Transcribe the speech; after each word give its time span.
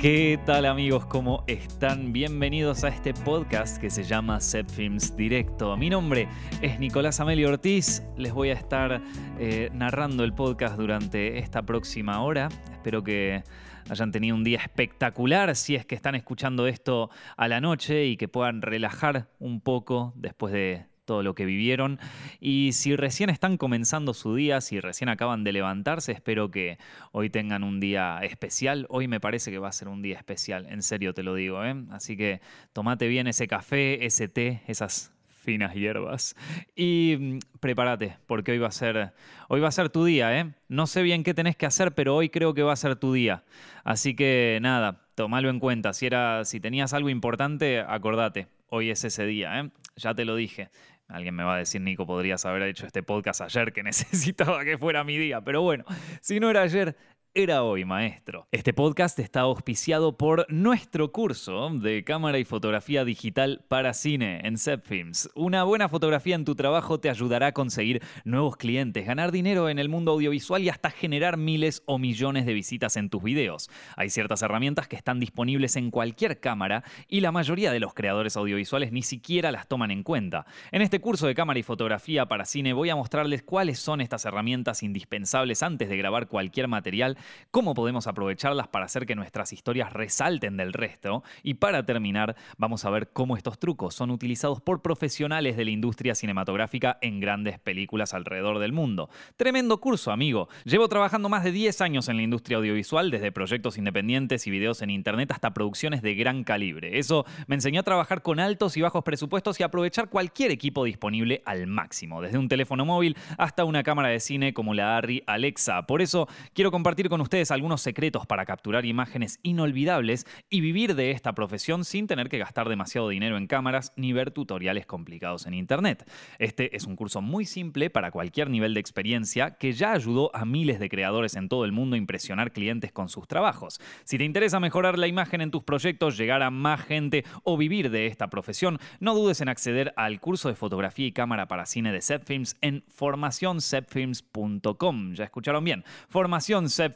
¿Qué 0.00 0.38
tal 0.46 0.66
amigos? 0.66 1.06
¿Cómo 1.06 1.42
están? 1.48 2.12
Bienvenidos 2.12 2.84
a 2.84 2.88
este 2.88 3.12
podcast 3.12 3.78
que 3.78 3.90
se 3.90 4.04
llama 4.04 4.38
Set 4.38 4.70
Films 4.70 5.16
Directo. 5.16 5.76
Mi 5.76 5.90
nombre 5.90 6.28
es 6.62 6.78
Nicolás 6.78 7.18
Amelio 7.18 7.48
Ortiz. 7.48 8.04
Les 8.16 8.32
voy 8.32 8.50
a 8.50 8.52
estar 8.52 9.02
eh, 9.40 9.70
narrando 9.72 10.22
el 10.22 10.34
podcast 10.34 10.76
durante 10.76 11.38
esta 11.38 11.62
próxima 11.62 12.22
hora. 12.22 12.48
Espero 12.70 13.02
que 13.02 13.42
hayan 13.90 14.12
tenido 14.12 14.36
un 14.36 14.44
día 14.44 14.60
espectacular 14.60 15.56
si 15.56 15.74
es 15.74 15.84
que 15.84 15.96
están 15.96 16.14
escuchando 16.14 16.68
esto 16.68 17.10
a 17.36 17.48
la 17.48 17.60
noche 17.60 18.06
y 18.06 18.16
que 18.16 18.28
puedan 18.28 18.62
relajar 18.62 19.26
un 19.40 19.60
poco 19.60 20.12
después 20.14 20.52
de 20.52 20.86
todo 21.08 21.22
lo 21.22 21.34
que 21.34 21.46
vivieron. 21.46 21.98
Y 22.38 22.72
si 22.72 22.94
recién 22.94 23.30
están 23.30 23.56
comenzando 23.56 24.12
su 24.12 24.34
día, 24.34 24.60
si 24.60 24.78
recién 24.78 25.08
acaban 25.08 25.42
de 25.42 25.52
levantarse, 25.52 26.12
espero 26.12 26.50
que 26.50 26.78
hoy 27.12 27.30
tengan 27.30 27.64
un 27.64 27.80
día 27.80 28.20
especial. 28.22 28.86
Hoy 28.90 29.08
me 29.08 29.18
parece 29.18 29.50
que 29.50 29.58
va 29.58 29.68
a 29.68 29.72
ser 29.72 29.88
un 29.88 30.02
día 30.02 30.18
especial, 30.18 30.66
en 30.66 30.82
serio 30.82 31.14
te 31.14 31.22
lo 31.22 31.34
digo. 31.34 31.64
¿eh? 31.64 31.74
Así 31.90 32.16
que 32.16 32.42
tomate 32.74 33.08
bien 33.08 33.26
ese 33.26 33.48
café, 33.48 34.04
ese 34.04 34.28
té, 34.28 34.62
esas 34.66 35.10
finas 35.24 35.74
hierbas. 35.74 36.36
Y 36.76 37.16
mm, 37.18 37.38
prepárate, 37.60 38.18
porque 38.26 38.52
hoy 38.52 38.58
va 38.58 38.68
a 38.68 38.72
ser, 38.72 39.14
hoy 39.48 39.60
va 39.60 39.68
a 39.68 39.72
ser 39.72 39.88
tu 39.88 40.04
día, 40.04 40.38
¿eh? 40.38 40.52
No 40.68 40.86
sé 40.86 41.02
bien 41.02 41.22
qué 41.22 41.32
tenés 41.32 41.56
que 41.56 41.64
hacer, 41.64 41.94
pero 41.94 42.14
hoy 42.16 42.28
creo 42.28 42.52
que 42.52 42.62
va 42.62 42.74
a 42.74 42.76
ser 42.76 42.96
tu 42.96 43.14
día. 43.14 43.44
Así 43.82 44.14
que 44.14 44.58
nada, 44.60 45.06
tomalo 45.14 45.48
en 45.48 45.58
cuenta. 45.58 45.94
Si, 45.94 46.04
era, 46.04 46.44
si 46.44 46.60
tenías 46.60 46.92
algo 46.92 47.08
importante, 47.08 47.80
acordate, 47.80 48.48
hoy 48.68 48.90
es 48.90 49.04
ese 49.04 49.24
día, 49.24 49.58
¿eh? 49.58 49.70
Ya 49.96 50.14
te 50.14 50.24
lo 50.24 50.36
dije. 50.36 50.68
Alguien 51.08 51.34
me 51.34 51.42
va 51.42 51.54
a 51.54 51.58
decir, 51.58 51.80
Nico, 51.80 52.06
podrías 52.06 52.44
haber 52.44 52.62
hecho 52.62 52.86
este 52.86 53.02
podcast 53.02 53.40
ayer 53.40 53.72
que 53.72 53.82
necesitaba 53.84 54.64
que 54.64 54.76
fuera 54.76 55.04
mi 55.04 55.16
día. 55.16 55.40
Pero 55.40 55.62
bueno, 55.62 55.84
si 56.20 56.38
no 56.38 56.50
era 56.50 56.62
ayer, 56.62 56.96
era 57.34 57.62
hoy, 57.62 57.84
maestro. 57.84 58.48
Este 58.50 58.72
podcast 58.72 59.18
está 59.18 59.40
auspiciado 59.42 60.16
por 60.16 60.46
nuestro 60.48 61.12
curso 61.12 61.70
de 61.70 62.02
cámara 62.02 62.38
y 62.38 62.44
fotografía 62.44 63.04
digital 63.04 63.64
para 63.68 63.94
cine 63.94 64.40
en 64.44 64.56
Films. 64.82 65.30
Una 65.34 65.62
buena 65.64 65.88
fotografía 65.88 66.34
en 66.34 66.44
tu 66.44 66.54
trabajo 66.54 66.98
te 66.98 67.10
ayudará 67.10 67.48
a 67.48 67.52
conseguir 67.52 68.02
nuevos 68.24 68.56
clientes, 68.56 69.06
ganar 69.06 69.30
dinero 69.30 69.68
en 69.68 69.78
el 69.78 69.88
mundo 69.88 70.12
audiovisual 70.12 70.64
y 70.64 70.68
hasta 70.68 70.90
generar 70.90 71.36
miles 71.36 71.82
o 71.86 71.98
millones 71.98 72.46
de 72.46 72.54
visitas 72.54 72.96
en 72.96 73.10
tus 73.10 73.22
videos. 73.22 73.70
Hay 73.96 74.10
ciertas 74.10 74.42
herramientas 74.42 74.88
que 74.88 74.96
están 74.96 75.20
disponibles 75.20 75.76
en 75.76 75.90
cualquier 75.90 76.40
cámara 76.40 76.82
y 77.08 77.20
la 77.20 77.30
mayoría 77.30 77.70
de 77.70 77.80
los 77.80 77.94
creadores 77.94 78.36
audiovisuales 78.36 78.90
ni 78.90 79.02
siquiera 79.02 79.52
las 79.52 79.68
toman 79.68 79.90
en 79.90 80.02
cuenta. 80.02 80.46
En 80.72 80.82
este 80.82 81.00
curso 81.00 81.26
de 81.26 81.34
cámara 81.34 81.58
y 81.58 81.62
fotografía 81.62 82.26
para 82.26 82.46
cine 82.46 82.72
voy 82.72 82.90
a 82.90 82.96
mostrarles 82.96 83.42
cuáles 83.42 83.78
son 83.78 84.00
estas 84.00 84.24
herramientas 84.24 84.82
indispensables 84.82 85.62
antes 85.62 85.88
de 85.88 85.96
grabar 85.96 86.26
cualquier 86.26 86.68
material 86.68 87.17
cómo 87.50 87.74
podemos 87.74 88.06
aprovecharlas 88.06 88.68
para 88.68 88.86
hacer 88.86 89.06
que 89.06 89.14
nuestras 89.14 89.52
historias 89.52 89.92
resalten 89.92 90.56
del 90.56 90.72
resto 90.72 91.22
y 91.42 91.54
para 91.54 91.84
terminar 91.84 92.36
vamos 92.56 92.84
a 92.84 92.90
ver 92.90 93.10
cómo 93.12 93.36
estos 93.36 93.58
trucos 93.58 93.94
son 93.94 94.10
utilizados 94.10 94.60
por 94.60 94.82
profesionales 94.82 95.56
de 95.56 95.64
la 95.64 95.70
industria 95.70 96.14
cinematográfica 96.14 96.98
en 97.00 97.20
grandes 97.20 97.58
películas 97.58 98.14
alrededor 98.14 98.58
del 98.58 98.72
mundo. 98.72 99.10
Tremendo 99.36 99.80
curso, 99.80 100.10
amigo. 100.10 100.48
Llevo 100.64 100.88
trabajando 100.88 101.28
más 101.28 101.44
de 101.44 101.52
10 101.52 101.80
años 101.80 102.08
en 102.08 102.16
la 102.16 102.22
industria 102.22 102.58
audiovisual, 102.58 103.10
desde 103.10 103.32
proyectos 103.32 103.78
independientes 103.78 104.46
y 104.46 104.50
videos 104.50 104.82
en 104.82 104.90
internet 104.90 105.30
hasta 105.32 105.52
producciones 105.52 106.02
de 106.02 106.14
gran 106.14 106.44
calibre. 106.44 106.98
Eso 106.98 107.24
me 107.46 107.54
enseñó 107.54 107.80
a 107.80 107.84
trabajar 107.84 108.22
con 108.22 108.40
altos 108.40 108.76
y 108.76 108.82
bajos 108.82 109.04
presupuestos 109.04 109.58
y 109.60 109.62
aprovechar 109.62 110.08
cualquier 110.08 110.50
equipo 110.50 110.84
disponible 110.84 111.42
al 111.44 111.66
máximo, 111.66 112.22
desde 112.22 112.38
un 112.38 112.48
teléfono 112.48 112.84
móvil 112.84 113.16
hasta 113.36 113.64
una 113.64 113.82
cámara 113.82 114.08
de 114.08 114.20
cine 114.20 114.52
como 114.52 114.74
la 114.74 114.96
Arri 114.96 115.22
Alexa. 115.26 115.82
Por 115.82 116.02
eso 116.02 116.28
quiero 116.54 116.70
compartir 116.70 117.07
con 117.08 117.20
ustedes 117.20 117.50
algunos 117.50 117.80
secretos 117.80 118.26
para 118.26 118.44
capturar 118.44 118.84
imágenes 118.84 119.38
inolvidables 119.42 120.26
y 120.50 120.60
vivir 120.60 120.94
de 120.94 121.10
esta 121.10 121.34
profesión 121.34 121.84
sin 121.84 122.06
tener 122.06 122.28
que 122.28 122.38
gastar 122.38 122.68
demasiado 122.68 123.08
dinero 123.08 123.36
en 123.36 123.46
cámaras 123.46 123.92
ni 123.96 124.12
ver 124.12 124.30
tutoriales 124.30 124.86
complicados 124.86 125.46
en 125.46 125.54
Internet. 125.54 126.10
Este 126.38 126.76
es 126.76 126.84
un 126.84 126.96
curso 126.96 127.20
muy 127.20 127.44
simple 127.44 127.90
para 127.90 128.10
cualquier 128.10 128.50
nivel 128.50 128.74
de 128.74 128.80
experiencia 128.80 129.52
que 129.52 129.72
ya 129.72 129.92
ayudó 129.92 130.34
a 130.34 130.44
miles 130.44 130.80
de 130.80 130.88
creadores 130.88 131.36
en 131.36 131.48
todo 131.48 131.64
el 131.64 131.72
mundo 131.72 131.94
a 131.94 131.98
impresionar 131.98 132.52
clientes 132.52 132.92
con 132.92 133.08
sus 133.08 133.28
trabajos. 133.28 133.80
Si 134.04 134.18
te 134.18 134.24
interesa 134.24 134.60
mejorar 134.60 134.98
la 134.98 135.06
imagen 135.06 135.40
en 135.40 135.50
tus 135.50 135.62
proyectos, 135.62 136.16
llegar 136.16 136.42
a 136.42 136.50
más 136.50 136.82
gente 136.82 137.24
o 137.44 137.56
vivir 137.56 137.90
de 137.90 138.06
esta 138.06 138.28
profesión, 138.28 138.78
no 139.00 139.14
dudes 139.14 139.40
en 139.40 139.48
acceder 139.48 139.92
al 139.96 140.20
curso 140.20 140.48
de 140.48 140.54
fotografía 140.54 141.06
y 141.06 141.12
cámara 141.12 141.48
para 141.48 141.66
cine 141.66 141.92
de 141.92 142.00
Films 142.18 142.56
en 142.60 142.84
formacioncepfilms.com. 142.88 145.14
Ya 145.14 145.24
escucharon 145.24 145.64
bien, 145.64 145.84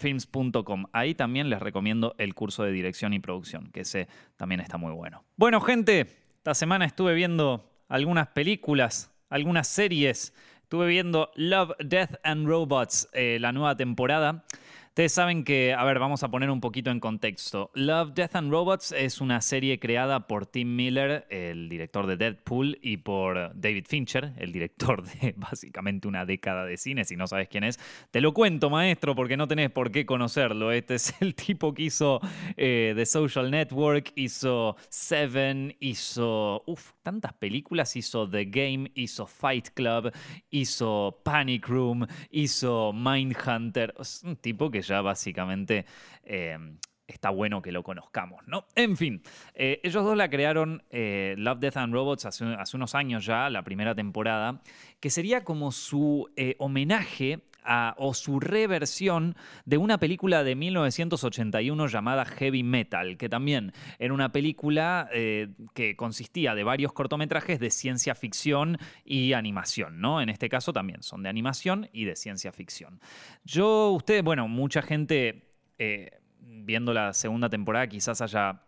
formacioncepfilms.com 0.03 0.87
Ahí 0.93 1.15
también 1.15 1.49
les 1.49 1.61
recomiendo 1.61 2.15
el 2.19 2.35
curso 2.35 2.65
de 2.65 2.73
dirección 2.73 3.13
y 3.13 3.21
producción, 3.21 3.71
que 3.73 3.81
ese 3.81 4.09
también 4.37 4.61
está 4.61 4.77
muy 4.77 4.93
bueno. 4.93 5.25
Bueno, 5.37 5.61
gente, 5.61 6.07
esta 6.37 6.55
semana 6.55 6.85
estuve 6.85 7.15
viendo 7.15 7.71
algunas 7.89 8.29
películas, 8.29 9.13
algunas 9.29 9.69
series. 9.69 10.35
Estuve 10.63 10.87
viendo 10.87 11.31
Love, 11.37 11.73
Death 11.79 12.15
and 12.25 12.47
Robots, 12.47 13.09
eh, 13.13 13.39
la 13.41 13.53
nueva 13.53 13.77
temporada. 13.77 14.45
Ustedes 14.93 15.13
saben 15.13 15.45
que, 15.45 15.73
a 15.73 15.83
ver, 15.85 15.99
vamos 15.99 16.23
a 16.23 16.31
poner 16.31 16.51
un 16.51 16.61
poquito 16.61 16.91
en 16.91 17.01
contexto. 17.01 17.71
Love, 17.73 18.13
Death 18.13 18.37
and 18.37 18.51
Robots 18.51 18.93
es 18.93 19.23
una 19.23 19.41
serie 19.41 19.79
creada 19.79 20.27
por 20.27 20.45
Tim 20.45 20.77
Miller, 20.77 21.27
el 21.31 21.71
director 21.71 22.07
de 22.07 22.19
Deadpool, 22.19 22.79
y 22.83 22.99
por 22.99 23.59
David 23.59 23.87
Fincher, 23.89 24.35
el 24.37 24.53
director 24.53 25.03
de 25.03 25.33
básicamente 25.39 26.09
una 26.09 26.27
década 26.27 26.67
de 26.67 26.77
cine. 26.77 27.07
Si 27.07 27.17
no 27.17 27.27
sabes 27.27 27.49
quién 27.49 27.65
es, 27.65 27.81
te 28.11 28.21
lo 28.21 28.35
cuento, 28.35 28.69
maestro, 28.69 29.15
porque 29.15 29.39
no 29.39 29.49
tenés 29.49 29.71
por 29.71 29.91
qué 29.91 30.05
conocerlo. 30.05 30.73
Este 30.73 30.97
es 30.97 31.15
el 31.23 31.35
tipo 31.35 31.73
que 31.73 31.85
hizo 31.85 32.21
eh, 32.59 32.93
The 32.95 33.07
Social 33.07 33.51
Network, 33.51 34.13
hizo 34.15 34.77
Seven, 34.91 35.75
hizo. 35.81 36.65
Uf, 36.67 36.93
tantas 37.03 37.33
películas. 37.35 37.95
Hizo 37.97 38.29
The 38.29 38.47
Game, 38.47 38.91
hizo 38.95 39.27
Fight 39.27 39.71
Club, 39.75 40.13
hizo 40.51 41.21
Panic 41.25 41.69
Room, 41.69 42.07
hizo 42.31 42.93
Mindhunter. 42.93 43.95
Es 43.99 44.23
un 44.23 44.37
tipo 44.37 44.71
que 44.71 44.83
ya 44.83 45.01
básicamente 45.03 45.85
eh, 46.25 46.57
está 47.07 47.31
bueno 47.31 47.61
que 47.61 47.73
lo 47.73 47.83
conozcamos, 47.83 48.47
¿no? 48.47 48.67
En 48.75 48.97
fin, 48.97 49.23
eh, 49.55 49.81
ellos 49.83 50.05
dos 50.05 50.17
la 50.17 50.31
crearon, 50.31 50.83
eh, 50.91 51.35
Love, 51.37 51.59
Death 51.59 51.77
and 51.77 51.93
Robots, 51.93 52.25
hace, 52.25 52.45
unos 52.75 52.95
años 52.95 53.27
ya, 53.27 53.51
la 53.51 53.63
primera 53.63 53.95
temporada, 53.95 54.63
que 55.01 55.11
sería 55.11 55.45
como 55.45 55.73
su 55.73 56.31
homenaje 56.59 57.41
o 57.97 58.15
su 58.15 58.41
reversión 58.41 59.37
de 59.65 59.79
una 59.79 59.99
película 59.99 60.45
de 60.45 60.55
1981 60.55 61.87
llamada 61.87 62.25
Heavy 62.25 62.63
Metal, 62.63 63.17
que 63.17 63.29
también 63.29 63.73
era 63.99 64.13
una 64.13 64.33
película 64.33 65.09
eh, 65.13 65.49
que 65.75 65.97
consistía 65.97 66.55
de 66.55 66.65
varios 66.65 66.93
cortometrajes 66.93 67.61
de 67.61 67.71
ciencia 67.71 68.15
ficción 68.15 68.79
y 69.05 69.33
animación, 69.33 70.01
¿no? 70.01 70.21
En 70.21 70.29
este 70.29 70.49
caso 70.49 70.73
también 70.73 71.03
son 71.03 71.23
de 71.23 71.29
animación 71.29 71.89
y 71.93 72.05
de 72.05 72.17
ciencia 72.17 72.53
ficción. 72.53 73.01
Yo, 73.45 73.91
ustedes, 73.91 74.23
bueno, 74.23 74.49
mucha 74.49 74.83
gente 74.83 75.49
eh, 75.79 76.21
viendo 76.41 76.93
la 76.93 77.13
segunda 77.13 77.49
temporada 77.49 77.87
quizás 77.87 78.21
haya 78.21 78.63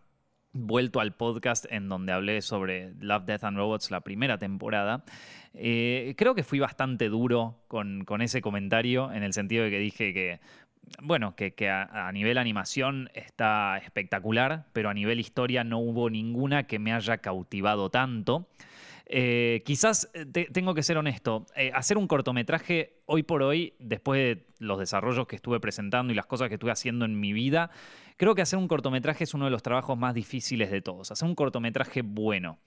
vuelto 0.55 1.01
al 1.01 1.13
podcast 1.13 1.67
en 1.69 1.89
donde 1.89 2.13
hablé 2.13 2.41
sobre 2.41 2.95
Love, 3.01 3.25
Death 3.27 3.45
and 3.45 3.59
Robots 3.59 3.91
la 3.91 4.01
primera 4.01 4.39
temporada. 4.39 5.05
Eh, 5.53 6.15
creo 6.17 6.35
que 6.35 6.43
fui 6.43 6.61
bastante 6.61 7.09
duro 7.09 7.57
con, 7.69 8.05
ese 8.23 8.41
comentario 8.41 9.13
en 9.13 9.23
el 9.23 9.33
sentido 9.33 9.65
de 9.65 9.71
que 9.71 9.79
dije 9.79 10.15
que, 10.15 10.41
bueno, 11.03 11.35
que, 11.37 11.69
a, 11.69 12.11
nivel 12.13 12.39
animación 12.39 13.11
está 13.15 13.79
espectacular, 13.79 14.67
pero 14.73 14.89
a 14.89 14.95
nivel 14.95 15.21
historia 15.21 15.65
no 15.65 15.79
hubo 15.79 16.09
ninguna 16.09 16.67
que 16.67 16.79
me 16.79 16.93
haya 16.93 17.19
cautivado 17.19 17.91
tanto. 17.91 18.49
Eh, 19.07 19.63
quizás 19.67 20.11
eh, 20.15 20.25
tengo 20.27 20.75
que 20.75 20.83
ser 20.83 20.97
honesto, 20.97 21.47
hacer 21.75 21.99
un 21.99 22.07
cortometraje 22.07 23.03
hoy 23.07 23.23
por 23.23 23.43
hoy, 23.43 23.75
después 23.79 24.19
de 24.19 24.47
los 24.59 24.79
desarrollos 24.79 25.27
que 25.27 25.37
estuve 25.37 25.61
presentando 25.61 26.13
y 26.13 26.17
las 26.17 26.27
cosas 26.27 26.49
que 26.49 26.55
estuve 26.55 26.71
haciendo 26.71 27.05
en 27.05 27.21
mi 27.21 27.33
vida, 27.33 27.71
Creo 28.17 28.35
que 28.35 28.43
hacer 28.43 28.59
un 28.59 28.69
cortometraje 28.69 29.25
es 29.25 29.35
uno 29.35 29.47
de 29.47 29.51
los 29.51 29.63
trabajos 29.63 29.99
más 29.99 30.15
difíciles 30.15 30.71
de 30.71 30.81
todos. 30.81 31.11
Hacer 31.11 31.27
un 31.27 31.35
cortometraje 31.35 32.03
bueno. 32.03 32.59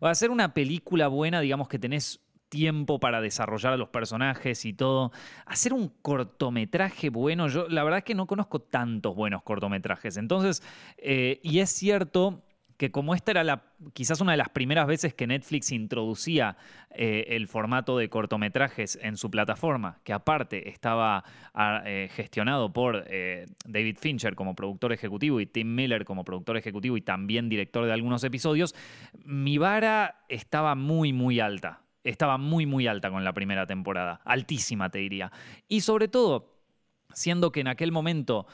O 0.00 0.06
hacer 0.06 0.30
una 0.30 0.52
película 0.52 1.06
buena, 1.08 1.40
digamos 1.40 1.68
que 1.68 1.78
tenés 1.78 2.20
tiempo 2.48 2.98
para 2.98 3.20
desarrollar 3.20 3.72
a 3.72 3.76
los 3.76 3.88
personajes 3.88 4.64
y 4.64 4.72
todo. 4.72 5.12
Hacer 5.46 5.72
un 5.72 5.92
cortometraje 6.02 7.10
bueno, 7.10 7.46
yo 7.48 7.68
la 7.68 7.84
verdad 7.84 7.98
es 7.98 8.04
que 8.04 8.14
no 8.14 8.26
conozco 8.26 8.60
tantos 8.60 9.14
buenos 9.14 9.42
cortometrajes. 9.42 10.16
Entonces, 10.16 10.62
eh, 10.98 11.40
y 11.42 11.60
es 11.60 11.70
cierto 11.70 12.42
que 12.76 12.90
como 12.90 13.14
esta 13.14 13.30
era 13.30 13.62
quizás 13.92 14.20
una 14.20 14.32
de 14.32 14.38
las 14.38 14.50
primeras 14.50 14.86
veces 14.86 15.14
que 15.14 15.26
Netflix 15.26 15.72
introducía 15.72 16.56
eh, 16.90 17.26
el 17.28 17.46
formato 17.48 17.96
de 17.96 18.08
cortometrajes 18.08 18.98
en 19.02 19.16
su 19.16 19.30
plataforma, 19.30 20.00
que 20.04 20.12
aparte 20.12 20.68
estaba 20.68 21.24
ah, 21.54 21.82
eh, 21.86 22.08
gestionado 22.12 22.72
por 22.72 23.04
eh, 23.08 23.46
David 23.64 23.98
Fincher 23.98 24.34
como 24.34 24.54
productor 24.54 24.92
ejecutivo 24.92 25.40
y 25.40 25.46
Tim 25.46 25.74
Miller 25.74 26.04
como 26.04 26.24
productor 26.24 26.56
ejecutivo 26.56 26.96
y 26.96 27.02
también 27.02 27.48
director 27.48 27.86
de 27.86 27.92
algunos 27.92 28.24
episodios, 28.24 28.74
mi 29.24 29.58
vara 29.58 30.24
estaba 30.28 30.74
muy, 30.74 31.12
muy 31.12 31.40
alta. 31.40 31.82
Estaba 32.04 32.38
muy, 32.38 32.66
muy 32.66 32.86
alta 32.86 33.10
con 33.10 33.24
la 33.24 33.32
primera 33.32 33.66
temporada. 33.66 34.20
Altísima, 34.24 34.90
te 34.90 35.00
diría. 35.00 35.32
Y 35.66 35.80
sobre 35.80 36.06
todo, 36.06 36.56
siendo 37.12 37.50
que 37.50 37.60
en 37.60 37.68
aquel 37.68 37.90
momento 37.90 38.46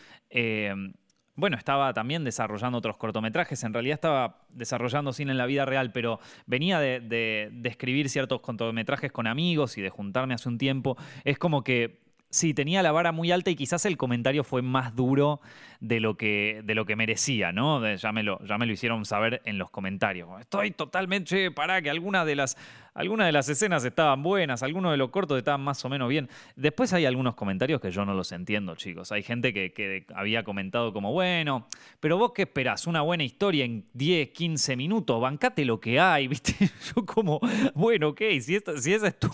bueno, 1.35 1.57
estaba 1.57 1.95
también 1.95 2.25
desarrollando 2.25 2.79
otros 2.79 2.97
cortometrajes, 2.99 3.65
en 3.65 3.73
realidad 3.73 3.95
estaba 3.95 4.39
desarrollando 4.51 5.13
cine 5.13 5.33
en 5.33 5.39
la 5.39 5.47
vida 5.47 5.65
real, 5.65 5.91
pero 5.93 6.21
venía 6.47 6.79
de, 6.79 7.51
escribir 7.65 8.11
ciertos 8.11 8.41
cortometrajes 8.41 9.11
con 9.13 9.27
amigos 9.27 9.79
y 9.79 9.83
de 9.83 9.89
juntarme 9.89 10.35
hace 10.35 10.49
un 10.49 10.59
tiempo. 10.59 10.97
Es 11.25 11.39
como 11.39 11.65
que 11.65 12.02
Sí, 12.33 12.55
tenía 12.55 12.83
la 12.83 12.93
vara 12.93 13.13
muy 13.13 13.31
alta 13.31 13.51
y 13.51 13.57
quizás 13.57 13.85
el 13.85 13.99
comentario 13.99 14.43
fue 14.43 14.63
más 14.63 14.97
duro 14.97 15.43
de 15.81 16.01
lo 16.01 16.17
que, 16.17 16.63
de 16.65 16.75
lo 16.75 16.87
que 16.87 16.97
merecía, 16.97 17.53
¿no? 17.53 17.95
Ya 17.95 18.11
me, 18.11 18.23
lo, 18.23 18.43
ya 18.43 18.57
me 18.57 18.65
lo 18.65 18.73
hicieron 18.73 19.05
saber 19.05 19.43
en 19.45 19.59
los 19.59 19.69
comentarios. 19.69 20.31
Estoy 20.41 20.71
totalmente, 20.71 21.51
para 21.51 21.83
que 21.83 21.91
algunas 21.91 22.25
de 22.25 22.35
las, 22.37 22.57
de 22.95 23.33
las 23.33 23.51
escenas 23.51 23.85
estaban 23.85 24.23
buenas, 24.23 24.63
algunos 24.63 24.93
de 24.93 24.97
los 24.97 25.11
cortos 25.11 25.37
estaban 25.37 25.61
más 25.61 25.85
o 25.85 25.91
menos 25.91 26.09
bien. 26.09 26.31
Después 26.57 26.95
hay 26.95 27.05
algunos 27.05 27.35
comentarios 27.35 27.83
que 27.83 27.91
yo 27.91 28.07
no 28.07 28.15
los 28.15 28.33
entiendo, 28.33 28.77
chicos. 28.77 29.13
Hay 29.13 29.23
gente 29.23 29.53
que, 29.53 30.07
había 30.15 30.43
comentado 30.43 30.95
como, 30.95 31.13
bueno, 31.13 31.67
pero 32.01 32.17
vos 32.17 32.33
qué 32.35 32.43
esperás, 32.43 32.87
una 32.87 33.03
buena 33.03 33.25
historia 33.25 33.67
en 33.67 33.85
10, 33.93 34.31
15 34.31 34.75
minutos, 34.75 35.21
bancate 35.21 35.67
lo 35.67 35.79
que 35.81 36.01
hay, 36.01 36.29
¿viste? 36.29 36.55
Yo 36.97 37.05
como, 37.05 37.41
bueno, 37.75 38.09
ok, 38.09 38.23
si, 38.41 38.55
esto, 38.55 38.79
si 38.79 38.95
esa 38.95 39.09
es 39.09 39.19
tu 39.19 39.29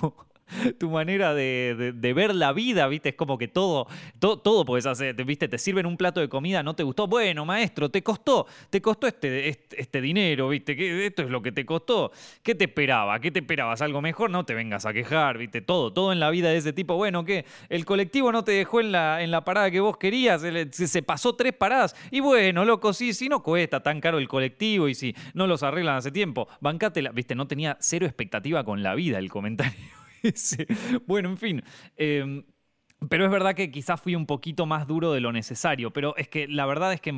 tu 0.78 0.90
manera 0.90 1.34
de, 1.34 1.92
ver 2.14 2.34
la 2.34 2.52
vida, 2.52 2.86
¿viste? 2.88 3.10
Es 3.10 3.14
como 3.14 3.38
que 3.38 3.48
todo, 3.48 3.86
todo, 4.18 4.64
puedes 4.64 4.86
hacer, 4.86 5.14
¿viste? 5.24 5.48
Te 5.48 5.58
sirven 5.58 5.86
un 5.86 5.96
plato 5.96 6.20
de 6.20 6.28
comida, 6.28 6.62
no 6.62 6.74
te 6.74 6.82
gustó. 6.82 7.06
Bueno, 7.06 7.44
maestro, 7.44 7.90
te 7.90 8.02
costó, 8.02 8.46
te 8.70 8.80
costó 8.80 9.06
este, 9.06 9.48
este, 9.48 9.80
este 9.80 10.00
dinero, 10.00 10.48
¿viste? 10.48 10.76
Que 10.76 11.06
esto 11.06 11.22
es 11.22 11.30
lo 11.30 11.42
que 11.42 11.52
te 11.52 11.64
costó. 11.64 12.12
¿Qué 12.42 12.54
te 12.54 12.64
esperaba? 12.64 13.20
¿Qué 13.20 13.30
te 13.30 13.40
esperabas? 13.40 13.82
¿Algo 13.82 14.00
mejor? 14.00 14.30
No 14.30 14.44
te 14.44 14.54
vengas 14.54 14.86
a 14.86 14.92
quejar, 14.92 15.38
¿viste? 15.38 15.60
Todo, 15.60 15.92
todo 15.92 16.12
en 16.12 16.20
la 16.20 16.30
vida 16.30 16.50
de 16.50 16.56
ese 16.56 16.72
tipo. 16.72 16.96
Bueno, 16.96 17.24
¿qué? 17.24 17.44
El 17.68 17.84
colectivo 17.84 18.32
no 18.32 18.44
te 18.44 18.52
dejó 18.52 18.80
en 18.80 18.92
la, 18.92 19.22
en 19.22 19.30
la 19.30 19.44
parada 19.44 19.70
que 19.70 19.80
vos 19.80 19.96
querías, 19.96 20.42
se, 20.70 21.02
pasó 21.02 21.34
tres 21.34 21.52
paradas. 21.52 21.94
Y 22.10 22.20
bueno, 22.20 22.64
loco, 22.64 22.92
sí, 22.92 23.12
si 23.12 23.28
no 23.28 23.42
cuesta 23.42 23.80
tan 23.80 24.00
caro 24.00 24.18
el 24.18 24.28
colectivo 24.28 24.88
y 24.88 24.94
si 24.94 25.14
no 25.34 25.46
los 25.46 25.62
arreglan 25.62 25.96
hace 25.96 26.10
tiempo, 26.10 26.48
bancate 26.60 26.98
¿viste? 27.12 27.34
No 27.34 27.46
tenía 27.46 27.76
cero 27.80 28.06
expectativa 28.06 28.64
con 28.64 28.82
la 28.82 28.94
vida 28.94 29.18
el 29.18 29.30
comentario. 29.30 30.07
Bueno, 31.06 31.30
en 31.30 31.36
fin. 31.36 31.62
Em, 31.96 32.44
pero 33.08 33.24
es 33.24 33.30
verdad 33.30 33.54
que 33.54 33.70
quizás 33.70 34.00
fui 34.00 34.16
un 34.16 34.26
poquito 34.26 34.66
más 34.66 34.88
duro 34.88 35.12
de 35.12 35.20
lo 35.20 35.32
necesario, 35.32 35.92
pero 35.92 36.16
es 36.16 36.28
que 36.28 36.48
la 36.48 36.66
verdad 36.66 36.92
es 36.92 37.00
que 37.00 37.16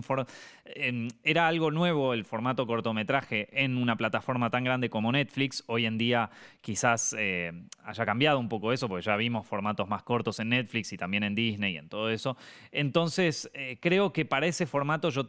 era 1.25 1.49
algo 1.49 1.71
nuevo 1.71 2.13
el 2.13 2.25
formato 2.25 2.67
cortometraje 2.67 3.49
en 3.53 3.79
una 3.79 3.97
plataforma 3.97 4.51
tan 4.51 4.63
grande 4.65 4.91
como 4.91 5.11
Netflix. 5.11 5.65
Hoy 5.69 5.87
en 5.87 5.97
día 5.97 6.31
quizás 6.61 7.15
eh, 7.19 7.53
haya 7.83 8.05
cambiado 8.05 8.39
un 8.39 8.49
poco 8.51 8.73
eso, 8.73 8.89
porque 8.89 9.07
ya 9.07 9.17
vimos 9.17 9.47
formatos 9.47 9.89
más 9.89 10.03
cortos 10.03 10.39
en 10.41 10.51
Netflix 10.51 10.93
y 10.93 10.99
también 10.99 11.23
en 11.23 11.35
Disney 11.35 11.75
y 11.75 11.79
en 11.79 11.89
todo 11.89 12.11
eso. 12.11 12.37
Entonces, 12.73 13.51
eh, 13.55 13.79
creo 13.81 14.13
que 14.13 14.27
para 14.27 14.47
ese 14.47 14.67
formato 14.67 15.09
yo 15.09 15.29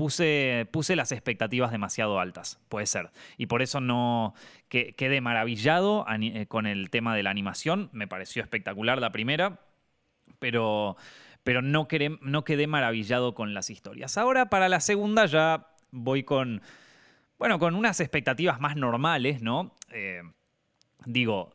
puse, 0.00 0.66
puse 0.70 0.96
las 0.96 1.12
expectativas 1.12 1.72
demasiado 1.72 2.20
altas, 2.20 2.58
puede 2.70 2.86
ser. 2.86 3.10
Y 3.36 3.46
por 3.46 3.60
eso 3.60 3.82
no 3.82 4.32
quedé 4.70 5.20
maravillado 5.20 6.06
eh, 6.08 6.46
con 6.46 6.64
el 6.64 6.88
tema 6.88 7.14
de 7.14 7.22
la 7.22 7.28
animación. 7.28 7.90
Me 7.92 8.08
pareció 8.08 8.40
espectacular 8.40 8.98
la 8.98 9.12
primera, 9.12 9.60
pero, 10.38 10.96
pero 11.42 11.60
no, 11.60 11.86
quedé, 11.86 12.16
no 12.22 12.44
quedé 12.44 12.66
maravillado 12.66 13.34
con 13.34 13.52
las 13.52 13.68
historias. 13.68 14.16
Ahora 14.16 14.46
para 14.46 14.70
la 14.70 14.80
segunda 14.80 15.26
ya 15.26 15.66
voy 15.90 16.22
con, 16.22 16.62
bueno, 17.38 17.58
con 17.58 17.74
unas 17.74 18.00
expectativas 18.00 18.58
más 18.58 18.76
normales, 18.76 19.42
¿no? 19.42 19.76
Eh, 19.90 20.22
digo, 21.04 21.52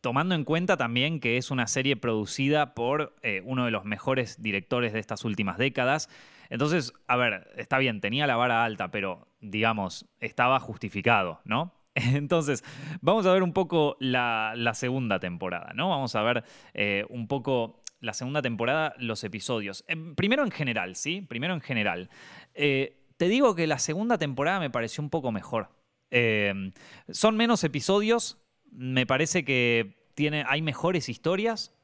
tomando 0.00 0.34
en 0.34 0.42
cuenta 0.42 0.76
también 0.76 1.20
que 1.20 1.36
es 1.36 1.52
una 1.52 1.68
serie 1.68 1.94
producida 1.94 2.74
por 2.74 3.14
eh, 3.22 3.42
uno 3.44 3.64
de 3.64 3.70
los 3.70 3.84
mejores 3.84 4.42
directores 4.42 4.92
de 4.92 4.98
estas 4.98 5.24
últimas 5.24 5.56
décadas, 5.56 6.08
entonces, 6.54 6.92
a 7.08 7.16
ver, 7.16 7.50
está 7.56 7.78
bien, 7.78 8.00
tenía 8.00 8.28
la 8.28 8.36
vara 8.36 8.64
alta, 8.64 8.92
pero 8.92 9.26
digamos, 9.40 10.06
estaba 10.20 10.60
justificado, 10.60 11.40
¿no? 11.44 11.74
Entonces, 11.96 12.62
vamos 13.00 13.26
a 13.26 13.32
ver 13.32 13.42
un 13.42 13.52
poco 13.52 13.96
la, 13.98 14.54
segunda 14.74 15.18
temporada, 15.18 15.72
¿no? 15.74 15.88
Vamos 15.88 16.14
a 16.14 16.22
ver 16.22 16.44
eh, 16.72 17.06
un 17.08 17.26
poco 17.26 17.82
la 17.98 18.12
segunda 18.12 18.40
temporada, 18.40 18.94
los 18.98 19.24
episodios. 19.24 19.84
Primero 20.14 20.44
en 20.44 20.52
general, 20.52 20.94
¿sí? 20.94 21.22
Primero 21.22 21.54
en 21.54 21.60
general. 21.60 22.08
Eh, 22.54 23.02
te 23.16 23.26
digo 23.26 23.56
que 23.56 23.66
la 23.66 23.80
segunda 23.80 24.16
temporada 24.16 24.60
me 24.60 24.70
pareció 24.70 25.02
un 25.02 25.10
poco 25.10 25.32
mejor. 25.32 25.70
Em, 26.12 26.70
son 27.10 27.36
menos 27.36 27.64
episodios, 27.64 28.38
me 28.70 29.06
parece 29.06 29.44
que 29.44 29.96
tiene, 30.14 30.44
hay 30.46 30.62
mejores 30.62 31.08
historias. 31.08 31.74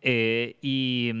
Eh, 0.00 0.56
y 0.62 1.12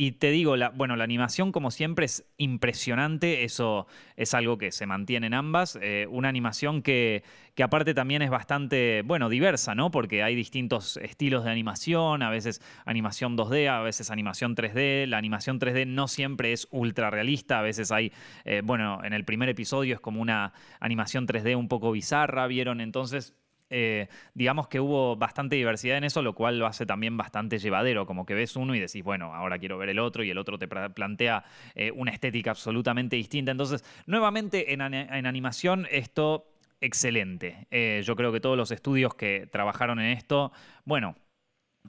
y 0.00 0.12
te 0.12 0.30
digo, 0.30 0.56
la, 0.56 0.68
bueno, 0.68 0.94
la 0.94 1.02
animación 1.02 1.50
como 1.50 1.72
siempre 1.72 2.06
es 2.06 2.24
impresionante, 2.36 3.42
eso 3.42 3.88
es 4.14 4.32
algo 4.32 4.56
que 4.56 4.70
se 4.70 4.86
mantiene 4.86 5.26
en 5.26 5.34
ambas, 5.34 5.76
eh, 5.82 6.06
una 6.08 6.28
animación 6.28 6.82
que, 6.82 7.24
aparte 7.60 7.94
también 7.94 8.22
es 8.22 8.30
bastante, 8.30 9.02
bueno, 9.04 9.28
diversa, 9.28 9.74
¿no? 9.74 9.90
Porque 9.90 10.22
hay 10.22 10.36
distintos 10.36 10.98
estilos 10.98 11.42
de 11.42 11.50
animación, 11.50 12.22
a 12.22 12.30
veces 12.30 12.62
animación 12.84 13.36
2D, 13.36 13.66
a 13.68 13.80
veces 13.80 14.12
animación 14.12 14.54
3D, 14.54 15.06
la 15.08 15.18
animación 15.18 15.58
3D 15.58 15.84
no 15.84 16.06
siempre 16.06 16.52
es 16.52 16.68
ultra 16.70 17.10
realista, 17.10 17.58
a 17.58 17.62
veces 17.62 17.90
hay, 17.90 18.12
eh, 18.44 18.62
bueno, 18.64 19.00
en 19.02 19.14
el 19.14 19.24
primer 19.24 19.48
episodio 19.48 19.96
es 19.96 20.00
como 20.00 20.20
una 20.20 20.52
animación 20.78 21.26
3D 21.26 21.56
un 21.56 21.66
poco 21.66 21.90
bizarra, 21.90 22.46
¿vieron? 22.46 22.80
Entonces 22.80 23.34
eh, 23.70 24.08
digamos 24.34 24.68
que 24.68 24.80
hubo 24.80 25.16
bastante 25.16 25.56
diversidad 25.56 25.98
en 25.98 26.04
eso, 26.04 26.22
lo 26.22 26.34
cual 26.34 26.58
lo 26.58 26.66
hace 26.66 26.86
también 26.86 27.16
bastante 27.16 27.58
llevadero, 27.58 28.06
como 28.06 28.24
que 28.24 28.34
ves 28.34 28.56
uno 28.56 28.74
y 28.74 28.80
decís, 28.80 29.02
bueno, 29.02 29.34
ahora 29.34 29.58
quiero 29.58 29.78
ver 29.78 29.90
el 29.90 29.98
otro 29.98 30.24
y 30.24 30.30
el 30.30 30.38
otro 30.38 30.58
te 30.58 30.68
plantea 30.68 31.44
eh, 31.74 31.92
una 31.92 32.10
estética 32.10 32.50
absolutamente 32.50 33.16
distinta. 33.16 33.50
Entonces, 33.52 33.84
nuevamente 34.06 34.72
en, 34.72 34.80
animación 34.80 35.86
esto 35.90 36.50
excelente. 36.80 37.66
Eh, 37.70 38.02
yo 38.04 38.16
creo 38.16 38.32
que 38.32 38.40
todos 38.40 38.56
los 38.56 38.70
estudios 38.70 39.14
que 39.14 39.48
trabajaron 39.50 39.98
en 40.00 40.16
esto, 40.16 40.52
bueno, 40.84 41.16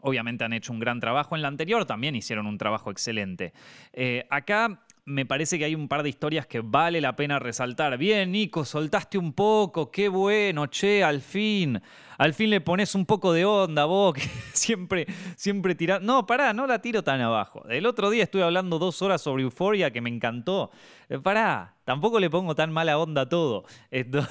obviamente 0.01 0.43
han 0.43 0.53
hecho 0.53 0.73
un 0.73 0.79
gran 0.79 0.99
trabajo. 0.99 1.35
En 1.35 1.41
la 1.41 1.47
anterior 1.47 1.85
también 1.85 2.15
hicieron 2.15 2.47
un 2.47 2.57
trabajo 2.57 2.91
excelente. 2.91 3.53
acá 4.29 4.81
me 5.05 5.25
parece 5.25 5.57
que 5.57 5.65
hay 5.65 5.75
un 5.75 5.87
par 5.87 6.03
de 6.03 6.09
historias 6.09 6.45
que 6.45 6.61
vale 6.61 7.01
la 7.01 7.15
pena 7.15 7.39
resaltar. 7.39 7.97
Bien, 7.97 8.31
Nico, 8.31 8.65
soltaste 8.65 9.17
un 9.17 9.33
poco, 9.33 9.91
qué 9.91 10.09
bueno, 10.09 10.67
che, 10.67 11.03
al 11.03 11.21
fin. 11.21 11.81
Al 12.17 12.33
fin 12.33 12.49
le 12.49 12.61
pones 12.61 12.95
un 12.95 13.05
poco 13.05 13.33
de 13.33 13.45
onda, 13.45 13.85
vos, 13.85 14.13
que 14.15 14.21
siempre, 14.53 15.07
siempre 15.35 15.75
tirás. 15.75 16.01
No, 16.01 16.25
pará, 16.25 16.53
no 16.53 16.67
la 16.67 16.81
tiro 16.81 17.03
tan 17.03 17.21
abajo. 17.21 17.67
El 17.69 17.85
otro 17.85 18.09
día 18.09 18.23
estuve 18.23 18.43
hablando 18.43 18.77
dos 18.77 19.01
horas 19.01 19.21
sobre 19.21 19.43
Euforia 19.43 19.91
que 19.91 20.01
me 20.01 20.09
encantó. 20.09 20.71
Eh, 21.07 21.19
pará, 21.19 21.75
tampoco 21.85 22.19
le 22.19 22.29
pongo 22.29 22.55
tan 22.55 22.71
mala 22.71 22.97
onda 22.97 23.21
a 23.21 23.29
todo. 23.29 23.65
Esto... 23.91 24.27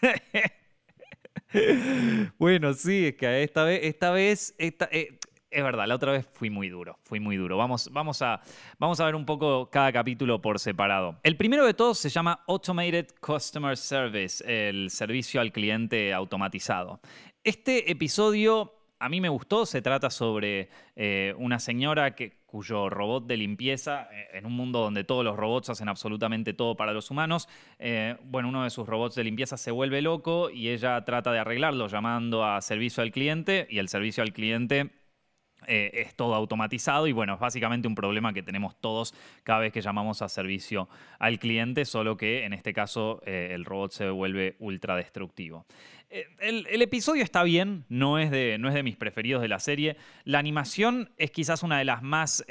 bueno, 2.38 2.74
sí, 2.74 3.06
es 3.06 3.16
que 3.16 3.42
esta 3.42 3.64
vez, 3.64 3.80
esta 3.82 4.10
vez, 4.10 4.54
eh, 4.58 5.18
es 5.50 5.62
verdad, 5.62 5.86
la 5.86 5.94
otra 5.94 6.12
vez 6.12 6.28
fui 6.32 6.50
muy 6.50 6.68
duro, 6.68 6.98
fui 7.04 7.20
muy 7.20 7.36
duro. 7.36 7.56
Vamos, 7.56 7.90
vamos, 7.92 8.20
a, 8.22 8.40
vamos 8.78 9.00
a 9.00 9.06
ver 9.06 9.14
un 9.14 9.24
poco 9.24 9.70
cada 9.70 9.92
capítulo 9.92 10.40
por 10.40 10.58
separado. 10.58 11.18
El 11.22 11.36
primero 11.36 11.64
de 11.64 11.74
todos 11.74 11.98
se 11.98 12.08
llama 12.08 12.44
Automated 12.46 13.08
Customer 13.20 13.76
Service, 13.76 14.44
el 14.46 14.90
servicio 14.90 15.40
al 15.40 15.52
cliente 15.52 16.12
automatizado. 16.12 17.00
Este 17.42 17.90
episodio 17.90 18.74
a 19.00 19.08
mí 19.08 19.20
me 19.20 19.28
gustó, 19.28 19.64
se 19.64 19.80
trata 19.80 20.10
sobre 20.10 20.70
eh, 20.96 21.32
una 21.38 21.60
señora 21.60 22.14
que, 22.14 22.38
cuyo 22.46 22.88
robot 22.88 23.26
de 23.26 23.36
limpieza, 23.36 24.08
eh, 24.12 24.28
en 24.32 24.46
un 24.46 24.54
mundo 24.54 24.80
donde 24.80 25.04
todos 25.04 25.24
los 25.24 25.36
robots 25.36 25.70
hacen 25.70 25.88
absolutamente 25.88 26.52
todo 26.52 26.76
para 26.76 26.92
los 26.92 27.10
humanos, 27.10 27.48
eh, 27.78 28.16
bueno, 28.24 28.48
uno 28.48 28.64
de 28.64 28.70
sus 28.70 28.88
robots 28.88 29.14
de 29.14 29.24
limpieza 29.24 29.56
se 29.56 29.70
vuelve 29.70 30.02
loco 30.02 30.50
y 30.50 30.70
ella 30.70 31.04
trata 31.04 31.30
de 31.32 31.38
arreglarlo 31.38 31.86
llamando 31.86 32.44
a 32.44 32.60
servicio 32.60 33.02
al 33.02 33.12
cliente 33.12 33.66
y 33.70 33.78
el 33.78 33.88
servicio 33.88 34.22
al 34.22 34.32
cliente 34.32 34.90
eh, 35.68 35.90
es 35.92 36.14
todo 36.14 36.34
automatizado 36.34 37.06
y 37.06 37.12
bueno, 37.12 37.34
es 37.34 37.40
básicamente 37.40 37.86
un 37.86 37.94
problema 37.94 38.32
que 38.32 38.42
tenemos 38.42 38.74
todos 38.80 39.14
cada 39.42 39.60
vez 39.60 39.72
que 39.72 39.82
llamamos 39.82 40.22
a 40.22 40.28
servicio 40.28 40.88
al 41.18 41.38
cliente, 41.38 41.84
solo 41.84 42.16
que 42.16 42.44
en 42.44 42.54
este 42.54 42.72
caso 42.72 43.20
eh, 43.26 43.50
el 43.52 43.64
robot 43.64 43.92
se 43.92 44.08
vuelve 44.08 44.56
ultra 44.58 44.96
destructivo. 44.96 45.66
Eh, 46.10 46.26
el, 46.40 46.80
episodio 46.80 47.22
está 47.22 47.42
bien, 47.42 47.84
no 47.88 48.18
es, 48.18 48.30
de, 48.30 48.56
no 48.58 48.68
es 48.68 48.74
de 48.74 48.82
mis 48.82 48.96
preferidos 48.96 49.42
de 49.42 49.48
la 49.48 49.60
serie. 49.60 49.96
La 50.24 50.38
animación 50.38 51.10
es 51.18 51.30
quizás 51.30 51.62
una 51.62 51.78
de 51.78 51.84
las 51.84 52.02
más 52.02 52.42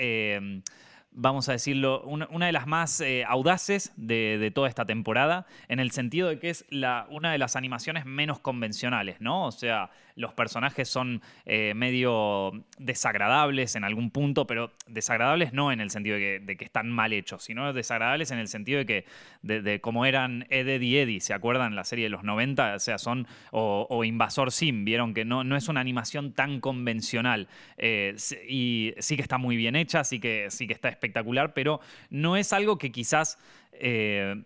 vamos 1.20 1.50
a 1.50 1.54
decirlo, 1.54 2.04
una, 2.04 2.46
de 2.46 2.52
las 2.52 2.68
más 2.68 3.02
eh, 3.02 3.26
audaces 3.28 3.92
de, 3.98 4.52
toda 4.54 4.70
esta 4.70 4.86
temporada, 4.86 5.48
en 5.68 5.80
el 5.80 5.90
sentido 5.90 6.30
de 6.30 6.38
que 6.38 6.52
es 6.52 6.64
una 7.10 7.32
de 7.32 7.38
las 7.40 7.56
animaciones 7.56 8.06
menos 8.06 8.40
convencionales, 8.40 9.20
¿no? 9.20 9.48
O 9.48 9.52
sea, 9.52 9.90
los 10.16 10.34
personajes 10.34 10.88
son 10.88 11.22
eh, 11.46 11.74
medio 11.76 12.52
desagradables 12.78 13.76
en 13.76 13.84
algún 13.84 14.12
punto, 14.12 14.46
pero 14.46 14.72
desagradables 14.88 15.54
no 15.54 15.72
en 15.72 15.82
el 15.82 15.90
sentido 15.90 16.18
de 16.18 16.58
que, 16.58 16.66
están 16.66 16.90
mal 16.90 17.14
hechos, 17.14 17.44
sino 17.44 17.72
desagradables 17.74 18.30
en 18.32 18.40
el 18.40 18.48
sentido 18.48 18.80
de 18.80 18.86
que, 18.86 19.06
de, 19.42 19.82
cómo 19.82 20.06
eran 20.06 20.46
Eddie 20.50 20.88
y 20.88 20.98
Eddie, 20.98 21.22
¿se 21.22 21.34
acuerdan? 21.34 21.76
La 21.76 21.84
serie 21.84 22.06
de 22.06 22.10
los 22.10 22.24
90, 22.24 22.76
o 22.76 22.80
sea, 22.80 22.98
son, 23.00 23.28
o, 23.52 24.04
Invasor 24.04 24.52
Sim, 24.52 24.86
vieron 24.86 25.14
que 25.14 25.26
no, 25.26 25.44
no 25.44 25.56
es 25.56 25.68
una 25.68 25.82
animación 25.82 26.34
tan 26.34 26.60
convencional, 26.60 27.48
eh, 27.78 28.16
y 28.48 28.94
sí 29.00 29.16
que 29.16 29.22
está 29.22 29.40
muy 29.40 29.56
bien 29.56 29.76
hecha, 29.76 30.04
sí 30.04 30.20
que, 30.20 30.48
sí 30.50 30.68
que 30.68 30.74
está 30.74 30.90
espectacular 30.90 31.07
espectacular, 31.08 31.54
pero 31.54 31.80
no 32.10 32.38
es 32.38 32.54
algo 32.54 32.78
que 32.78 32.92
quizás 32.92 33.38
eh, 33.72 34.44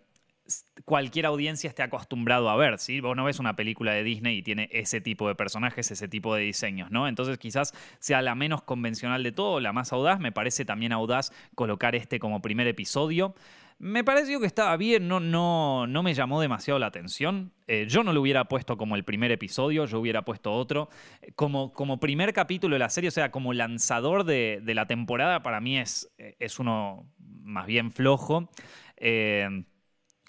cualquier 0.86 1.26
audiencia 1.26 1.70
esté 1.70 1.84
acostumbrado 1.84 2.50
a 2.50 2.56
ver, 2.56 2.80
¿sí? 2.80 3.00
Vos 3.00 3.16
no 3.16 3.26
ves 3.26 3.40
una 3.40 3.56
película 3.56 3.94
de 3.94 4.04
Disney 4.04 4.38
y 4.38 4.42
tiene 4.42 4.70
ese 4.72 5.02
tipo 5.02 5.28
de 5.28 5.36
personajes, 5.36 5.92
ese 5.92 6.08
tipo 6.08 6.36
de 6.36 6.44
diseños. 6.44 6.90
Entonces 6.92 7.38
quizás 7.38 7.74
sea 8.00 8.22
la 8.22 8.36
menos 8.36 8.62
convencional 8.64 9.24
de 9.24 9.32
todo, 9.32 9.60
la 9.60 9.74
más 9.74 9.94
audaz. 9.94 10.20
Me 10.20 10.32
parece 10.32 10.66
también 10.66 10.92
audaz 10.92 11.32
colocar 11.56 11.96
este 11.96 12.20
como 12.20 12.42
primer 12.42 12.68
episodio. 12.68 13.36
Me 13.84 14.04
pareció 14.04 14.40
que 14.40 14.46
estaba 14.46 14.78
bien, 14.78 15.08
no, 15.08 15.20
no, 15.20 15.88
no 15.88 16.04
me 16.04 16.14
llamó 16.14 16.40
demasiado 16.40 16.78
la 16.78 16.86
atención. 16.86 17.52
Eh, 17.66 17.88
yo 17.90 18.04
no 18.04 18.14
lo 18.14 18.22
hubiera 18.22 18.46
puesto 18.46 18.78
como 18.78 18.96
el 18.96 19.04
primer 19.04 19.32
episodio, 19.32 19.86
yo 19.88 20.00
hubiera 20.00 20.24
puesto 20.24 20.52
otro. 20.52 20.88
Como, 21.34 21.74
como 21.74 22.00
primer 22.00 22.32
capítulo 22.32 22.76
de 22.76 22.80
la 22.80 22.90
serie, 22.90 23.08
o 23.08 23.12
sea, 23.12 23.32
como 23.32 23.54
lanzador 23.54 24.24
de, 24.24 24.62
la 24.64 24.86
temporada, 24.86 25.42
para 25.42 25.62
mí 25.62 25.80
es, 25.80 26.14
es 26.18 26.60
uno 26.60 27.12
más 27.18 27.66
bien 27.66 27.90
flojo. 27.90 28.52
Eh, 28.98 29.50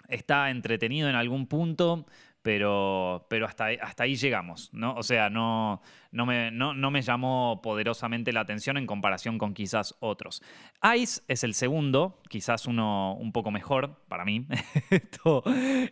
está 0.07 0.49
entretenido 0.49 1.07
en 1.07 1.15
algún 1.15 1.45
punto, 1.45 2.07
pero, 2.43 3.25
pero 3.29 3.47
hasta, 3.47 3.69
hasta 3.81 4.03
ahí 4.03 4.15
llegamos, 4.15 4.69
¿no? 4.73 4.93
O 4.95 5.01
sea, 5.01 5.29
no, 5.29 5.81
no, 6.11 6.25
me, 6.25 6.51
no, 6.51 6.73
me 6.91 7.01
llamó 7.01 7.61
poderosamente 7.63 8.33
la 8.33 8.41
atención 8.41 8.77
en 8.77 8.85
comparación 8.85 9.37
con 9.37 9.53
quizás 9.53 9.95
otros. 10.01 10.43
Ice 10.95 11.21
es 11.29 11.45
el 11.45 11.53
segundo, 11.53 12.21
quizás 12.29 12.67
uno 12.67 13.15
un 13.15 13.31
poco 13.31 13.49
mejor 13.49 13.95
para 14.07 14.25
mí. 14.25 14.45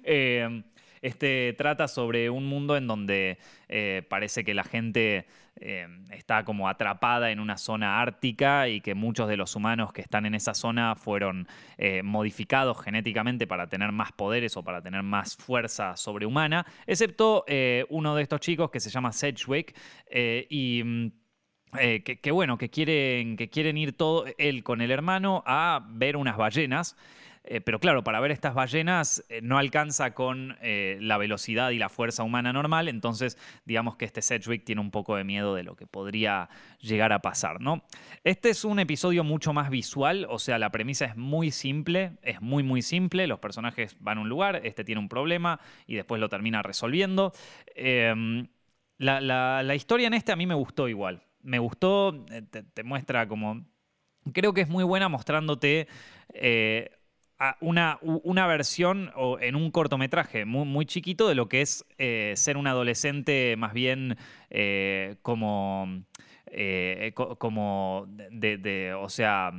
Eh, 0.04 0.64
este 1.02 1.54
trata 1.58 1.88
sobre 1.88 2.30
un 2.30 2.46
mundo 2.46 2.78
en 2.78 2.88
donde 2.88 3.40
eh, 3.68 4.04
parece 4.10 4.44
que 4.44 4.54
la 4.54 4.64
gente 4.64 5.26
eh, 5.56 5.88
está 6.12 6.46
como 6.46 6.70
atrapada 6.70 7.32
en 7.32 7.40
una 7.40 7.58
zona 7.58 8.02
ártica 8.02 8.68
y 8.68 8.82
que 8.82 8.94
muchos 8.94 9.28
de 9.28 9.38
los 9.38 9.56
humanos 9.56 9.92
que 9.94 10.02
están 10.02 10.26
en 10.26 10.36
esa 10.36 10.54
zona 10.54 10.96
fueron 10.96 11.48
eh, 11.78 12.04
modificados 12.04 12.80
genéticamente 12.82 13.48
para 13.48 13.68
tener 13.68 13.92
más 13.92 14.12
poderes 14.12 14.56
o 14.58 14.64
para 14.64 14.82
tener 14.82 15.04
más 15.04 15.36
fuerza 15.36 15.98
sobrehumana, 15.98 16.66
excepto 16.86 17.46
uno 17.90 18.16
de 18.16 18.24
estos 18.24 18.40
chicos 18.40 18.70
que 18.70 18.80
se 18.80 18.90
llama 18.90 19.12
Sedgwick 19.12 19.76
y... 20.50 20.82
Mm, 20.84 21.12
que, 21.72 22.32
bueno, 22.32 22.58
que 22.58 22.70
quieren, 22.70 23.38
que 23.38 23.50
quieren 23.50 23.78
ir 23.78 23.96
todo 23.96 24.26
él 24.38 24.62
con 24.62 24.82
el 24.82 24.92
hermano 24.92 25.42
a 25.46 25.88
ver 25.90 26.18
unas 26.18 26.36
ballenas. 26.36 26.98
Eh, 27.44 27.60
pero 27.60 27.80
claro, 27.80 28.04
para 28.04 28.20
ver 28.20 28.30
estas 28.30 28.54
ballenas 28.54 29.24
eh, 29.28 29.42
no 29.42 29.58
alcanza 29.58 30.14
con 30.14 30.58
eh, 30.62 30.98
la 31.02 31.18
velocidad 31.18 31.72
y 31.72 31.80
la 31.80 31.90
fuerza 31.90 32.22
humana 32.22 32.54
normal, 32.54 32.88
entonces 32.88 33.38
digamos 33.66 33.96
que 33.96 34.06
este 34.06 34.22
Sedgwick 34.22 34.64
tiene 34.64 34.80
un 34.80 34.92
poco 34.92 35.16
de 35.16 35.24
miedo 35.24 35.56
de 35.56 35.64
lo 35.64 35.76
que 35.76 35.88
podría 35.88 36.50
llegar 36.80 37.14
a 37.14 37.20
pasar, 37.20 37.60
¿no? 37.60 37.84
Este 38.24 38.52
es 38.52 38.64
un 38.64 38.78
episodio 38.80 39.24
mucho 39.24 39.54
más 39.54 39.72
visual, 39.72 40.28
o 40.30 40.38
sea, 40.38 40.60
la 40.60 40.70
premisa 40.70 41.06
es 41.06 41.16
muy 41.16 41.50
simple, 41.50 42.18
es 42.22 42.42
muy 42.42 42.62
muy 42.62 42.84
simple, 42.84 43.26
los 43.26 43.40
personajes 43.40 43.98
van 44.00 44.20
a 44.20 44.22
un 44.22 44.30
lugar, 44.30 44.62
este 44.64 44.84
tiene 44.84 45.02
un 45.02 45.10
problema 45.10 45.60
y 45.88 45.96
después 45.96 46.22
lo 46.22 46.30
termina 46.30 46.62
resolviendo. 46.62 47.34
Em, 47.76 48.48
la, 49.00 49.74
historia 49.74 50.06
en 50.06 50.14
este 50.14 50.32
a 50.32 50.36
mí 50.36 50.46
me 50.46 50.54
gustó 50.54 50.88
igual, 50.88 51.24
me 51.42 51.58
gustó, 51.58 52.24
te, 52.74 52.84
muestra 52.84 53.28
como... 53.28 53.66
Creo 54.34 54.54
que 54.54 54.62
es 54.62 54.70
muy 54.70 54.84
buena 54.84 55.10
mostrándote 55.10 55.88
una, 57.60 58.00
una, 58.02 58.48
versión 58.48 59.12
o 59.16 59.40
en 59.40 59.56
un 59.56 59.72
cortometraje 59.72 60.46
muy, 60.46 60.66
muy, 60.66 60.86
chiquito 60.86 61.28
de 61.28 61.36
lo 61.36 61.50
que 61.50 61.62
es 61.62 61.86
eh, 61.98 62.34
ser 62.36 62.58
un 62.58 62.68
adolescente 62.68 63.56
más 63.58 63.74
bien 63.74 64.18
eh, 64.50 65.16
como, 65.22 66.04
eh, 66.48 67.14
como 67.16 68.06
de, 68.08 68.94
o 68.94 69.10
sea, 69.10 69.52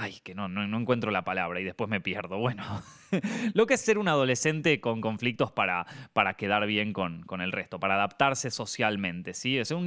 Ay, 0.00 0.20
que 0.22 0.32
no, 0.32 0.46
no, 0.46 0.62
encuentro 0.78 1.10
la 1.10 1.24
palabra 1.24 1.60
y 1.60 1.64
después 1.64 1.90
me 1.90 2.00
pierdo. 2.00 2.38
Bueno, 2.38 2.62
lo 3.54 3.66
que 3.66 3.74
es 3.74 3.80
ser 3.80 3.98
un 3.98 4.06
adolescente 4.06 4.80
con 4.80 5.00
conflictos 5.00 5.50
para, 5.50 5.86
para 6.12 6.34
quedar 6.34 6.68
bien 6.68 6.92
con, 6.92 7.24
con 7.24 7.40
el 7.40 7.50
resto, 7.50 7.80
para 7.80 7.96
adaptarse 7.96 8.52
socialmente, 8.52 9.34
¿sí? 9.34 9.58
Es 9.58 9.72
un, 9.72 9.84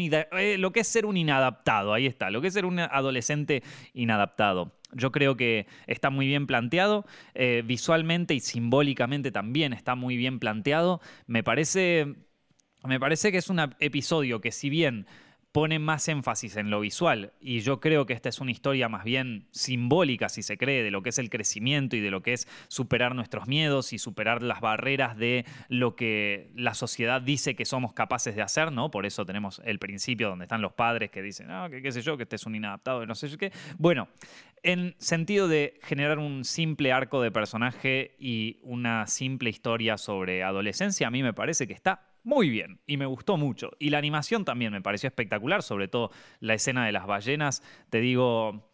lo 0.58 0.72
que 0.74 0.82
es 0.82 0.88
ser 0.90 1.06
un 1.06 1.16
inadaptado, 1.16 1.94
ahí 1.94 2.08
está, 2.08 2.30
lo 2.30 2.42
que 2.42 2.50
es 2.50 2.54
ser 2.54 2.66
un 2.66 2.80
adolescente 2.80 3.64
inadaptado. 3.94 4.74
Yo 4.92 5.14
creo 5.14 5.38
que 5.38 5.66
está 5.88 6.10
muy 6.10 6.28
bien 6.28 6.46
planteado, 6.46 7.06
eh, 7.34 7.64
visualmente 7.66 8.34
y 8.34 8.42
simbólicamente 8.42 9.32
también 9.32 9.72
está 9.72 9.96
muy 9.96 10.18
bien 10.18 10.40
planteado. 10.40 11.00
Me 11.26 11.42
parece, 11.42 12.16
me 12.84 13.00
parece 13.00 13.32
que 13.32 13.38
es 13.38 13.50
un 13.50 13.62
episodio 13.80 14.42
que 14.42 14.52
si 14.52 14.70
bien 14.70 15.08
pone 15.52 15.80
más 15.80 16.08
énfasis 16.08 16.56
en 16.56 16.70
lo 16.70 16.80
visual 16.80 17.34
y 17.42 17.60
yo 17.60 17.80
creo 17.80 18.06
que 18.06 18.14
esta 18.14 18.30
es 18.30 18.40
una 18.40 18.52
historia 18.52 18.88
más 18.90 19.04
bien 19.04 19.48
simbólica, 19.52 20.30
si 20.30 20.44
se 20.44 20.58
cree, 20.58 20.84
de 20.84 20.92
lo 20.92 21.04
que 21.04 21.10
es 21.10 21.18
el 21.18 21.30
crecimiento 21.30 21.96
y 21.96 22.00
de 22.00 22.12
lo 22.12 22.22
que 22.22 22.34
es 22.34 22.48
superar 22.68 23.16
nuestros 23.16 23.48
miedos 23.48 23.94
y 23.94 23.98
superar 23.98 24.44
las 24.44 24.62
barreras 24.62 25.18
de 25.18 25.46
lo 25.68 25.96
que 25.96 26.52
la 26.56 26.74
sociedad 26.74 27.22
dice 27.22 27.56
que 27.56 27.66
somos 27.66 27.94
capaces 27.94 28.36
de 28.36 28.42
hacer, 28.42 28.72
¿no? 28.72 28.92
Por 28.92 29.06
eso 29.06 29.26
tenemos 29.26 29.62
el 29.66 29.80
principio 29.80 30.30
donde 30.30 30.46
están 30.46 30.62
los 30.62 30.74
padres 30.74 31.12
que 31.12 31.22
dicen, 31.22 31.48
ah, 31.50 31.68
que 31.70 31.82
qué 31.82 31.92
sé 31.92 32.02
yo, 32.02 32.18
que 32.18 32.24
este 32.24 32.38
es 32.38 32.46
un 32.46 32.56
inadaptado, 32.56 33.06
no 33.06 33.16
sé 33.16 33.38
qué. 33.38 33.52
Bueno, 33.78 34.08
en 34.64 34.96
sentido 35.00 35.48
de 35.48 35.80
generar 35.84 36.20
un 36.20 36.46
simple 36.46 36.92
arco 36.92 37.22
de 37.22 37.32
personaje 37.32 38.16
y 38.20 38.60
una 38.64 39.08
simple 39.08 39.50
historia 39.50 39.98
sobre 39.98 40.44
adolescencia, 40.44 41.08
a 41.08 41.12
mí 41.12 41.24
me 41.24 41.34
parece 41.34 41.68
que 41.68 41.74
está 41.74 42.11
muy 42.24 42.50
bien 42.50 42.80
y 42.86 42.98
me 42.98 43.06
gustó 43.06 43.38
mucho. 43.38 43.72
Y 43.80 43.90
la 43.90 43.98
animación 43.98 44.46
también 44.46 44.72
me 44.72 44.82
pareció 44.82 45.08
espectacular, 45.08 45.64
sobre 45.64 45.88
todo 45.88 46.12
la 46.40 46.54
escena 46.54 46.86
de 46.86 46.92
las 46.92 47.08
ballenas. 47.08 47.64
Te 47.90 48.00
digo, 48.00 48.72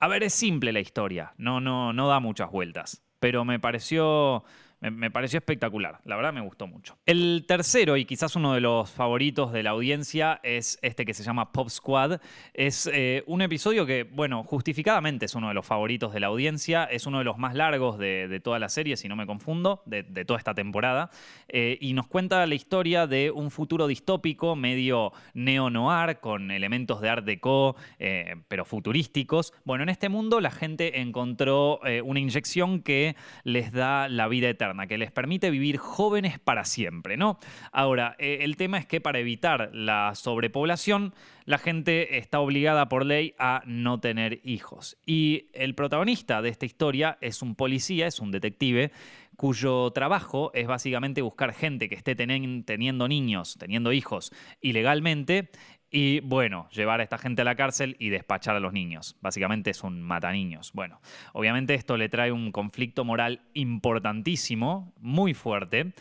a 0.00 0.08
ver, 0.08 0.22
es 0.22 0.34
simple 0.34 0.72
la 0.72 0.80
historia, 0.80 1.34
no, 1.38 1.60
no, 1.60 1.92
no 1.92 2.08
da 2.08 2.20
muchas 2.20 2.50
vueltas, 2.50 3.02
pero 3.20 3.44
me 3.44 3.58
pareció 3.58 4.44
me, 4.90 5.10
pareció 5.10 5.38
espectacular, 5.38 6.00
la 6.04 6.16
verdad 6.16 6.32
me 6.32 6.40
gustó 6.40 6.66
mucho. 6.66 6.96
El 7.06 7.44
tercero, 7.48 7.96
y 7.96 8.04
quizás 8.04 8.36
uno 8.36 8.54
de 8.54 8.60
los 8.60 8.90
favoritos 8.90 9.52
de 9.52 9.62
la 9.62 9.70
audiencia, 9.70 10.40
es 10.42 10.78
este 10.82 11.04
que 11.04 11.14
se 11.14 11.22
llama 11.22 11.52
Pop 11.52 11.68
Squad. 11.68 12.20
Es 12.52 12.88
eh, 12.92 13.22
un 13.26 13.42
episodio 13.42 13.86
que, 13.86 14.04
bueno, 14.04 14.44
justificadamente 14.44 15.26
es 15.26 15.34
uno 15.34 15.48
de 15.48 15.54
los 15.54 15.66
favoritos 15.66 16.12
de 16.12 16.20
la 16.20 16.26
audiencia, 16.26 16.84
es 16.84 17.06
uno 17.06 17.18
de 17.18 17.24
los 17.24 17.38
más 17.38 17.54
largos 17.54 17.98
de, 17.98 18.40
toda 18.42 18.58
la 18.58 18.68
serie, 18.68 18.96
si 18.96 19.08
no 19.08 19.16
me 19.16 19.26
confundo, 19.26 19.82
de, 19.86 20.02
toda 20.24 20.38
esta 20.38 20.54
temporada, 20.54 21.10
eh, 21.48 21.78
y 21.80 21.94
nos 21.94 22.06
cuenta 22.06 22.46
la 22.46 22.54
historia 22.54 23.06
de 23.06 23.30
un 23.30 23.50
futuro 23.50 23.86
distópico 23.86 24.56
medio 24.56 25.12
neo-noir, 25.32 26.18
con 26.20 26.50
elementos 26.50 27.00
de 27.00 27.08
art 27.08 27.24
deco, 27.24 27.76
eh, 27.98 28.36
pero 28.48 28.64
futurísticos. 28.64 29.54
Bueno, 29.64 29.84
en 29.84 29.88
este 29.88 30.08
mundo 30.08 30.40
la 30.40 30.50
gente 30.50 31.00
encontró 31.00 31.80
una 32.04 32.20
inyección 32.20 32.82
que 32.82 33.16
les 33.44 33.72
da 33.72 34.08
la 34.08 34.28
vida 34.28 34.48
eterna 34.48 34.73
que 34.86 34.98
les 34.98 35.10
permite 35.10 35.50
vivir 35.50 35.78
jóvenes 35.78 36.38
para 36.38 36.64
siempre, 36.64 37.16
¿no? 37.16 37.38
Ahora, 37.72 38.16
eh, 38.18 38.38
el 38.42 38.56
tema 38.56 38.78
es 38.78 38.86
que 38.86 39.00
para 39.00 39.18
evitar 39.18 39.70
la 39.72 40.14
sobrepoblación, 40.14 41.14
la 41.44 41.58
gente 41.58 42.18
está 42.18 42.40
obligada 42.40 42.88
por 42.88 43.04
ley 43.04 43.34
a 43.38 43.62
no 43.66 44.00
tener 44.00 44.40
hijos. 44.44 44.96
Y 45.06 45.46
el 45.52 45.74
protagonista 45.74 46.42
de 46.42 46.48
esta 46.48 46.66
historia 46.66 47.18
es 47.20 47.42
un 47.42 47.54
policía, 47.54 48.06
es 48.06 48.20
un 48.20 48.30
detective, 48.30 48.92
cuyo 49.36 49.90
trabajo 49.90 50.50
es 50.54 50.66
básicamente 50.66 51.22
buscar 51.22 51.52
gente 51.52 51.88
que 51.88 51.94
esté 51.94 52.14
teniendo 52.14 53.08
niños, 53.08 53.56
teniendo 53.58 53.92
hijos 53.92 54.32
ilegalmente 54.60 55.50
y 55.96 56.18
bueno, 56.18 56.68
llevar 56.70 56.98
a 56.98 57.04
esta 57.04 57.18
gente 57.18 57.42
a 57.42 57.44
la 57.44 57.54
cárcel 57.54 57.94
y 58.00 58.08
despachar 58.08 58.56
a 58.56 58.60
los 58.60 58.72
niños. 58.72 59.16
Básicamente 59.20 59.70
es 59.70 59.84
un 59.84 60.02
mata 60.02 60.32
niños. 60.32 60.72
Bueno, 60.74 61.00
obviamente 61.32 61.74
esto 61.74 61.96
le 61.96 62.08
trae 62.08 62.32
un 62.32 62.50
conflicto 62.50 63.04
moral 63.04 63.42
importantísimo, 63.54 64.92
muy 64.98 65.34
fuerte, 65.34 65.92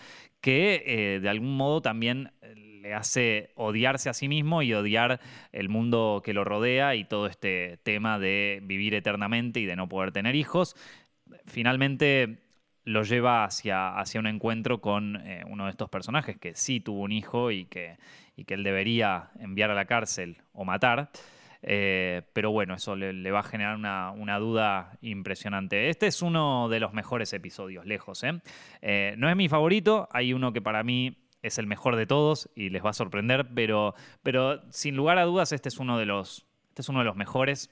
que 0.42 0.82
eh, 0.88 1.20
de 1.20 1.30
algún 1.30 1.56
modo 1.56 1.84
también 1.84 2.32
eh, 2.42 2.56
le 2.56 2.96
hace 2.96 3.52
odiarse 3.54 4.10
a 4.10 4.16
sí 4.16 4.28
mismo 4.28 4.64
y 4.64 4.74
odiar 4.74 5.20
el 5.52 5.70
mundo 5.70 6.24
que 6.26 6.34
lo 6.34 6.44
rodea 6.44 6.96
y 6.96 7.06
todo 7.06 7.28
este 7.28 7.78
tema 7.84 8.18
de 8.18 8.62
vivir 8.64 8.96
eternamente 8.96 9.60
y 9.60 9.66
de 9.68 9.76
no 9.76 9.88
poder 9.90 10.12
tener 10.12 10.34
hijos. 10.34 10.76
Finalmente 11.46 12.40
lo 12.86 13.04
lleva 13.04 13.46
hacia, 13.46 13.98
hacia 13.98 14.20
un 14.20 14.28
encuentro 14.28 14.82
con 14.82 15.16
eh, 15.26 15.44
uno 15.48 15.66
de 15.66 15.72
estos 15.72 15.90
personajes 15.90 16.38
que 16.38 16.56
sí 16.56 16.80
tuvo 16.80 17.02
un 17.02 17.12
hijo 17.12 17.52
y 17.52 17.66
que, 17.66 17.98
y 18.36 18.44
que 18.46 18.56
él 18.56 18.64
debería 18.64 19.32
enviar 19.40 19.72
a 19.72 19.74
la 19.74 19.86
cárcel 19.86 20.38
o 20.54 20.66
matar. 20.66 21.10
Eh, 21.62 22.24
pero 22.34 22.52
bueno, 22.52 22.74
eso 22.76 22.98
le, 22.98 23.32
va 23.32 23.40
a 23.40 23.44
generar 23.44 23.78
una, 23.78 24.40
duda 24.40 24.98
impresionante. 25.02 25.90
Este 25.90 26.08
es 26.08 26.22
uno 26.22 26.68
de 26.68 26.82
los 26.82 26.92
mejores 26.94 27.32
episodios, 27.32 27.86
lejos. 27.86 28.24
¿eh? 28.24 29.16
no 29.18 29.30
es 29.30 29.36
mi 29.38 29.48
favorito, 29.48 30.10
hay 30.12 30.34
uno 30.34 30.52
que 30.52 30.62
para 30.62 30.84
mí 30.84 31.18
es 31.42 31.58
el 31.58 31.68
mejor 31.68 31.96
de 31.96 32.06
todos 32.06 32.50
y 32.54 32.70
les 32.70 32.84
va 32.84 32.90
a 32.90 32.94
sorprender, 32.94 33.48
pero, 33.56 33.96
pero 34.24 34.62
sin 34.72 34.96
lugar 34.96 35.18
a 35.18 35.24
dudas 35.24 35.54
este 35.54 35.70
es 35.70 35.78
uno 35.78 35.98
de 35.98 36.06
los, 36.06 36.46
este 36.70 36.82
es 36.82 36.90
uno 36.90 37.00
de 37.00 37.06
los 37.06 37.16
mejores. 37.16 37.70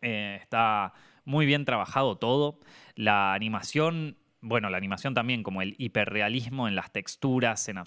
está 0.00 0.92
muy 1.24 1.46
bien 1.46 1.64
trabajado 1.64 2.16
todo. 2.16 2.60
La 2.94 3.34
animación 3.34 4.16
bueno, 4.42 4.70
la 4.70 4.78
animación 4.78 5.14
también, 5.14 5.42
como 5.42 5.62
el 5.62 5.74
hiperrealismo 5.78 6.68
en 6.68 6.74
las 6.74 6.92
texturas, 6.92 7.68
en, 7.68 7.78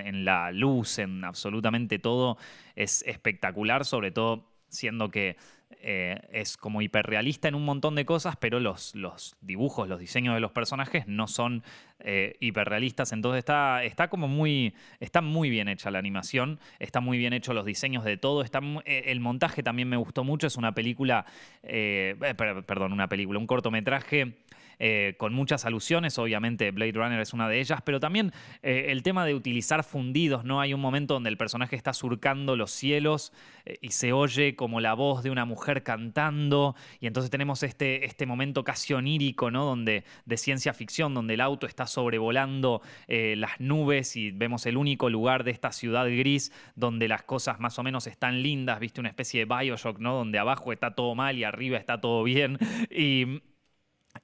en, 0.00 0.24
la 0.24 0.50
luz, 0.52 0.98
en 0.98 1.24
absolutamente 1.24 1.98
todo, 1.98 2.38
es 2.74 3.02
espectacular, 3.06 3.84
sobre 3.84 4.10
todo 4.10 4.50
siendo 4.68 5.10
que 5.10 5.36
eh, 5.82 6.20
es 6.32 6.56
como 6.56 6.82
hiperrealista 6.82 7.48
en 7.48 7.54
un 7.54 7.64
montón 7.64 7.94
de 7.94 8.04
cosas, 8.04 8.36
pero 8.36 8.60
los, 8.60 8.92
dibujos, 9.40 9.88
los 9.88 10.00
diseños 10.00 10.34
de 10.34 10.40
los 10.40 10.52
personajes 10.52 11.06
no 11.06 11.26
son 11.26 11.62
eh, 12.00 12.36
hiperrealistas. 12.40 13.12
Entonces 13.12 13.38
está, 13.38 13.84
está 13.84 14.08
como 14.08 14.26
muy. 14.26 14.74
Está 14.98 15.20
muy 15.20 15.48
bien 15.48 15.68
hecha 15.68 15.90
la 15.90 15.98
animación, 15.98 16.58
está 16.78 17.00
muy 17.00 17.18
bien 17.18 17.32
hecho 17.32 17.54
los 17.54 17.64
diseños 17.64 18.04
de 18.04 18.16
todo. 18.16 18.42
Está, 18.42 18.60
eh, 18.84 19.04
el 19.06 19.20
montaje 19.20 19.62
también 19.62 19.88
me 19.88 19.96
gustó 19.96 20.24
mucho. 20.24 20.46
Es 20.46 20.56
una 20.56 20.74
película. 20.74 21.24
perdón, 21.62 22.92
una 22.92 23.08
película, 23.08 23.38
un 23.38 23.46
cortometraje 23.46 24.34
eh, 24.82 25.14
con 25.18 25.34
muchas 25.34 25.66
alusiones, 25.66 26.18
obviamente 26.18 26.70
Blade 26.70 26.92
Runner 26.92 27.20
es 27.20 27.34
una 27.34 27.48
de 27.48 27.60
ellas, 27.60 27.82
pero 27.84 28.00
también 28.00 28.32
eh, 28.62 28.86
el 28.88 29.02
tema 29.02 29.26
de 29.26 29.34
utilizar 29.34 29.84
fundidos, 29.84 30.42
¿no? 30.44 30.58
Hay 30.60 30.72
un 30.72 30.80
momento 30.80 31.14
donde 31.14 31.28
el 31.28 31.36
personaje 31.36 31.76
está 31.76 31.92
surcando 31.92 32.56
los 32.56 32.70
cielos 32.70 33.34
eh, 33.66 33.76
y 33.82 33.90
se 33.90 34.14
oye 34.14 34.56
como 34.56 34.80
la 34.80 34.94
voz 34.94 35.22
de 35.22 35.30
una 35.30 35.44
mujer 35.44 35.82
cantando, 35.82 36.74
y 36.98 37.06
entonces 37.06 37.30
tenemos 37.30 37.62
este, 37.62 38.06
este 38.06 38.24
momento 38.24 38.64
casi 38.64 38.94
onírico, 38.94 39.50
¿no? 39.50 39.66
Donde, 39.66 40.04
de 40.24 40.36
ciencia 40.38 40.72
ficción, 40.72 41.12
donde 41.12 41.34
el 41.34 41.42
auto 41.42 41.66
está 41.66 41.86
sobrevolando 41.86 42.80
las 43.06 43.60
nubes 43.60 44.16
y 44.16 44.30
vemos 44.30 44.64
el 44.66 44.76
único 44.76 45.10
lugar 45.10 45.44
de 45.44 45.50
esta 45.50 45.72
ciudad 45.72 46.06
gris 46.06 46.52
donde 46.74 47.08
las 47.08 47.22
cosas 47.22 47.60
más 47.60 47.78
o 47.78 47.82
menos 47.82 48.06
están 48.06 48.42
lindas, 48.42 48.80
viste 48.80 49.00
una 49.00 49.10
especie 49.10 49.44
de 49.44 49.54
Bioshock, 49.54 49.98
¿no? 49.98 50.14
Donde 50.14 50.38
abajo 50.38 50.72
está 50.72 50.94
todo 50.94 51.14
mal 51.14 51.36
y 51.36 51.44
arriba 51.44 51.76
está 51.76 52.00
todo 52.00 52.22
bien. 52.22 52.58
Y, 52.90 53.40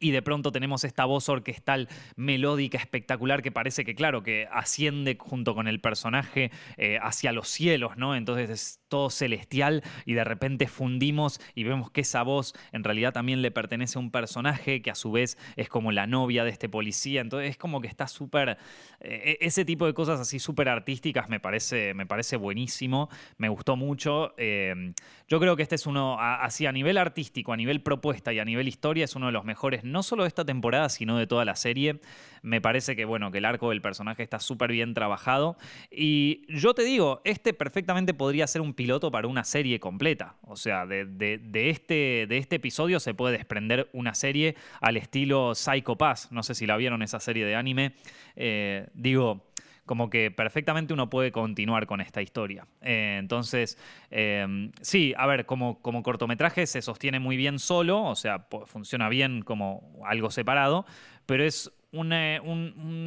y 0.00 0.10
de 0.10 0.20
pronto 0.20 0.52
tenemos 0.52 0.84
esta 0.84 1.04
voz 1.04 1.28
orquestal 1.28 1.88
melódica 2.16 2.76
espectacular 2.76 3.42
que 3.42 3.52
parece 3.52 3.84
que, 3.84 3.94
claro, 3.94 4.22
que 4.22 4.48
asciende 4.50 5.16
junto 5.18 5.54
con 5.54 5.68
el 5.68 5.80
personaje 5.80 6.50
eh, 6.76 6.98
hacia 7.00 7.32
los 7.32 7.48
cielos, 7.48 7.96
¿no? 7.96 8.16
Entonces 8.16 8.50
es 8.50 8.80
todo 8.88 9.10
celestial 9.10 9.82
y 10.04 10.14
de 10.14 10.24
repente 10.24 10.66
fundimos 10.66 11.40
y 11.54 11.64
vemos 11.64 11.90
que 11.90 12.02
esa 12.02 12.22
voz 12.22 12.52
en 12.72 12.84
realidad 12.84 13.12
también 13.12 13.42
le 13.42 13.50
pertenece 13.50 13.98
a 13.98 14.00
un 14.00 14.10
personaje 14.10 14.82
que 14.82 14.90
a 14.90 14.94
su 14.94 15.12
vez 15.12 15.38
es 15.56 15.68
como 15.68 15.92
la 15.92 16.06
novia 16.06 16.44
de 16.44 16.50
este 16.50 16.68
policía. 16.68 17.20
Entonces 17.20 17.50
es 17.50 17.56
como 17.56 17.80
que 17.80 17.88
está 17.88 18.08
súper... 18.08 18.58
Eh, 19.00 19.38
ese 19.40 19.64
tipo 19.64 19.86
de 19.86 19.94
cosas 19.94 20.20
así 20.20 20.38
súper 20.38 20.68
artísticas 20.68 21.28
me 21.28 21.40
parece, 21.40 21.94
me 21.94 22.06
parece 22.06 22.36
buenísimo, 22.36 23.08
me 23.38 23.48
gustó 23.48 23.76
mucho. 23.76 24.34
Eh, 24.36 24.92
yo 25.28 25.40
creo 25.40 25.56
que 25.56 25.62
este 25.62 25.74
es 25.74 25.86
uno, 25.86 26.18
así 26.20 26.66
a 26.66 26.72
nivel 26.72 26.98
artístico, 26.98 27.52
a 27.52 27.56
nivel 27.56 27.82
propuesta 27.82 28.32
y 28.32 28.38
a 28.38 28.44
nivel 28.44 28.68
historia, 28.68 29.04
es 29.04 29.16
uno 29.16 29.26
de 29.26 29.32
los 29.32 29.44
mejores 29.44 29.75
no 29.84 30.02
solo 30.02 30.22
de 30.24 30.28
esta 30.28 30.44
temporada, 30.44 30.88
sino 30.88 31.18
de 31.18 31.26
toda 31.26 31.44
la 31.44 31.56
serie. 31.56 32.00
Me 32.42 32.60
parece 32.60 32.94
que, 32.94 33.04
bueno, 33.04 33.30
que 33.32 33.38
el 33.38 33.44
arco 33.44 33.70
del 33.70 33.82
personaje 33.82 34.22
está 34.22 34.38
súper 34.38 34.70
bien 34.70 34.94
trabajado. 34.94 35.56
Y 35.90 36.42
yo 36.48 36.74
te 36.74 36.82
digo, 36.82 37.20
este 37.24 37.54
perfectamente 37.54 38.14
podría 38.14 38.46
ser 38.46 38.62
un 38.62 38.74
piloto 38.74 39.10
para 39.10 39.26
una 39.28 39.44
serie 39.44 39.80
completa. 39.80 40.36
O 40.42 40.56
sea, 40.56 40.86
de, 40.86 41.06
este, 41.52 42.26
de 42.28 42.38
este 42.38 42.56
episodio 42.56 43.00
se 43.00 43.14
puede 43.14 43.36
desprender 43.36 43.88
una 43.92 44.14
serie 44.14 44.56
al 44.80 44.96
estilo 44.96 45.54
Psycho 45.54 45.96
Pass. 45.96 46.30
No 46.30 46.42
sé 46.42 46.54
si 46.54 46.66
la 46.66 46.76
vieron 46.76 47.02
esa 47.02 47.20
serie 47.20 47.44
de 47.44 47.56
anime. 47.56 47.94
Eh, 48.36 48.86
digo, 48.94 49.46
como 49.86 50.10
que 50.10 50.30
perfectamente 50.30 50.92
uno 50.92 51.08
puede 51.08 51.32
continuar 51.32 51.86
con 51.86 52.00
esta 52.00 52.20
historia. 52.20 52.66
Eh, 52.82 53.16
entonces, 53.18 53.78
em, 54.10 54.72
sí, 54.82 55.14
a 55.16 55.26
ver, 55.26 55.46
como, 55.46 55.80
como 55.80 56.02
cortometraje 56.02 56.66
se 56.66 56.82
sostiene 56.82 57.20
muy 57.20 57.36
bien 57.36 57.58
solo, 57.58 58.02
o 58.02 58.16
sea, 58.16 58.46
funciona 58.66 59.08
bien 59.08 59.42
como 59.42 60.02
algo 60.04 60.30
separado, 60.30 60.84
pero 61.24 61.44
es 61.44 61.72
un, 61.92 62.12
eh, 62.12 62.40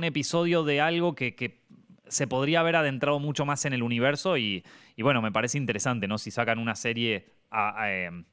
episodio 0.04 0.64
de 0.64 0.82
algo 0.82 1.14
que, 1.14 1.60
se 2.08 2.26
podría 2.26 2.62
haber 2.62 2.76
adentrado 2.76 3.20
mucho 3.20 3.46
más 3.46 3.66
en 3.66 3.74
el 3.74 3.84
universo 3.84 4.36
y, 4.36 4.64
bueno, 4.98 5.22
me 5.22 5.32
parece 5.32 5.60
interesante, 5.60 6.08
¿no? 6.08 6.18
Si 6.18 6.32
sacan 6.32 6.58
una 6.58 6.74
serie 6.74 7.28
em, 7.86 8.26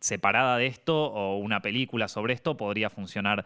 separada 0.00 0.56
de 0.58 0.66
esto 0.66 1.06
o 1.06 1.36
una 1.38 1.60
película 1.60 2.06
sobre 2.06 2.34
esto, 2.34 2.56
podría 2.56 2.88
funcionar 2.88 3.44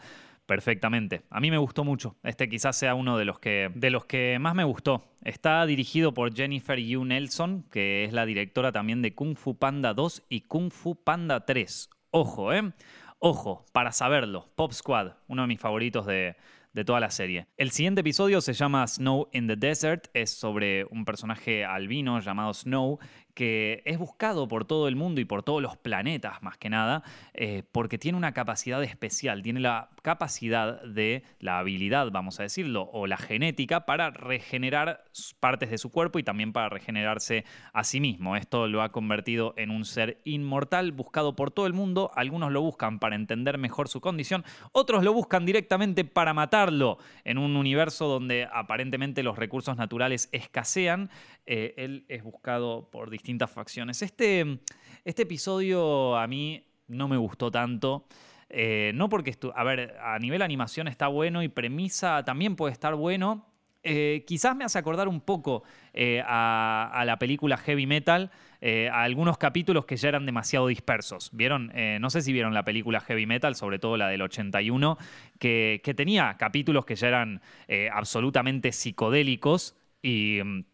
perfectamente. 0.50 1.22
A 1.30 1.38
mí 1.38 1.48
me 1.48 1.58
gustó 1.58 1.84
mucho. 1.84 2.16
Este 2.24 2.48
quizás 2.48 2.74
sea 2.76 2.96
uno 2.96 3.16
de 3.16 3.24
los 3.24 3.38
que, 3.38 3.70
de 3.72 3.88
los 3.88 4.04
que 4.04 4.36
más 4.40 4.56
me 4.56 4.64
gustó. 4.64 5.04
Está 5.22 5.64
dirigido 5.64 6.12
por 6.12 6.34
Jennifer 6.34 6.76
Yu 6.76 7.04
Nelson, 7.04 7.62
que 7.70 8.02
es 8.02 8.12
la 8.12 8.26
directora 8.26 8.72
también 8.72 9.00
de 9.00 9.14
Kung 9.14 9.36
Fu 9.36 9.56
Panda 9.56 9.94
2 9.94 10.24
y 10.28 10.40
Kung 10.40 10.72
Fu 10.72 10.96
Panda 10.96 11.46
3. 11.46 11.88
Ojo, 12.10 12.52
¿eh? 12.52 12.72
Ojo, 13.20 13.64
para 13.70 13.92
saberlo. 13.92 14.50
Pop 14.56 14.72
Squad, 14.72 15.12
uno 15.28 15.42
de 15.42 15.46
mis 15.46 15.60
favoritos 15.60 16.04
de, 16.04 16.34
de 16.72 16.84
toda 16.84 16.98
la 16.98 17.10
serie. 17.10 17.46
El 17.56 17.70
siguiente 17.70 18.00
episodio 18.00 18.40
se 18.40 18.52
llama 18.52 18.86
Snow 18.86 19.28
in 19.32 19.46
the 19.46 19.54
Desert, 19.56 20.08
es 20.14 20.30
sobre 20.30 20.84
un 20.86 21.04
personaje 21.04 21.64
albino 21.64 22.18
llamado 22.20 22.52
Snow 22.54 22.98
que 23.34 23.82
es 23.86 23.98
buscado 23.98 24.48
por 24.48 24.64
todo 24.64 24.88
el 24.88 24.96
mundo 24.96 25.20
y 25.20 25.24
por 25.24 25.42
todos 25.42 25.62
los 25.62 25.76
planetas 25.76 26.42
más 26.42 26.58
que 26.58 26.68
nada, 26.68 27.02
eh, 27.32 27.62
porque 27.72 27.98
tiene 27.98 28.18
una 28.18 28.32
capacidad 28.32 28.82
especial, 28.82 29.42
tiene 29.42 29.60
la 29.60 29.90
capacidad 30.02 30.82
de, 30.82 31.22
la 31.38 31.58
habilidad, 31.58 32.10
vamos 32.10 32.40
a 32.40 32.44
decirlo, 32.44 32.88
o 32.92 33.06
la 33.06 33.16
genética 33.16 33.86
para 33.86 34.10
regenerar 34.10 35.04
partes 35.40 35.70
de 35.70 35.78
su 35.78 35.90
cuerpo 35.90 36.18
y 36.18 36.22
también 36.22 36.52
para 36.52 36.68
regenerarse 36.68 37.44
a 37.72 37.84
sí 37.84 38.00
mismo. 38.00 38.36
Esto 38.36 38.66
lo 38.66 38.82
ha 38.82 38.92
convertido 38.92 39.54
en 39.56 39.70
un 39.70 39.84
ser 39.84 40.20
inmortal, 40.24 40.92
buscado 40.92 41.36
por 41.36 41.50
todo 41.50 41.66
el 41.66 41.72
mundo. 41.72 42.10
Algunos 42.14 42.52
lo 42.52 42.62
buscan 42.62 42.98
para 42.98 43.16
entender 43.16 43.58
mejor 43.58 43.88
su 43.88 44.00
condición, 44.00 44.44
otros 44.72 45.04
lo 45.04 45.12
buscan 45.12 45.46
directamente 45.46 46.04
para 46.04 46.34
matarlo 46.34 46.98
en 47.24 47.38
un 47.38 47.56
universo 47.56 48.06
donde 48.06 48.48
aparentemente 48.52 49.22
los 49.22 49.38
recursos 49.38 49.76
naturales 49.76 50.28
escasean. 50.32 51.10
Eh, 51.46 51.74
él 51.76 52.04
es 52.08 52.22
buscado 52.22 52.90
por 52.90 53.10
distintas 53.10 53.50
facciones. 53.50 54.02
Este, 54.02 54.60
este 55.04 55.22
episodio 55.22 56.16
a 56.16 56.26
mí 56.26 56.64
no 56.88 57.08
me 57.08 57.16
gustó 57.16 57.50
tanto. 57.50 58.06
Eh, 58.50 58.92
no 58.94 59.08
porque, 59.08 59.36
a 59.54 59.64
ver, 59.64 59.96
a 60.02 60.18
nivel 60.18 60.42
animación 60.42 60.88
está 60.88 61.08
bueno 61.08 61.42
y 61.42 61.48
premisa 61.48 62.24
también 62.24 62.56
puede 62.56 62.72
estar 62.72 62.94
bueno. 62.94 63.46
Eh, 63.82 64.24
quizás 64.26 64.54
me 64.54 64.64
hace 64.64 64.78
acordar 64.78 65.08
un 65.08 65.22
poco 65.22 65.62
a, 66.26 67.02
la 67.06 67.18
película 67.18 67.56
Heavy 67.56 67.86
Metal, 67.86 68.30
a 68.62 69.02
algunos 69.02 69.38
capítulos 69.38 69.86
que 69.86 69.96
ya 69.96 70.10
eran 70.10 70.26
demasiado 70.26 70.66
dispersos. 70.66 71.30
¿Vieron? 71.32 71.72
no 71.98 72.10
sé 72.10 72.20
si 72.20 72.32
vieron 72.34 72.52
la 72.52 72.62
película 72.62 73.00
Heavy 73.00 73.24
Metal, 73.24 73.54
sobre 73.54 73.78
todo 73.78 73.96
la 73.96 74.08
del 74.08 74.20
81, 74.20 74.98
que, 75.38 75.80
que 75.82 75.94
tenía 75.94 76.36
capítulos 76.36 76.84
que 76.84 76.94
ya 76.94 77.08
eran 77.08 77.40
absolutamente 77.90 78.72
psicodélicos 78.72 79.76
y 80.02 80.40
mm, 80.44 80.64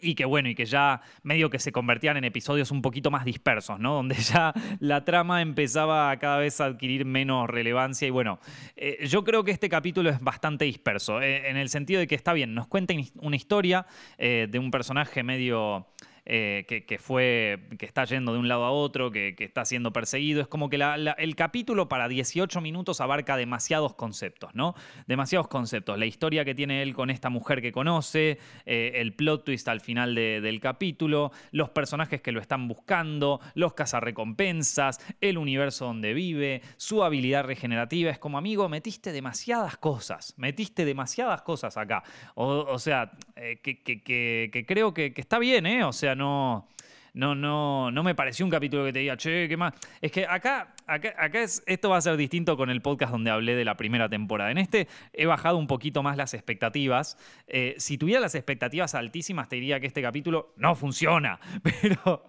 y 0.00 0.14
que 0.14 0.24
bueno, 0.24 0.48
y 0.48 0.54
que 0.54 0.64
ya 0.64 1.00
medio 1.22 1.50
que 1.50 1.58
se 1.58 1.72
convertían 1.72 2.16
en 2.16 2.24
episodios 2.24 2.70
un 2.70 2.82
poquito 2.82 3.10
más 3.10 3.24
dispersos, 3.24 3.78
¿no? 3.78 3.94
Donde 3.94 4.14
ya 4.16 4.52
la 4.80 5.04
trama 5.04 5.42
empezaba 5.42 6.10
a 6.10 6.18
cada 6.18 6.38
vez 6.38 6.60
a 6.60 6.66
adquirir 6.66 7.04
menos 7.04 7.48
relevancia. 7.48 8.06
Y 8.06 8.10
bueno, 8.10 8.38
eh, 8.76 9.06
yo 9.06 9.24
creo 9.24 9.44
que 9.44 9.50
este 9.50 9.68
capítulo 9.68 10.10
es 10.10 10.20
bastante 10.20 10.64
disperso, 10.64 11.20
eh, 11.20 11.48
en 11.48 11.56
el 11.56 11.68
sentido 11.68 12.00
de 12.00 12.06
que 12.06 12.14
está 12.14 12.32
bien, 12.32 12.54
nos 12.54 12.66
cuenta 12.66 12.94
una 13.20 13.36
historia 13.36 13.86
eh, 14.18 14.46
de 14.50 14.58
un 14.58 14.70
personaje 14.70 15.22
medio 15.22 15.86
eh, 16.24 16.64
que, 16.86 16.98
fue, 16.98 17.58
que 17.78 17.86
está 17.86 18.04
yendo 18.04 18.32
de 18.32 18.38
un 18.38 18.48
lado 18.48 18.64
a 18.64 18.70
otro, 18.70 19.10
que, 19.10 19.34
está 19.38 19.64
siendo 19.64 19.92
perseguido. 19.92 20.40
Es 20.40 20.46
como 20.46 20.70
que 20.70 20.76
el 21.18 21.36
capítulo 21.36 21.88
para 21.88 22.08
18 22.08 22.60
minutos 22.60 23.00
abarca 23.00 23.36
demasiados 23.36 23.94
conceptos, 23.94 24.54
¿no? 24.54 24.74
Demasiados 25.06 25.48
conceptos. 25.48 25.98
La 25.98 26.06
historia 26.06 26.44
que 26.44 26.54
tiene 26.54 26.82
él 26.82 26.94
con 26.94 27.10
esta 27.10 27.28
mujer 27.28 27.60
que 27.60 27.72
conoce, 27.72 28.38
eh, 28.66 28.92
el 28.96 29.14
plot 29.14 29.44
twist 29.44 29.66
al 29.68 29.80
final 29.80 30.14
del 30.14 30.60
capítulo, 30.60 31.32
los 31.50 31.70
personajes 31.70 32.20
que 32.20 32.32
lo 32.32 32.40
están 32.40 32.68
buscando, 32.68 33.40
los 33.54 33.74
cazarrecompensas, 33.74 35.00
el 35.20 35.38
universo 35.38 35.86
donde 35.86 36.14
vive, 36.14 36.62
su 36.76 37.02
habilidad 37.02 37.44
regenerativa. 37.44 38.10
Es 38.10 38.18
como, 38.18 38.38
amigo, 38.38 38.68
metiste 38.68 39.12
demasiadas 39.12 39.76
cosas, 39.76 40.34
metiste 40.36 40.84
demasiadas 40.84 41.42
cosas 41.42 41.76
acá. 41.76 42.02
O, 42.34 42.78
sea, 42.78 43.12
eh, 43.36 43.60
que, 43.62 44.64
creo 44.66 44.94
que, 44.94 45.12
está 45.16 45.38
bien, 45.38 45.66
¿eh? 45.66 45.84
O 45.84 45.92
sea, 45.92 46.11
no, 46.14 46.68
no, 47.14 47.34
no, 47.34 47.90
no 47.90 48.02
me 48.02 48.14
pareció 48.14 48.44
un 48.44 48.50
capítulo 48.50 48.84
que 48.84 48.92
te 48.92 49.00
diga, 49.00 49.16
che, 49.16 49.46
¿qué 49.48 49.56
más? 49.56 49.74
Es 50.00 50.10
que 50.10 50.26
acá, 50.26 50.74
acá, 50.86 51.42
es, 51.42 51.62
esto 51.66 51.90
va 51.90 51.98
a 51.98 52.00
ser 52.00 52.16
distinto 52.16 52.56
con 52.56 52.70
el 52.70 52.80
podcast 52.80 53.12
donde 53.12 53.30
hablé 53.30 53.54
de 53.54 53.64
la 53.64 53.76
primera 53.76 54.08
temporada. 54.08 54.50
En 54.50 54.58
este 54.58 54.88
he 55.12 55.26
bajado 55.26 55.58
un 55.58 55.66
poquito 55.66 56.02
más 56.02 56.16
las 56.16 56.32
expectativas. 56.32 57.18
Eh, 57.46 57.74
si 57.78 57.98
tuviera 57.98 58.20
las 58.20 58.34
expectativas 58.34 58.94
altísimas, 58.94 59.48
te 59.48 59.56
diría 59.56 59.78
que 59.78 59.86
este 59.86 60.00
capítulo 60.00 60.54
no 60.56 60.74
funciona. 60.74 61.38
Pero, 61.82 62.24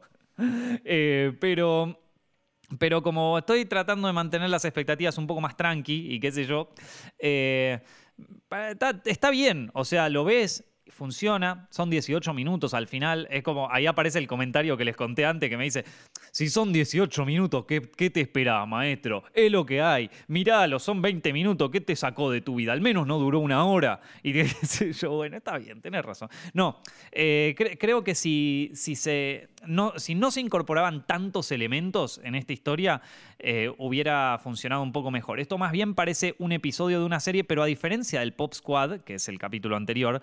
eh, 0.83 1.31
pero, 1.39 1.99
pero 2.79 3.03
como 3.03 3.37
estoy 3.37 3.65
tratando 3.65 4.07
de 4.07 4.13
mantener 4.13 4.49
las 4.49 4.65
expectativas 4.65 5.17
un 5.19 5.27
poco 5.27 5.41
más 5.41 5.55
tranqui 5.55 6.11
y 6.11 6.19
qué 6.19 6.31
sé 6.31 6.45
yo, 6.45 6.73
eh, 7.19 7.79
está, 8.49 8.99
está 9.05 9.29
bien. 9.29 9.69
O 9.73 9.85
sea, 9.85 10.09
lo 10.09 10.23
ves 10.23 10.72
funciona, 10.89 11.67
son 11.69 11.89
18 11.89 12.33
minutos 12.33 12.73
al 12.73 12.87
final, 12.87 13.27
es 13.31 13.43
como, 13.43 13.71
ahí 13.71 13.85
aparece 13.85 14.19
el 14.19 14.27
comentario 14.27 14.77
que 14.77 14.85
les 14.85 14.95
conté 14.95 15.25
antes 15.25 15.49
que 15.49 15.57
me 15.57 15.63
dice, 15.63 15.85
si 16.31 16.49
son 16.49 16.73
18 16.73 17.25
minutos, 17.25 17.65
¿qué, 17.65 17.81
qué 17.81 18.09
te 18.09 18.21
esperaba, 18.21 18.65
maestro? 18.65 19.23
Es 19.33 19.51
lo 19.51 19.65
que 19.65 19.81
hay, 19.81 20.09
miralo, 20.27 20.79
son 20.79 21.01
20 21.01 21.33
minutos, 21.33 21.69
¿qué 21.71 21.81
te 21.81 21.95
sacó 21.95 22.31
de 22.31 22.41
tu 22.41 22.55
vida? 22.55 22.73
Al 22.73 22.81
menos 22.81 23.07
no 23.07 23.19
duró 23.19 23.39
una 23.39 23.65
hora. 23.65 24.01
Y 24.21 24.33
yo, 24.93 25.11
bueno, 25.11 25.37
está 25.37 25.57
bien, 25.57 25.81
tenés 25.81 26.03
razón. 26.03 26.29
No, 26.53 26.81
eh, 27.11 27.55
creo 27.79 28.03
que 28.03 28.15
si, 28.15 28.71
si, 28.73 28.95
se, 28.95 29.49
no, 29.65 29.93
si 29.97 30.15
no 30.15 30.31
se 30.31 30.41
incorporaban 30.41 31.05
tantos 31.05 31.51
elementos 31.51 32.19
en 32.23 32.35
esta 32.35 32.53
historia, 32.53 33.01
eh, 33.39 33.71
hubiera 33.77 34.39
funcionado 34.41 34.81
un 34.81 34.91
poco 34.91 35.11
mejor. 35.11 35.39
Esto 35.39 35.57
más 35.57 35.71
bien 35.71 35.95
parece 35.95 36.35
un 36.39 36.51
episodio 36.51 36.99
de 36.99 37.05
una 37.05 37.19
serie, 37.19 37.43
pero 37.43 37.63
a 37.63 37.65
diferencia 37.65 38.21
del 38.21 38.33
Pop 38.33 38.53
Squad, 38.53 39.01
que 39.01 39.15
es 39.15 39.27
el 39.27 39.37
capítulo 39.37 39.75
anterior, 39.75 40.21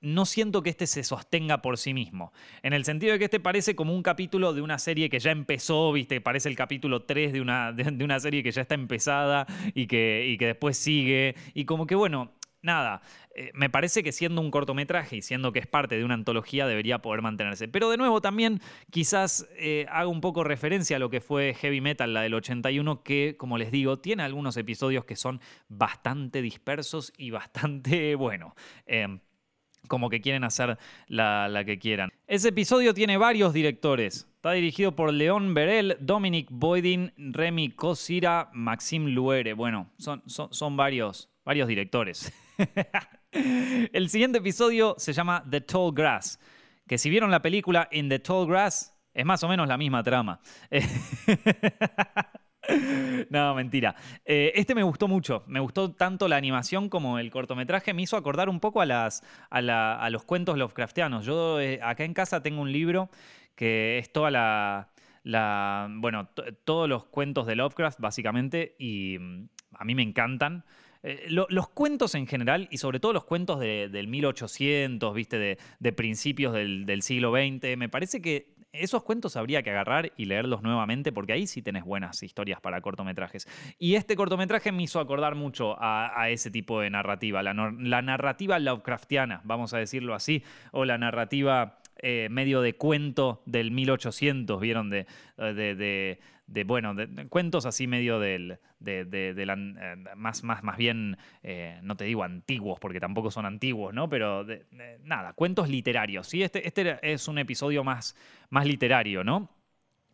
no 0.00 0.24
siento 0.24 0.62
que 0.62 0.70
este 0.70 0.86
se 0.86 1.04
sostenga 1.04 1.60
por 1.62 1.78
sí 1.78 1.92
mismo. 1.92 2.32
En 2.62 2.72
el 2.72 2.84
sentido 2.84 3.12
de 3.12 3.18
que 3.18 3.26
este 3.26 3.40
parece 3.40 3.74
como 3.76 3.94
un 3.94 4.02
capítulo 4.02 4.52
de 4.54 4.62
una 4.62 4.78
serie 4.78 5.10
que 5.10 5.18
ya 5.18 5.30
empezó, 5.30 5.92
¿viste? 5.92 6.20
Parece 6.20 6.48
el 6.48 6.56
capítulo 6.56 7.02
3 7.02 7.32
de 7.32 7.40
una, 7.40 7.72
de, 7.72 8.04
una 8.04 8.18
serie 8.18 8.42
que 8.42 8.50
ya 8.50 8.62
está 8.62 8.74
empezada 8.74 9.46
y 9.74 9.86
que, 9.86 10.26
y 10.28 10.38
que 10.38 10.46
después 10.46 10.76
sigue. 10.76 11.34
Y 11.54 11.64
como 11.64 11.86
que, 11.86 11.94
bueno, 11.94 12.32
nada, 12.62 13.02
eh, 13.36 13.52
me 13.54 13.70
parece 13.70 14.02
que 14.02 14.10
siendo 14.10 14.40
un 14.40 14.50
cortometraje 14.50 15.16
y 15.16 15.22
siendo 15.22 15.52
que 15.52 15.60
es 15.60 15.66
parte 15.66 15.96
de 15.96 16.04
una 16.04 16.14
antología 16.14 16.66
debería 16.66 17.00
poder 17.00 17.22
mantenerse. 17.22 17.68
Pero 17.68 17.88
de 17.88 17.96
nuevo 17.96 18.20
también 18.20 18.60
quizás 18.90 19.48
eh, 19.56 19.86
haga 19.88 20.08
un 20.08 20.20
poco 20.20 20.42
referencia 20.42 20.96
a 20.96 20.98
lo 20.98 21.10
que 21.10 21.20
fue 21.20 21.54
Heavy 21.54 21.80
Metal, 21.80 22.12
la 22.12 22.22
del 22.22 22.34
81, 22.34 23.02
que 23.02 23.36
como 23.38 23.56
les 23.56 23.70
digo, 23.70 23.98
tiene 24.00 24.24
algunos 24.24 24.56
episodios 24.56 25.04
que 25.04 25.14
son 25.14 25.40
bastante 25.68 26.42
dispersos 26.42 27.12
y 27.16 27.30
bastante, 27.30 28.14
bueno, 28.16 28.56
em, 28.86 29.20
como 29.86 30.10
que 30.10 30.20
quieren 30.20 30.42
hacer 30.42 30.76
la, 31.06 31.62
que 31.64 31.78
quieran. 31.78 32.10
Ese 32.26 32.48
episodio 32.48 32.94
tiene 32.94 33.16
varios 33.16 33.52
directores. 33.52 34.28
Está 34.34 34.52
dirigido 34.52 34.96
por 34.96 35.12
León 35.12 35.54
Berel, 35.54 35.96
Dominic 36.00 36.48
Boydin, 36.50 37.12
Remy 37.16 37.70
Cosira, 37.70 38.50
Maxime 38.52 39.10
Luere. 39.10 39.52
Bueno, 39.52 39.90
son, 39.98 40.22
son, 40.26 40.52
son 40.52 40.76
varios, 40.76 41.30
varios 41.44 41.68
directores. 41.68 42.32
El 43.92 44.08
siguiente 44.08 44.38
episodio 44.38 44.94
se 44.98 45.12
llama 45.12 45.44
The 45.48 45.60
Tall 45.60 45.92
Grass, 45.92 46.40
que 46.86 46.98
si 46.98 47.10
vieron 47.10 47.30
la 47.30 47.42
película 47.42 47.88
In 47.92 48.08
the 48.08 48.18
Tall 48.18 48.46
Grass, 48.46 48.96
es 49.14 49.24
más 49.24 49.42
o 49.44 49.48
menos 49.48 49.68
la 49.68 49.76
misma 49.76 50.02
trama. 50.02 50.40
No, 53.30 53.54
mentira. 53.54 53.96
Eh, 54.24 54.52
este 54.54 54.74
me 54.74 54.82
gustó 54.82 55.08
mucho. 55.08 55.42
Me 55.48 55.58
gustó 55.60 55.92
tanto 55.92 56.28
la 56.28 56.36
animación 56.36 56.88
como 56.88 57.18
el 57.18 57.30
cortometraje. 57.30 57.94
Me 57.94 58.02
hizo 58.02 58.16
acordar 58.16 58.48
un 58.48 58.60
poco 58.60 58.80
a, 58.80 58.86
las, 58.86 59.24
a, 59.48 60.10
los 60.10 60.24
cuentos 60.24 60.56
Lovecraftianos. 60.56 61.24
Yo 61.24 61.58
eh, 61.58 61.80
acá 61.82 62.04
en 62.04 62.14
casa 62.14 62.42
tengo 62.42 62.60
un 62.60 62.70
libro 62.70 63.10
que 63.56 63.98
es 63.98 64.12
toda 64.12 64.30
la. 64.30 64.90
la 65.24 65.88
bueno, 65.90 66.28
todos 66.64 66.88
los 66.88 67.06
cuentos 67.06 67.46
de 67.46 67.56
Lovecraft, 67.56 67.98
básicamente, 67.98 68.76
y 68.78 69.18
mm, 69.18 69.48
a 69.72 69.84
mí 69.84 69.94
me 69.94 70.02
encantan. 70.02 70.64
Eh, 71.02 71.26
los 71.28 71.68
cuentos 71.68 72.14
en 72.14 72.26
general, 72.26 72.68
y 72.70 72.78
sobre 72.78 73.00
todo 73.00 73.12
los 73.12 73.24
cuentos 73.24 73.58
del 73.60 74.06
1800, 74.06 75.14
¿viste? 75.14 75.58
De, 75.78 75.92
principios 75.92 76.52
del, 76.52 77.02
siglo 77.02 77.32
XX, 77.32 77.76
me 77.76 77.88
parece 77.88 78.20
que 78.20 78.54
esos 78.72 79.02
cuentos 79.02 79.36
habría 79.36 79.62
que 79.62 79.70
agarrar 79.70 80.12
y 80.16 80.26
leerlos 80.26 80.62
nuevamente 80.62 81.10
porque 81.10 81.32
ahí 81.32 81.48
sí 81.48 81.60
tenés 81.60 81.84
buenas 81.84 82.22
historias 82.22 82.60
para 82.60 82.80
cortometrajes. 82.80 83.48
Y 83.78 83.96
este 83.96 84.14
cortometraje 84.14 84.70
me 84.70 84.84
hizo 84.84 85.00
acordar 85.00 85.34
mucho 85.34 85.76
a, 85.80 86.28
ese 86.30 86.50
tipo 86.50 86.80
de 86.80 86.90
narrativa, 86.90 87.42
la, 87.42 87.54
narrativa 88.02 88.58
Lovecraftiana, 88.58 89.40
vamos 89.44 89.74
a 89.74 89.78
decirlo 89.78 90.14
así, 90.14 90.44
o 90.70 90.84
la 90.84 90.98
narrativa 90.98 91.78
eh, 92.02 92.28
medio 92.30 92.60
de 92.60 92.74
cuento 92.74 93.42
del 93.46 93.72
1800, 93.72 94.60
¿vieron? 94.60 94.90
de 94.90 95.06
bueno, 96.64 96.94
de, 96.94 97.28
cuentos 97.28 97.66
así 97.66 97.86
medio 97.86 98.18
del, 98.18 98.58
de, 98.78 99.06
eh, 99.10 99.96
más, 100.16 100.42
más, 100.42 100.62
más 100.62 100.76
bien, 100.76 101.16
eh, 101.42 101.78
no 101.82 101.96
te 101.96 102.04
digo 102.04 102.24
antiguos, 102.24 102.78
porque 102.80 103.00
tampoco 103.00 103.30
son 103.30 103.46
antiguos, 103.46 103.94
¿no? 103.94 104.08
Pero 104.08 104.44
nada, 105.02 105.32
cuentos 105.32 105.68
literarios. 105.68 106.26
¿sí? 106.26 106.42
Este, 106.42 106.66
este 106.66 106.98
es 107.02 107.28
un 107.28 107.38
episodio 107.38 107.84
más, 107.84 108.16
más 108.50 108.66
literario, 108.66 109.24
¿no? 109.24 109.50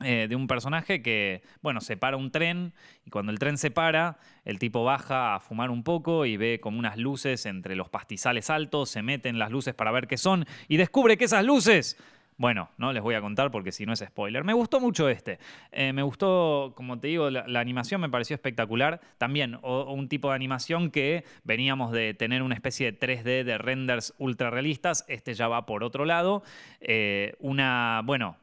Eh, 0.00 0.26
de 0.28 0.36
un 0.36 0.46
personaje 0.46 1.00
que, 1.00 1.42
bueno, 1.62 1.80
se 1.80 1.96
para 1.96 2.18
un 2.18 2.30
tren 2.30 2.74
y 3.06 3.10
cuando 3.10 3.32
el 3.32 3.38
tren 3.38 3.56
se 3.56 3.70
para, 3.70 4.18
el 4.44 4.58
tipo 4.58 4.84
baja 4.84 5.34
a 5.34 5.40
fumar 5.40 5.70
un 5.70 5.82
poco 5.82 6.26
y 6.26 6.36
ve 6.36 6.60
como 6.60 6.78
unas 6.78 6.98
luces 6.98 7.46
entre 7.46 7.76
los 7.76 7.88
pastizales 7.88 8.50
altos, 8.50 8.90
se 8.90 9.00
mete 9.00 9.30
en 9.30 9.38
las 9.38 9.50
luces 9.50 9.74
para 9.74 9.90
ver 9.92 10.06
qué 10.06 10.18
son 10.18 10.44
y 10.68 10.76
descubre 10.76 11.16
que 11.16 11.24
esas 11.24 11.46
luces 11.46 11.96
bueno, 12.38 12.68
no 12.76 12.92
les 12.92 13.02
voy 13.02 13.14
a 13.14 13.20
contar 13.20 13.50
porque 13.50 13.72
si 13.72 13.86
no 13.86 13.94
es 13.94 14.00
spoiler. 14.00 14.44
Me 14.44 14.52
gustó 14.52 14.78
mucho 14.78 15.08
este. 15.08 15.38
Eh, 15.72 15.92
me 15.92 16.02
gustó, 16.02 16.72
como 16.76 16.98
te 16.98 17.08
digo, 17.08 17.30
la, 17.30 17.60
animación 17.60 18.00
me 18.00 18.10
pareció 18.10 18.34
espectacular. 18.34 19.00
También 19.16 19.58
un 19.62 20.08
tipo 20.08 20.28
de 20.28 20.34
animación 20.34 20.90
que 20.90 21.24
veníamos 21.44 21.92
de 21.92 22.12
tener 22.14 22.42
una 22.42 22.54
especie 22.54 22.92
de 22.92 22.98
3D 22.98 23.44
de 23.44 23.58
renders 23.58 24.14
ultra 24.18 24.50
realistas. 24.50 25.04
Este 25.08 25.32
ya 25.34 25.48
va 25.48 25.64
por 25.64 25.82
otro 25.82 26.04
lado. 26.04 26.42
Eh, 26.80 27.34
una, 27.40 28.02
bueno, 28.04 28.36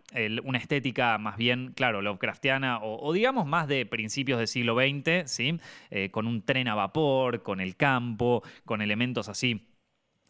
una 0.44 0.58
estética 0.58 1.18
más 1.18 1.38
bien, 1.38 1.74
claro, 1.76 2.02
Lovecraftiana 2.02 2.80
o, 2.82 3.14
digamos 3.14 3.46
más 3.46 3.68
de 3.68 3.86
principios 3.86 4.40
del 4.40 4.48
siglo 4.48 4.76
XX, 4.76 5.30
¿sí? 5.30 5.60
Eh, 5.92 6.10
con 6.10 6.28
un 6.28 6.42
tren 6.42 6.68
a 6.68 6.76
vapor, 6.76 7.44
con 7.44 7.60
el 7.60 7.76
campo, 7.76 8.44
con 8.66 8.82
elementos 8.82 9.30
así 9.30 9.68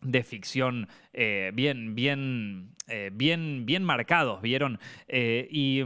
de 0.04 0.24
ficción 0.24 0.88
eh, 1.14 1.52
bien, 1.54 1.96
bien, 1.96 2.76
eh, 2.88 3.10
bien, 3.14 3.66
bien 3.66 3.84
marcados, 3.84 4.42
¿vieron? 4.42 4.80
Eh, 5.08 5.48
y. 5.52 5.82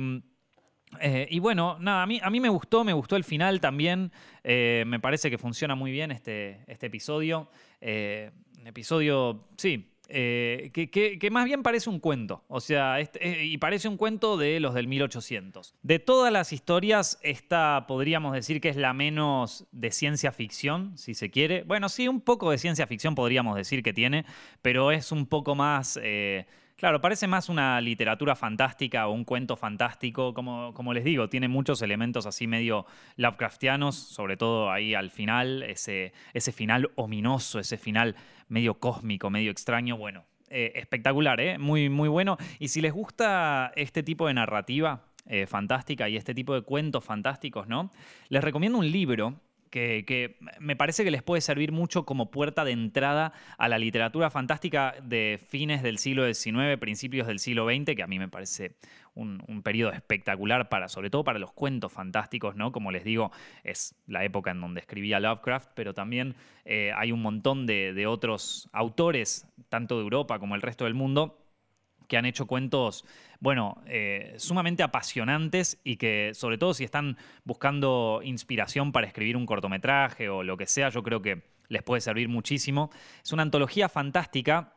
y 1.30 1.40
bueno, 1.40 1.78
nada, 1.80 2.04
a 2.04 2.06
mí, 2.08 2.20
a 2.24 2.30
mí 2.30 2.40
me 2.40 2.50
gustó, 2.50 2.84
me 2.84 2.94
gustó 2.94 3.16
el 3.16 3.24
final 3.24 3.60
también. 3.60 4.12
me 4.44 5.00
parece 5.00 5.30
que 5.30 5.38
funciona 5.38 5.76
muy 5.76 5.92
bien 5.92 6.12
este, 6.12 6.64
este 6.68 6.88
episodio. 6.88 7.50
episodio, 8.66 9.48
sí, 9.58 9.97
eh, 10.10 10.72
que, 10.74 11.30
más 11.32 11.46
bien 11.46 11.64
parece 11.64 11.90
un 11.90 12.00
cuento, 12.00 12.44
o 12.48 12.60
sea, 12.60 13.00
eh, 13.00 13.46
y 13.46 13.58
parece 13.58 13.88
un 13.88 13.98
cuento 13.98 14.38
de 14.38 14.60
los 14.60 14.74
del 14.74 14.88
1800. 14.88 15.76
De 15.82 16.00
todas 16.00 16.32
las 16.32 16.54
historias, 16.54 17.20
esta 17.24 17.86
podríamos 17.88 18.34
decir 18.34 18.62
que 18.62 18.70
es 18.70 18.78
la 18.78 18.94
menos 18.94 19.68
de 19.72 19.92
ciencia 19.92 20.32
ficción, 20.32 20.98
si 20.98 21.14
se 21.14 21.30
quiere. 21.30 21.64
Bueno, 21.64 21.90
sí, 21.90 22.08
un 22.08 22.22
poco 22.22 22.52
de 22.52 22.58
ciencia 22.58 22.88
ficción 22.88 23.16
podríamos 23.16 23.56
decir 23.56 23.84
que 23.84 23.94
tiene, 23.94 24.26
pero 24.62 24.92
es 24.92 25.12
un 25.12 25.26
poco 25.26 25.56
más... 25.56 26.00
Eh, 26.02 26.46
Claro, 26.78 27.02
parece 27.02 27.26
más 27.26 27.50
una 27.50 27.82
literatura 27.82 28.36
fantástica 28.36 29.08
o 29.08 29.12
un 29.12 29.24
cuento 29.24 29.56
fantástico. 29.56 30.36
Como, 30.36 30.94
les 30.94 31.04
digo, 31.04 31.28
tiene 31.28 31.48
muchos 31.48 31.82
elementos 31.82 32.28
así 32.28 32.46
medio 32.46 32.86
Lovecraftianos, 33.16 33.96
sobre 33.96 34.38
todo 34.38 34.70
ahí 34.70 34.94
al 34.94 35.10
final, 35.10 35.64
ese, 35.64 36.14
ese 36.36 36.52
final 36.52 36.92
ominoso, 36.94 37.58
ese 37.58 37.78
final 37.78 38.16
medio 38.48 38.76
cósmico, 38.76 39.32
medio 39.32 39.50
extraño. 39.50 39.98
Bueno, 39.98 40.26
eh, 40.50 40.74
espectacular, 40.76 41.42
¿eh? 41.42 41.58
Muy, 41.58 41.90
muy 41.90 42.10
bueno. 42.10 42.38
Y 42.60 42.68
si 42.68 42.80
les 42.82 42.94
gusta 42.94 43.72
este 43.76 44.04
tipo 44.04 44.28
de 44.28 44.36
narrativa 44.36 45.02
eh, 45.26 45.48
fantástica 45.48 46.08
y 46.10 46.16
este 46.16 46.36
tipo 46.36 46.54
de 46.54 46.62
cuentos 46.62 47.04
fantásticos, 47.04 47.68
¿no? 47.68 47.92
Les 48.30 48.44
recomiendo 48.44 48.78
un 48.78 48.92
libro 48.92 49.42
que, 49.78 50.38
me 50.60 50.76
parece 50.76 51.04
que 51.04 51.12
les 51.12 51.24
puede 51.24 51.42
servir 51.42 51.72
mucho 51.72 52.06
como 52.06 52.32
puerta 52.32 52.66
de 52.66 52.72
entrada 52.72 53.34
a 53.58 53.68
la 53.68 53.78
literatura 53.78 54.30
fantástica 54.30 54.96
de 55.04 55.40
fines 55.48 55.84
del 55.84 55.98
siglo 55.98 56.32
XIX, 56.32 56.78
principios 56.80 57.28
del 57.28 57.40
siglo 57.40 57.68
XX, 57.68 57.96
que 57.96 58.04
a 58.04 58.08
mí 58.08 58.20
me 58.20 58.28
parece 58.28 58.76
un, 59.14 59.62
periodo 59.64 59.92
espectacular 59.92 60.70
para, 60.70 60.88
sobre 60.88 61.10
todo 61.10 61.24
para 61.24 61.40
los 61.40 61.52
cuentos 61.52 61.92
fantásticos, 61.92 62.56
¿no? 62.56 62.72
Como 62.72 62.92
les 62.92 63.04
digo, 63.04 63.32
es 63.64 63.96
la 64.06 64.24
época 64.24 64.52
en 64.52 64.62
donde 64.62 64.80
escribía 64.80 65.20
Lovecraft, 65.20 65.70
pero 65.74 65.94
también 65.94 66.36
eh, 66.66 66.92
hay 66.96 67.12
un 67.12 67.22
montón 67.22 67.66
de 67.66 68.08
otros 68.08 68.70
autores, 68.72 69.48
tanto 69.70 69.98
de 69.98 70.04
Europa 70.04 70.40
como 70.40 70.56
el 70.56 70.62
resto 70.62 70.86
del 70.86 70.94
mundo, 70.94 71.44
que 72.08 72.18
han 72.18 72.26
hecho 72.26 72.48
cuentos, 72.48 73.06
bueno, 73.40 73.82
eh, 73.86 74.36
sumamente 74.38 74.84
apasionantes 74.84 75.80
y 75.84 75.98
que 75.98 76.32
sobre 76.34 76.58
todo 76.58 76.74
si 76.74 76.84
están 76.84 77.18
buscando 77.44 78.22
inspiración 78.24 78.92
para 78.92 79.08
escribir 79.08 79.38
un 79.38 79.46
cortometraje 79.46 80.30
o 80.30 80.44
lo 80.44 80.58
que 80.58 80.66
sea, 80.66 80.90
yo 80.90 81.04
creo 81.04 81.22
que 81.22 81.44
les 81.68 81.84
puede 81.84 82.02
servir 82.02 82.30
muchísimo. 82.30 82.90
Es 83.24 83.34
una 83.34 83.44
antología 83.44 83.90
fantástica 83.90 84.74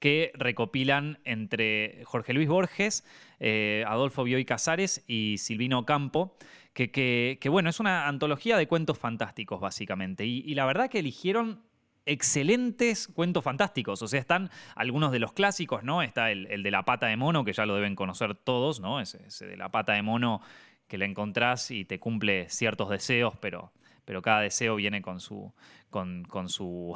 que 0.00 0.32
recopilan 0.34 1.18
entre 1.24 2.02
Jorge 2.04 2.34
Luis 2.34 2.48
Borges, 2.48 3.04
eh, 3.40 3.84
Adolfo 3.86 4.24
Bioy 4.24 4.44
Casares 4.44 5.04
y 5.06 5.36
Silvino 5.38 5.86
Campo, 5.86 6.36
que, 6.74 7.38
bueno, 7.48 7.70
es 7.70 7.80
una 7.80 8.06
antología 8.06 8.58
de 8.58 8.68
cuentos 8.68 8.98
fantásticos 8.98 9.60
básicamente. 9.60 10.26
y 10.26 10.54
la 10.54 10.66
verdad 10.66 10.90
que 10.90 10.98
eligieron 10.98 11.65
excelentes 12.06 13.08
cuentos 13.08 13.44
fantásticos. 13.44 14.00
O 14.00 14.08
sea, 14.08 14.20
están 14.20 14.50
algunos 14.74 15.12
de 15.12 15.18
los 15.18 15.32
clásicos, 15.32 15.82
¿no? 15.82 16.02
Está 16.02 16.30
el, 16.30 16.62
de 16.62 16.70
la 16.70 16.84
pata 16.84 17.06
de 17.06 17.16
mono, 17.16 17.44
que 17.44 17.52
ya 17.52 17.66
lo 17.66 17.74
deben 17.74 17.96
conocer 17.96 18.34
todos, 18.34 18.80
¿no? 18.80 19.00
Ese, 19.00 19.46
de 19.46 19.56
la 19.56 19.68
pata 19.70 19.92
de 19.92 20.02
mono 20.02 20.40
que 20.86 20.98
le 20.98 21.04
encontrás 21.04 21.70
y 21.70 21.84
te 21.84 21.98
cumple 21.98 22.48
ciertos 22.48 22.88
deseos, 22.88 23.34
pero, 23.40 23.72
pero 24.04 24.22
cada 24.22 24.40
deseo 24.40 24.76
viene 24.76 25.02
con 25.02 25.20
su, 25.20 25.52
con, 25.90 26.24
su, 26.48 26.94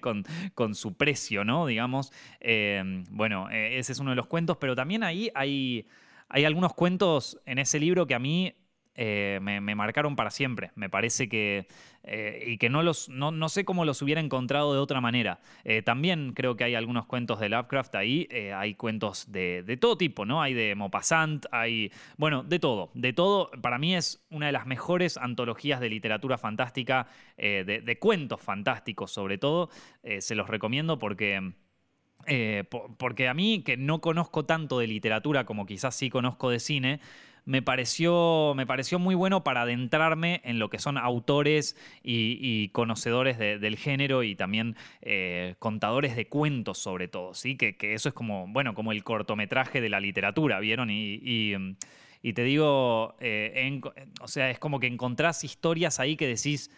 con, 0.54 0.74
su 0.74 0.94
precio, 0.94 1.44
¿no? 1.44 1.66
Digamos. 1.66 2.12
Em, 2.40 3.04
bueno, 3.10 3.50
e, 3.50 3.78
ese 3.78 3.92
es 3.92 3.98
uno 3.98 4.10
de 4.10 4.16
los 4.16 4.26
cuentos, 4.26 4.56
pero 4.58 4.76
también 4.76 5.02
ahí 5.02 5.30
hay, 5.34 5.86
hay 6.28 6.44
algunos 6.44 6.72
cuentos 6.72 7.40
en 7.46 7.58
ese 7.58 7.80
libro 7.80 8.06
que 8.06 8.14
a 8.14 8.20
mí 8.20 8.54
eh, 8.94 9.38
me, 9.40 9.60
marcaron 9.74 10.16
para 10.16 10.30
siempre. 10.30 10.70
Me 10.74 10.90
parece 10.90 11.28
que. 11.28 11.66
Eh, 12.04 12.44
y 12.48 12.58
que 12.58 12.68
no, 12.68 12.82
los, 12.82 13.08
no, 13.08 13.48
sé 13.48 13.64
cómo 13.64 13.84
los 13.84 14.02
hubiera 14.02 14.20
encontrado 14.20 14.74
de 14.74 14.80
otra 14.80 15.00
manera. 15.00 15.40
Eh, 15.64 15.82
también 15.82 16.32
creo 16.34 16.56
que 16.56 16.64
hay 16.64 16.74
algunos 16.74 17.06
cuentos 17.06 17.38
de 17.40 17.48
Lovecraft 17.48 17.94
ahí. 17.94 18.28
hay 18.54 18.74
cuentos 18.74 19.30
de, 19.30 19.78
todo 19.80 19.96
tipo, 19.96 20.26
¿no? 20.26 20.42
Hay 20.42 20.52
de 20.52 20.74
Maupassant, 20.74 21.46
hay. 21.52 21.90
Bueno, 22.18 22.42
de 22.42 22.58
todo. 22.58 22.90
De 22.94 23.12
todo. 23.12 23.50
Para 23.62 23.78
mí 23.78 23.94
es 23.94 24.24
una 24.30 24.46
de 24.46 24.52
las 24.52 24.66
mejores 24.66 25.16
antologías 25.16 25.80
de 25.80 25.88
literatura 25.88 26.36
fantástica, 26.36 27.06
de, 27.36 27.98
cuentos 28.00 28.40
fantásticos, 28.42 29.10
sobre 29.10 29.38
todo. 29.38 29.70
se 30.18 30.34
los 30.34 30.48
recomiendo 30.48 30.98
porque. 30.98 31.52
porque 32.98 33.28
a 33.28 33.34
mí, 33.34 33.62
que 33.62 33.76
no 33.78 34.00
conozco 34.00 34.44
tanto 34.44 34.80
de 34.80 34.86
literatura 34.86 35.46
como 35.46 35.64
quizás 35.64 35.94
sí 35.94 36.10
conozco 36.10 36.50
de 36.50 36.60
cine, 36.60 37.00
me 37.44 37.62
pareció, 37.62 38.52
me 38.54 38.66
pareció 38.66 38.98
muy 38.98 39.14
bueno 39.14 39.42
para 39.42 39.62
adentrarme 39.62 40.40
en 40.44 40.58
lo 40.58 40.70
que 40.70 40.78
son 40.78 40.96
autores 40.96 41.76
y, 42.02 42.68
conocedores 42.68 43.38
del 43.38 43.76
género 43.76 44.22
y 44.22 44.36
también 44.36 44.76
eh, 45.00 45.56
contadores 45.58 46.14
de 46.16 46.28
cuentos 46.28 46.78
sobre 46.78 47.08
todo, 47.08 47.34
¿sí? 47.34 47.56
Que, 47.56 47.76
eso 47.80 48.08
es 48.08 48.14
como, 48.14 48.46
bueno, 48.48 48.74
como 48.74 48.92
el 48.92 49.02
cortometraje 49.02 49.80
de 49.80 49.88
la 49.88 50.00
literatura, 50.00 50.60
¿vieron? 50.60 50.88
Y, 50.90 52.32
te 52.34 52.44
digo, 52.44 53.16
eh, 53.20 53.80
o 54.20 54.28
sea, 54.28 54.50
es 54.50 54.58
como 54.58 54.78
que 54.78 54.86
encontrás 54.86 55.42
historias 55.42 55.98
ahí 55.98 56.16
que 56.16 56.26
decís, 56.26 56.70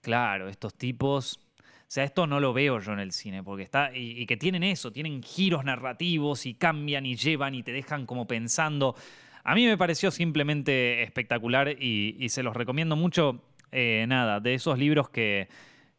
claro, 0.00 0.48
estos 0.48 0.74
tipos... 0.74 1.40
O 1.86 1.94
sea, 1.94 2.02
esto 2.02 2.26
no 2.26 2.40
lo 2.40 2.52
veo 2.52 2.80
yo 2.80 2.92
en 2.92 2.98
el 2.98 3.12
cine, 3.12 3.44
porque 3.44 3.62
está. 3.62 3.94
Y, 3.94 4.20
y, 4.20 4.26
que 4.26 4.36
tienen 4.36 4.64
eso, 4.64 4.90
tienen 4.90 5.22
giros 5.22 5.64
narrativos 5.64 6.44
y 6.46 6.54
cambian 6.54 7.06
y 7.06 7.14
llevan 7.14 7.54
y 7.54 7.62
te 7.62 7.72
dejan 7.72 8.06
como 8.06 8.26
pensando. 8.26 8.96
A 9.44 9.54
mí 9.54 9.66
me 9.66 9.76
pareció 9.76 10.10
simplemente 10.10 11.02
espectacular 11.02 11.68
y, 11.78 12.28
se 12.30 12.42
los 12.42 12.56
recomiendo 12.56 12.96
mucho. 12.96 13.42
Eh, 13.70 14.06
nada, 14.08 14.40
de 14.40 14.54
esos 14.54 14.78
libros 14.78 15.10
que, 15.10 15.48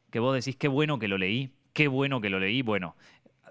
que 0.09 0.19
vos 0.19 0.33
decís, 0.33 0.55
qué 0.55 0.67
bueno 0.67 0.97
que 0.97 1.07
lo 1.07 1.17
leí, 1.17 1.51
qué 1.73 1.87
bueno 1.87 2.21
que 2.21 2.29
lo 2.29 2.39
leí. 2.39 2.61
Bueno, 2.61 2.95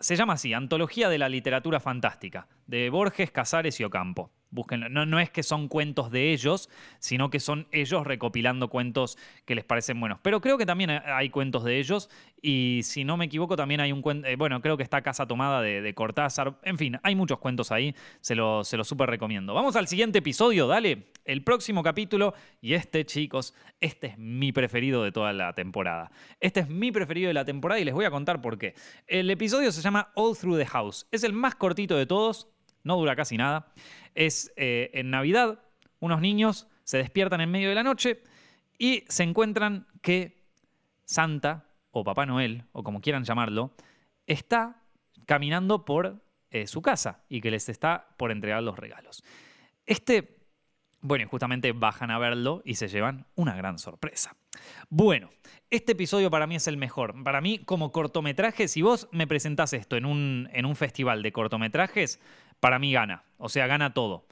se 0.00 0.16
llama 0.16 0.33
así, 0.33 0.52
Antología 0.52 1.09
de 1.09 1.18
la 1.18 1.28
Literatura 1.28 1.78
Fantástica, 1.78 2.48
de 2.66 2.90
Borges, 2.90 3.30
Casares 3.30 3.78
y 3.80 3.85
Ocampo. 3.85 4.30
No, 4.90 5.05
no, 5.07 5.19
es 5.19 5.31
que 5.31 5.43
son 5.43 5.69
cuentos 5.69 6.11
de 6.11 6.33
ellos, 6.33 6.71
sino 7.01 7.29
que 7.31 7.40
son 7.40 7.67
ellos 7.73 8.07
recopilando 8.07 8.69
cuentos 8.69 9.19
que 9.45 9.55
les 9.55 9.64
parecen 9.64 9.99
buenos. 9.99 10.19
Pero 10.23 10.40
creo 10.40 10.59
que 10.59 10.67
también 10.67 10.90
hay 10.90 11.31
cuentos 11.31 11.64
de 11.64 11.79
ellos. 11.79 12.09
Y 12.40 12.81
si 12.85 13.05
no 13.05 13.17
me 13.17 13.25
equivoco, 13.25 13.57
también 13.57 13.81
hay 13.81 13.90
un 13.90 14.03
cuento. 14.03 14.29
Eh, 14.29 14.37
bueno, 14.37 14.61
creo 14.61 14.77
que 14.77 14.83
está 14.83 15.03
Casa 15.03 15.27
Tomada 15.27 15.61
de, 15.61 15.95
Cortázar. 15.95 16.59
En 16.62 16.79
fin, 16.79 16.99
hay 17.03 17.14
muchos 17.14 17.38
cuentos 17.38 17.73
ahí. 17.73 17.95
Se 18.21 18.35
lo, 18.35 18.62
se 18.64 18.77
lo 18.77 18.85
súper 18.85 19.11
recomiendo. 19.11 19.55
Vamos 19.55 19.77
al 19.77 19.88
siguiente 19.88 20.19
episodio, 20.19 20.67
dale. 20.67 21.09
El 21.25 21.43
próximo 21.43 21.83
capítulo. 21.83 22.35
Y 22.61 22.75
este, 22.75 23.05
chicos, 23.05 23.55
este 23.81 24.09
es 24.09 24.19
mi 24.19 24.53
preferido 24.53 25.03
de 25.03 25.11
toda 25.11 25.33
la 25.33 25.53
temporada. 25.55 26.11
Este 26.38 26.61
es 26.61 26.69
mi 26.69 26.93
preferido 26.93 27.29
de 27.29 27.35
la 27.35 27.45
temporada 27.45 27.81
y 27.81 27.85
les 27.85 27.95
voy 27.95 28.05
a 28.05 28.11
contar 28.11 28.40
por 28.40 28.59
qué. 28.59 28.75
El 29.07 29.31
episodio 29.31 29.73
se 29.73 29.83
llama 29.83 30.12
All 30.14 30.37
Through 30.37 30.59
the 30.59 30.67
House. 30.67 31.07
Es 31.11 31.25
el 31.25 31.33
más 31.33 31.55
cortito 31.55 31.97
de 31.97 32.07
todos 32.07 32.54
no 32.85 32.97
dura 32.97 33.16
casi 33.16 33.37
nada, 33.37 33.73
es 34.14 34.53
eh, 34.57 34.90
en 34.94 35.11
Navidad, 35.11 35.61
unos 35.99 36.20
niños 36.20 36.68
se 36.85 36.99
despiertan 36.99 37.40
en 37.40 37.51
medio 37.51 37.70
de 37.70 37.75
la 37.75 37.83
noche 37.83 38.23
y 38.79 39.05
se 39.09 39.23
encuentran 39.23 39.87
que 40.03 40.44
Santa, 41.05 41.66
o 41.90 42.05
Papá 42.05 42.27
Noel, 42.27 42.64
o 42.73 42.83
como 42.83 43.01
quieran 43.01 43.25
llamarlo, 43.25 43.75
está 44.27 44.83
caminando 45.27 45.85
por 45.85 46.23
eh, 46.51 46.66
su 46.66 46.83
casa 46.83 47.25
y 47.29 47.40
que 47.40 47.51
les 47.51 47.68
está 47.68 48.09
por 48.16 48.31
entregar 48.31 48.62
los 48.62 48.79
regalos. 48.79 49.25
Este, 49.87 50.38
bueno, 51.01 51.29
justamente 51.29 51.73
bajan 51.73 52.11
a 52.11 52.18
verlo 52.18 52.62
y 52.64 52.75
se 52.75 52.88
llevan 52.88 53.27
una 53.35 53.55
gran 53.57 53.79
sorpresa. 53.79 54.37
Bueno, 54.88 55.31
este 55.70 55.92
episodio 55.92 56.31
para 56.31 56.47
mí 56.47 56.57
es 56.57 56.68
el 56.68 56.77
mejor. 56.77 57.23
Para 57.25 57.40
mí, 57.40 57.59
como 57.59 57.92
cortometraje, 57.92 58.68
si 58.68 58.83
vos 58.83 59.09
me 59.12 59.27
presentás 59.27 59.73
esto 59.73 59.97
en 59.97 60.07
un, 60.07 60.49
en 60.53 60.64
un 60.64 60.77
festival 60.77 61.23
de 61.23 61.33
cortometrajes, 61.33 62.20
para 62.61 62.79
mí 62.79 62.93
gana. 62.93 63.25
O 63.38 63.49
sea, 63.49 63.67
gana 63.67 63.93
todo. 63.93 64.27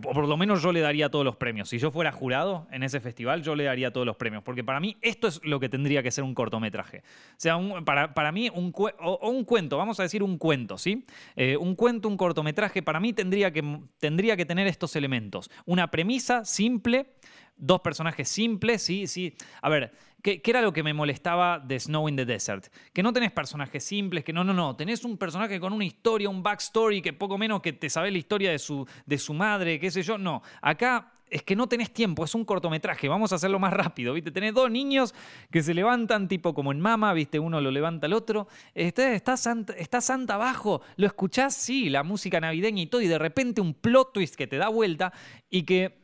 Por 0.00 0.26
lo 0.26 0.36
menos 0.36 0.62
yo 0.62 0.72
le 0.72 0.80
daría 0.80 1.10
todos 1.10 1.24
los 1.24 1.36
premios. 1.36 1.68
Si 1.68 1.78
yo 1.78 1.90
fuera 1.90 2.12
jurado 2.12 2.66
en 2.70 2.82
ese 2.82 3.00
festival, 3.00 3.42
yo 3.42 3.54
le 3.54 3.64
daría 3.64 3.92
todos 3.92 4.06
los 4.06 4.16
premios. 4.16 4.42
Porque 4.42 4.64
para 4.64 4.80
mí 4.80 4.96
esto 5.02 5.28
es 5.28 5.40
lo 5.44 5.60
que 5.60 5.68
tendría 5.68 6.02
que 6.02 6.10
ser 6.10 6.24
un 6.24 6.34
cortometraje. 6.34 7.02
O 7.32 7.36
sea, 7.36 7.58
para, 7.84 8.32
mí 8.32 8.48
un, 8.54 8.72
o, 9.00 9.30
un 9.30 9.44
cuento, 9.44 9.76
vamos 9.76 10.00
a 10.00 10.04
decir 10.04 10.22
un 10.22 10.38
cuento, 10.38 10.78
¿sí? 10.78 11.04
Eh, 11.36 11.56
un 11.56 11.74
cuento, 11.74 12.08
un 12.08 12.16
cortometraje, 12.16 12.82
para 12.82 13.00
mí 13.00 13.12
tendría 13.12 13.52
que, 13.52 13.80
tendría 13.98 14.36
que 14.36 14.46
tener 14.46 14.66
estos 14.66 14.96
elementos. 14.96 15.50
Una 15.66 15.90
premisa 15.90 16.44
simple, 16.44 17.16
dos 17.56 17.80
personajes 17.80 18.28
simples, 18.28 18.82
sí, 18.82 19.06
sí. 19.06 19.34
A 19.60 19.68
ver, 19.68 19.92
¿qué, 20.24 20.40
era 20.42 20.62
lo 20.62 20.72
que 20.72 20.82
me 20.82 20.94
molestaba 20.94 21.58
de 21.58 21.78
Snow 21.78 22.08
in 22.08 22.16
the 22.16 22.24
Desert? 22.24 22.66
Que 22.92 23.02
no 23.02 23.12
tenés 23.12 23.30
personajes 23.30 23.84
simples, 23.84 24.24
que 24.24 24.32
no, 24.32 24.42
no, 24.42 24.54
no, 24.54 24.74
tenés 24.74 25.04
un 25.04 25.18
personaje 25.18 25.60
con 25.60 25.72
una 25.72 25.84
historia, 25.84 26.30
un 26.30 26.42
backstory, 26.42 27.02
que 27.02 27.12
poco 27.12 27.36
menos 27.36 27.60
que 27.60 27.74
te 27.74 27.90
sabe 27.90 28.10
la 28.10 28.18
historia 28.18 28.50
de 28.50 28.58
su, 28.58 28.86
de 29.04 29.18
su 29.18 29.34
madre, 29.34 29.78
qué 29.78 29.90
sé 29.90 30.02
yo. 30.02 30.16
No, 30.16 30.42
acá 30.62 31.12
es 31.28 31.42
que 31.42 31.54
no 31.54 31.68
tenés 31.68 31.92
tiempo, 31.92 32.24
es 32.24 32.34
un 32.34 32.44
cortometraje, 32.44 33.06
vamos 33.06 33.32
a 33.32 33.34
hacerlo 33.34 33.58
más 33.58 33.74
rápido, 33.74 34.14
¿viste? 34.14 34.30
Tenés 34.30 34.54
dos 34.54 34.70
niños 34.70 35.14
que 35.50 35.62
se 35.62 35.74
levantan 35.74 36.26
tipo 36.26 36.54
como 36.54 36.72
en 36.72 36.80
mama, 36.80 37.12
¿viste? 37.12 37.38
Uno 37.38 37.60
lo 37.60 37.70
levanta 37.70 38.06
al 38.06 38.14
otro. 38.14 38.48
Está, 38.72 39.12
está, 39.12 39.36
Santa, 39.36 39.74
está 39.74 40.00
Santa 40.00 40.34
abajo, 40.34 40.80
lo 40.96 41.06
escuchás, 41.06 41.54
sí, 41.54 41.90
la 41.90 42.02
música 42.02 42.40
navideña 42.40 42.82
y 42.82 42.86
todo, 42.86 43.02
y 43.02 43.08
de 43.08 43.18
repente 43.18 43.60
un 43.60 43.74
plot 43.74 44.14
twist 44.14 44.36
que 44.36 44.46
te 44.46 44.56
da 44.56 44.68
vuelta 44.68 45.12
y 45.50 45.64
que 45.64 46.02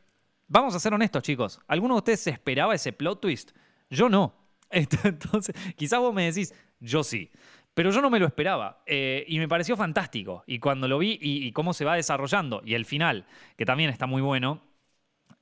Vamos 0.53 0.75
a 0.75 0.81
ser 0.81 0.93
honestos, 0.93 1.23
chicos. 1.23 1.61
¿Alguno 1.69 1.95
de 1.95 1.99
ustedes 1.99 2.27
esperaba 2.27 2.75
ese 2.75 2.93
plot 2.93 3.21
twist? 3.21 3.53
Yo 3.90 4.09
no. 4.09 4.35
Entonces, 4.70 5.55
quizás 5.76 5.98
vos 5.98 6.14
me 6.14 6.24
decís, 6.24 6.55
yo 6.79 7.03
sí. 7.03 7.31
Pero 7.74 7.90
yo 7.90 8.00
no 8.00 8.11
me 8.11 8.18
lo 8.18 8.26
esperaba. 8.26 8.83
Eh, 8.87 9.24
y 9.29 9.38
me 9.38 9.48
pareció 9.48 9.76
fantástico. 9.76 10.44
Y 10.46 10.59
cuando 10.59 10.88
lo 10.88 10.98
vi 10.98 11.18
y, 11.20 11.53
cómo 11.53 11.72
se 11.72 11.85
va 11.85 11.96
desarrollando, 11.96 12.62
y 12.64 12.74
el 12.74 12.85
final, 12.85 13.26
que 13.57 13.64
también 13.64 13.90
está 13.90 14.07
muy 14.07 14.22
bueno, 14.22 14.62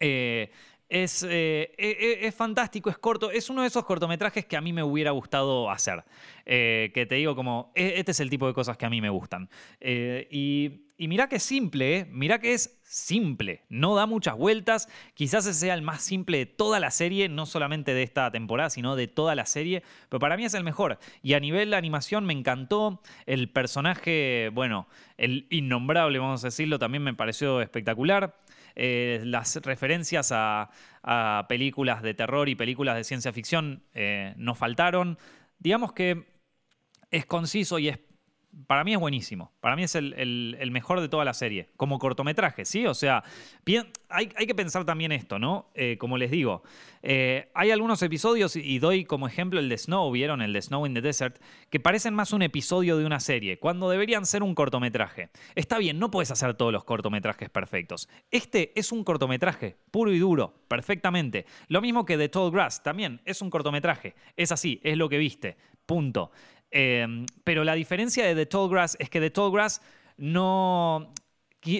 eh, 0.00 0.50
es, 0.88 1.22
eh, 1.22 1.72
e, 1.76 1.88
e, 1.88 2.26
es, 2.26 2.34
fantástico, 2.34 2.90
es 2.90 2.98
corto. 2.98 3.30
Es 3.30 3.50
uno 3.50 3.62
de 3.62 3.68
esos 3.68 3.84
cortometrajes 3.84 4.46
que 4.46 4.56
a 4.56 4.60
mí 4.60 4.72
me 4.72 4.82
hubiera 4.82 5.10
gustado 5.10 5.70
hacer. 5.70 6.04
que 6.44 7.06
te 7.08 7.14
digo 7.16 7.34
como, 7.34 7.72
e, 7.74 7.94
este 7.96 8.12
es 8.12 8.20
el 8.20 8.30
tipo 8.30 8.46
de 8.46 8.54
cosas 8.54 8.76
que 8.76 8.86
a 8.86 8.90
mí 8.90 9.00
me 9.00 9.10
gustan. 9.10 9.48
y 9.80 10.87
y 10.98 11.06
mirá 11.06 11.28
que 11.28 11.36
es 11.36 11.44
simple, 11.44 11.98
¿eh? 11.98 12.06
mirá 12.10 12.40
que 12.40 12.54
es 12.54 12.80
simple, 12.82 13.62
no 13.68 13.94
da 13.94 14.06
muchas 14.06 14.36
vueltas, 14.36 14.88
quizás 15.14 15.46
ese 15.46 15.60
sea 15.60 15.74
el 15.74 15.82
más 15.82 16.02
simple 16.02 16.38
de 16.38 16.46
toda 16.46 16.80
la 16.80 16.90
serie, 16.90 17.28
no 17.28 17.46
solamente 17.46 17.94
de 17.94 18.02
esta 18.02 18.32
temporada, 18.32 18.68
sino 18.68 18.96
de 18.96 19.06
toda 19.06 19.36
la 19.36 19.46
serie, 19.46 19.84
pero 20.08 20.18
para 20.18 20.36
mí 20.36 20.44
es 20.44 20.54
el 20.54 20.64
mejor. 20.64 20.98
Y 21.22 21.34
a 21.34 21.40
nivel 21.40 21.70
de 21.70 21.76
animación 21.76 22.26
me 22.26 22.32
encantó, 22.32 23.00
el 23.26 23.48
personaje, 23.48 24.50
bueno, 24.52 24.88
el 25.16 25.46
innombrable, 25.50 26.18
vamos 26.18 26.42
a 26.42 26.48
decirlo, 26.48 26.80
también 26.80 27.04
me 27.04 27.14
pareció 27.14 27.62
espectacular. 27.62 28.36
Eh, 28.74 29.22
las 29.24 29.56
referencias 29.56 30.32
a, 30.34 30.70
películas 31.48 32.02
de 32.02 32.12
terror 32.12 32.48
y 32.48 32.54
películas 32.54 32.96
de 32.96 33.04
ciencia 33.04 33.32
ficción 33.32 33.82
eh, 33.94 34.34
no 34.36 34.54
faltaron. 34.54 35.16
Digamos 35.58 35.92
que 35.92 36.26
es 37.10 37.24
conciso 37.24 37.78
y 37.78 37.88
es 37.88 37.98
para 38.66 38.84
mí 38.84 38.92
es 38.92 38.98
buenísimo. 38.98 39.52
Para 39.60 39.76
mí 39.76 39.84
es 39.84 39.94
el, 39.94 40.68
mejor 40.72 41.00
de 41.00 41.08
toda 41.08 41.24
la 41.24 41.34
serie. 41.34 41.68
Como 41.76 41.98
cortometraje, 41.98 42.64
¿sí? 42.64 42.86
O 42.86 42.94
sea, 42.94 43.22
hay, 44.08 44.26
que 44.28 44.54
pensar 44.54 44.84
también 44.84 45.12
esto, 45.12 45.38
¿no? 45.38 45.70
Eh, 45.74 45.96
como 45.98 46.18
les 46.18 46.30
digo, 46.30 46.62
eh, 47.02 47.50
hay 47.54 47.70
algunos 47.70 48.02
episodios, 48.02 48.56
y 48.56 48.78
doy 48.78 49.04
como 49.04 49.28
ejemplo 49.28 49.60
el 49.60 49.68
de 49.68 49.78
Snow, 49.78 50.10
¿vieron? 50.10 50.42
El 50.42 50.52
de 50.52 50.62
Snow 50.62 50.86
in 50.86 50.94
the 50.94 51.00
Desert, 51.00 51.38
que 51.70 51.78
parecen 51.78 52.14
más 52.14 52.32
un 52.32 52.42
episodio 52.42 52.96
de 52.96 53.04
una 53.04 53.20
serie, 53.20 53.58
cuando 53.58 53.88
deberían 53.90 54.26
ser 54.26 54.42
un 54.42 54.54
cortometraje. 54.54 55.30
Está 55.54 55.78
bien, 55.78 55.98
no 55.98 56.10
puedes 56.10 56.30
hacer 56.30 56.54
todos 56.54 56.72
los 56.72 56.84
cortometrajes 56.84 57.50
perfectos. 57.50 58.08
Este 58.30 58.72
es 58.78 58.92
un 58.92 59.04
cortometraje, 59.04 59.76
puro 59.90 60.12
y 60.12 60.18
duro, 60.18 60.54
perfectamente. 60.68 61.46
Lo 61.68 61.80
mismo 61.80 62.04
que 62.04 62.16
The 62.16 62.28
Tall 62.28 62.50
Grass, 62.50 62.82
también 62.82 63.20
es 63.24 63.42
un 63.42 63.50
cortometraje. 63.50 64.14
Es 64.36 64.52
así, 64.52 64.80
es 64.82 64.96
lo 64.96 65.08
que 65.08 65.18
viste. 65.18 65.56
Punto. 65.86 66.32
Em, 66.70 67.26
pero 67.44 67.64
la 67.64 67.74
diferencia 67.74 68.24
de 68.26 68.34
The 68.34 68.46
Tall 68.46 68.68
Grass 68.68 68.96
es 69.00 69.10
que 69.10 69.20
The 69.20 69.30
Tall 69.30 69.52
Grass 69.52 69.80
no, 70.16 71.12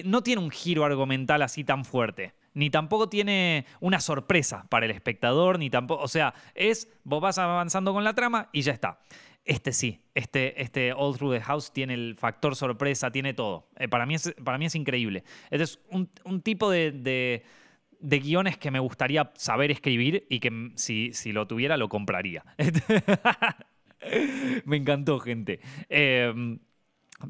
no 0.05 0.23
tiene 0.23 0.41
un 0.41 0.49
giro 0.49 0.85
argumental 0.85 1.41
así 1.41 1.63
tan 1.63 1.85
fuerte. 1.85 2.33
Ni 2.53 2.69
tampoco 2.69 3.09
tiene 3.09 3.65
una 3.79 4.01
sorpresa 4.01 4.65
para 4.69 4.85
el 4.85 4.91
espectador, 4.91 5.59
ni 5.59 5.69
tampoco. 5.69 6.03
O 6.03 6.07
sea, 6.07 6.33
es 6.55 6.91
vos 7.03 7.21
vas 7.21 7.37
avanzando 7.37 7.93
con 7.93 8.03
la 8.03 8.13
trama 8.13 8.49
y 8.51 8.61
ya 8.61 8.73
está. 8.73 8.99
Este 9.45 9.71
sí, 9.71 10.01
este, 10.13 10.61
este 10.61 10.93
All 10.93 11.15
Through 11.17 11.35
the 11.35 11.41
House 11.41 11.71
tiene 11.71 11.93
el 11.93 12.15
factor 12.17 12.55
sorpresa, 12.55 13.11
tiene 13.11 13.33
todo. 13.33 13.69
Eh, 13.77 13.87
para, 13.87 14.05
mí 14.05 14.15
es, 14.15 14.33
para 14.43 14.57
mí 14.57 14.65
es 14.65 14.75
increíble. 14.75 15.23
Este 15.49 15.63
es 15.63 15.79
un, 15.89 16.41
tipo 16.41 16.69
de 16.69 16.91
de 17.99 18.19
guiones 18.19 18.57
que 18.57 18.71
me 18.71 18.79
gustaría 18.79 19.31
saber 19.35 19.71
escribir 19.71 20.25
y 20.29 20.39
que 20.39 20.71
si, 20.75 21.11
si 21.13 21.31
lo 21.31 21.47
tuviera 21.47 21.77
lo 21.77 21.89
compraría. 21.89 22.43
me 24.65 24.77
encantó, 24.77 25.19
gente. 25.19 25.59
Em, 25.89 26.59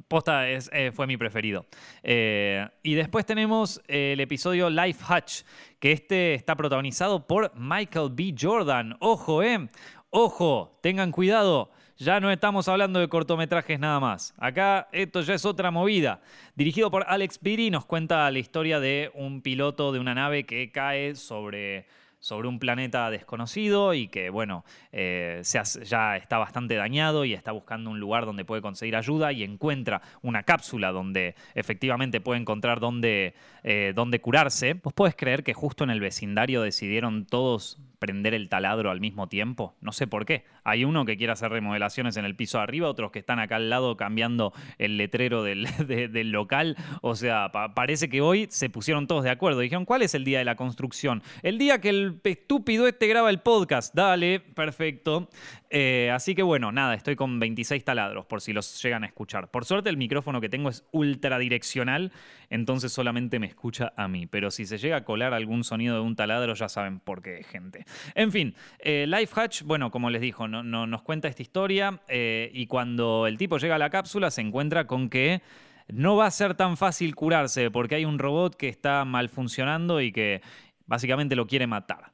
Posta 0.08 0.48
es, 0.48 0.70
eh, 0.72 0.92
fue 0.92 1.08
mi 1.08 1.18
preferido. 1.18 1.66
Eh, 2.04 2.68
y 2.84 2.94
después 2.94 3.26
tenemos 3.26 3.82
el 3.88 4.20
episodio 4.20 4.70
Life 4.70 5.04
Hatch, 5.08 5.42
que 5.80 5.92
este 5.92 6.36
está 6.36 6.56
protagonizado 6.56 7.26
por 7.26 7.52
Michael 7.56 8.10
B. 8.12 8.36
Jordan. 8.40 8.96
Ojo, 9.00 9.42
eh. 9.42 9.70
Ojo, 10.12 10.80
tengan 10.82 11.12
cuidado. 11.12 11.72
Ya 11.98 12.20
no 12.20 12.32
estamos 12.32 12.68
hablando 12.68 13.00
de 13.00 13.10
cortometrajes 13.10 13.80
nada 13.80 14.00
más. 14.00 14.34
Acá 14.38 14.88
esto 14.92 15.22
ya 15.22 15.34
es 15.34 15.44
otra 15.44 15.70
movida. 15.70 16.22
Dirigido 16.56 16.90
por 16.90 17.04
Alex 17.08 17.40
Piri, 17.40 17.70
nos 17.72 17.86
cuenta 17.86 18.30
la 18.32 18.40
historia 18.40 18.80
de 18.80 19.12
un 19.16 19.42
piloto 19.42 19.92
de 19.92 20.00
una 20.00 20.16
nave 20.16 20.46
que 20.46 20.72
cae 20.72 21.16
sobre 21.16 21.88
sobre 22.20 22.48
un 22.48 22.60
planeta 22.60 23.10
desconocido 23.10 23.94
y 23.94 24.08
que, 24.08 24.30
bueno, 24.30 24.66
eh, 24.92 25.42
ya 25.44 26.18
está 26.18 26.38
bastante 26.38 26.76
dañado 26.76 27.26
y 27.26 27.34
está 27.34 27.52
buscando 27.52 27.90
un 27.90 28.00
lugar 28.00 28.26
donde 28.26 28.46
puede 28.46 28.62
conseguir 28.62 28.96
ayuda 28.96 29.32
y 29.32 29.44
encuentra 29.44 30.02
una 30.22 30.44
cápsula 30.44 30.92
donde 30.92 31.36
efectivamente 31.56 32.22
puede 32.22 32.42
encontrar 32.42 32.80
dónde, 32.80 33.34
eh, 33.64 33.94
curarse. 34.22 34.74
¿Vos 34.74 34.94
podés 34.94 35.16
creer 35.16 35.44
que 35.44 35.54
justo 35.54 35.84
en 35.84 35.90
el 35.90 36.00
vecindario 36.00 36.62
decidieron 36.62 37.26
todos 37.26 37.80
prender 38.00 38.34
el 38.34 38.50
taladro 38.50 38.90
al 38.90 39.00
mismo 39.00 39.28
tiempo? 39.28 39.76
No 39.82 39.92
sé 39.92 40.08
por 40.08 40.26
qué. 40.26 40.46
Hay 40.64 40.86
uno 40.86 41.06
que 41.06 41.18
quiere 41.18 41.34
hacer 41.34 41.52
remodelaciones 41.52 42.18
en 42.18 42.26
el 42.26 42.36
piso 42.36 42.58
de 42.58 42.64
arriba, 42.64 42.90
otros 42.90 43.12
que 43.12 43.20
están 43.20 43.40
acá 43.40 43.58
al 43.58 43.70
lado 43.70 43.98
cambiando 43.98 44.54
el 44.78 44.98
letrero 44.98 45.44
del, 45.44 45.68
local. 46.32 46.78
O 47.02 47.16
sea, 47.16 47.52
parece 47.76 48.10
que 48.10 48.22
hoy 48.22 48.48
se 48.50 48.70
pusieron 48.70 49.08
todos 49.08 49.24
de 49.24 49.30
acuerdo. 49.30 49.60
Dijeron, 49.60 49.86
¿cuál 49.86 50.02
es 50.02 50.16
el 50.16 50.24
día 50.24 50.40
de 50.40 50.46
la 50.46 50.56
construcción? 50.56 51.22
El 51.44 51.58
día 51.58 51.82
que 51.82 51.90
el 51.90 52.20
estúpido 52.24 52.88
este 52.88 53.08
graba 53.08 53.30
el 53.30 53.40
podcast. 53.40 53.94
Dale, 53.94 54.40
perfecto. 54.40 55.30
Eh, 55.72 56.10
así 56.12 56.34
que 56.34 56.42
bueno, 56.42 56.72
nada, 56.72 56.96
estoy 56.96 57.16
con 57.16 57.40
26 57.40 57.84
taladros 57.84 58.26
por 58.26 58.42
si 58.42 58.54
los 58.54 58.82
llegan 58.82 59.04
a 59.04 59.08
escuchar. 59.08 59.52
Por 59.52 59.66
suerte 59.66 59.90
el 59.90 59.98
micrófono 59.98 60.42
que 60.42 60.50
tengo 60.50 60.70
es 60.70 60.84
ultra 60.92 61.38
direccional, 61.38 62.12
entonces 62.50 62.92
solamente 62.92 63.40
me 63.40 63.48
escucha 63.48 63.94
a 63.96 64.08
mí. 64.08 64.26
Pero 64.26 64.50
si 64.52 64.66
se 64.66 64.78
llega 64.78 64.98
a 64.98 65.04
colar 65.04 65.34
algún 65.34 65.64
sonido 65.64 65.96
de 65.96 66.02
un 66.02 66.16
taladro, 66.16 66.54
ya 66.56 66.70
saben 66.70 67.00
por 67.00 67.22
qué, 67.22 67.44
gente. 67.44 67.86
En 68.16 68.32
fin, 68.32 68.56
eh, 68.80 69.06
Life 69.08 69.40
Hatch, 69.40 69.62
bueno, 69.64 69.92
como 69.92 70.10
les 70.10 70.22
dijo, 70.22 70.48
no, 70.48 70.64
nos 70.64 71.02
cuenta 71.04 71.28
esta 71.28 71.42
historia 71.42 72.02
eh, 72.08 72.50
y 72.54 72.66
cuando 72.66 73.28
el 73.28 73.38
tipo 73.38 73.58
llega 73.58 73.76
a 73.76 73.80
la 73.80 73.90
cápsula 73.90 74.32
se 74.32 74.42
encuentra 74.42 74.88
con 74.88 75.10
que 75.10 75.42
no 75.88 76.16
va 76.16 76.26
a 76.26 76.32
ser 76.32 76.56
tan 76.56 76.78
fácil 76.78 77.16
curarse 77.16 77.72
porque 77.72 77.96
hay 77.96 78.06
un 78.06 78.20
robot 78.20 78.56
que 78.56 78.70
está 78.70 79.06
mal 79.06 79.30
funcionando 79.30 80.02
y 80.02 80.12
que 80.12 80.42
básicamente 80.86 81.36
lo 81.36 81.48
quiere 81.48 81.68
matar. 81.68 82.12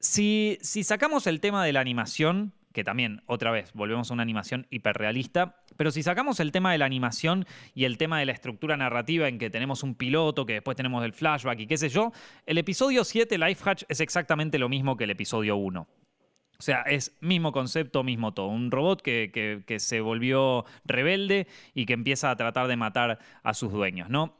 Si, 0.00 0.58
si 0.60 0.84
sacamos 0.84 1.26
el 1.26 1.40
tema 1.40 1.64
de 1.64 1.72
la 1.72 1.80
animación, 1.80 2.52
que 2.72 2.84
también, 2.84 3.22
otra 3.26 3.50
vez, 3.50 3.72
volvemos 3.72 4.10
a 4.10 4.14
una 4.14 4.22
animación 4.22 4.66
hiperrealista. 4.70 5.56
Pero 5.76 5.90
si 5.90 6.02
sacamos 6.02 6.40
el 6.40 6.52
tema 6.52 6.72
de 6.72 6.78
la 6.78 6.84
animación 6.84 7.46
y 7.74 7.84
el 7.84 7.98
tema 7.98 8.18
de 8.18 8.26
la 8.26 8.32
estructura 8.32 8.76
narrativa 8.76 9.28
en 9.28 9.38
que 9.38 9.50
tenemos 9.50 9.82
un 9.82 9.94
piloto, 9.94 10.46
que 10.46 10.54
después 10.54 10.76
tenemos 10.76 11.04
el 11.04 11.12
flashback 11.12 11.60
y 11.60 11.66
qué 11.66 11.76
sé 11.76 11.88
yo, 11.88 12.12
el 12.46 12.58
episodio 12.58 13.04
7, 13.04 13.38
Life 13.38 13.68
Hatch, 13.68 13.84
es 13.88 14.00
exactamente 14.00 14.58
lo 14.58 14.68
mismo 14.68 14.96
que 14.96 15.04
el 15.04 15.10
episodio 15.10 15.56
1. 15.56 15.80
O 15.80 16.62
sea, 16.62 16.82
es 16.82 17.16
mismo 17.20 17.52
concepto, 17.52 18.02
mismo 18.02 18.34
todo. 18.34 18.48
Un 18.48 18.70
robot 18.70 19.00
que, 19.00 19.62
que 19.64 19.80
se 19.80 20.00
volvió 20.00 20.64
rebelde 20.84 21.46
y 21.72 21.86
que 21.86 21.92
empieza 21.92 22.30
a 22.30 22.36
tratar 22.36 22.66
de 22.66 22.76
matar 22.76 23.20
a 23.44 23.54
sus 23.54 23.70
dueños, 23.70 24.10
¿no? 24.10 24.37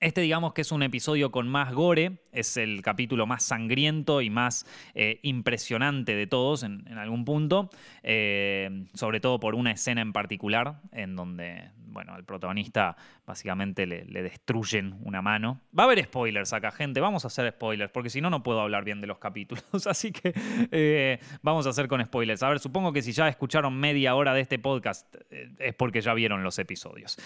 Este 0.00 0.20
digamos 0.20 0.52
que 0.52 0.62
es 0.62 0.72
un 0.72 0.82
episodio 0.82 1.30
con 1.30 1.48
más 1.48 1.72
gore, 1.72 2.18
es 2.32 2.56
el 2.56 2.82
capítulo 2.82 3.26
más 3.26 3.42
sangriento 3.42 4.20
y 4.20 4.30
más 4.30 4.66
eh, 4.94 5.20
impresionante 5.22 6.14
de 6.14 6.26
todos 6.26 6.62
en, 6.62 6.86
algún 6.98 7.24
punto, 7.24 7.70
eh, 8.02 8.86
sobre 8.94 9.20
todo 9.20 9.40
por 9.40 9.54
una 9.54 9.72
escena 9.72 10.00
en 10.00 10.12
particular 10.12 10.80
en 10.92 11.16
donde, 11.16 11.70
bueno, 11.86 12.14
al 12.14 12.24
protagonista 12.24 12.96
básicamente 13.26 13.86
le, 13.86 14.04
destruyen 14.04 14.96
una 15.02 15.22
mano. 15.22 15.60
Va 15.76 15.84
a 15.84 15.86
haber 15.86 16.02
spoilers 16.04 16.52
acá, 16.52 16.70
gente, 16.70 17.00
vamos 17.00 17.24
a 17.24 17.28
hacer 17.28 17.50
spoilers, 17.52 17.90
porque 17.90 18.10
si 18.10 18.20
no, 18.20 18.30
no 18.30 18.42
puedo 18.42 18.60
hablar 18.60 18.84
bien 18.84 19.00
de 19.00 19.06
los 19.06 19.18
capítulos, 19.18 19.64
así 19.86 20.12
que 20.12 20.32
eh, 20.70 21.18
vamos 21.42 21.66
a 21.66 21.70
hacer 21.70 21.88
con 21.88 22.04
spoilers. 22.04 22.42
A 22.42 22.48
ver, 22.48 22.58
supongo 22.58 22.92
que 22.92 23.02
si 23.02 23.12
ya 23.12 23.28
escucharon 23.28 23.78
media 23.78 24.14
hora 24.14 24.34
de 24.34 24.40
este 24.40 24.58
podcast 24.58 25.14
es 25.58 25.74
porque 25.74 26.00
ya 26.00 26.14
vieron 26.14 26.42
los 26.42 26.58
episodios. 26.58 27.18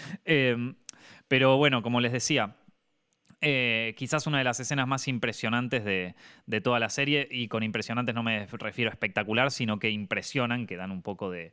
Pero 1.29 1.57
bueno, 1.57 1.83
como 1.83 2.01
les 2.01 2.13
decía, 2.13 2.55
eh, 3.41 3.95
quizás 3.97 4.27
una 4.27 4.39
de 4.39 4.45
las 4.45 4.59
escenas 4.59 4.89
más 4.89 5.07
impresionantes 5.07 5.85
de, 5.85 6.15
toda 6.61 6.81
la 6.81 6.89
serie, 6.89 7.29
y 7.31 7.47
con 7.47 7.63
impresionantes 7.63 8.13
no 8.15 8.25
me 8.25 8.47
refiero 8.47 8.91
a 8.91 8.93
espectacular, 8.93 9.53
sino 9.53 9.79
que 9.79 9.91
impresionan, 9.91 10.67
que 10.67 10.77
dan 10.77 10.91
un 10.91 11.03
poco 11.03 11.31
de, 11.31 11.53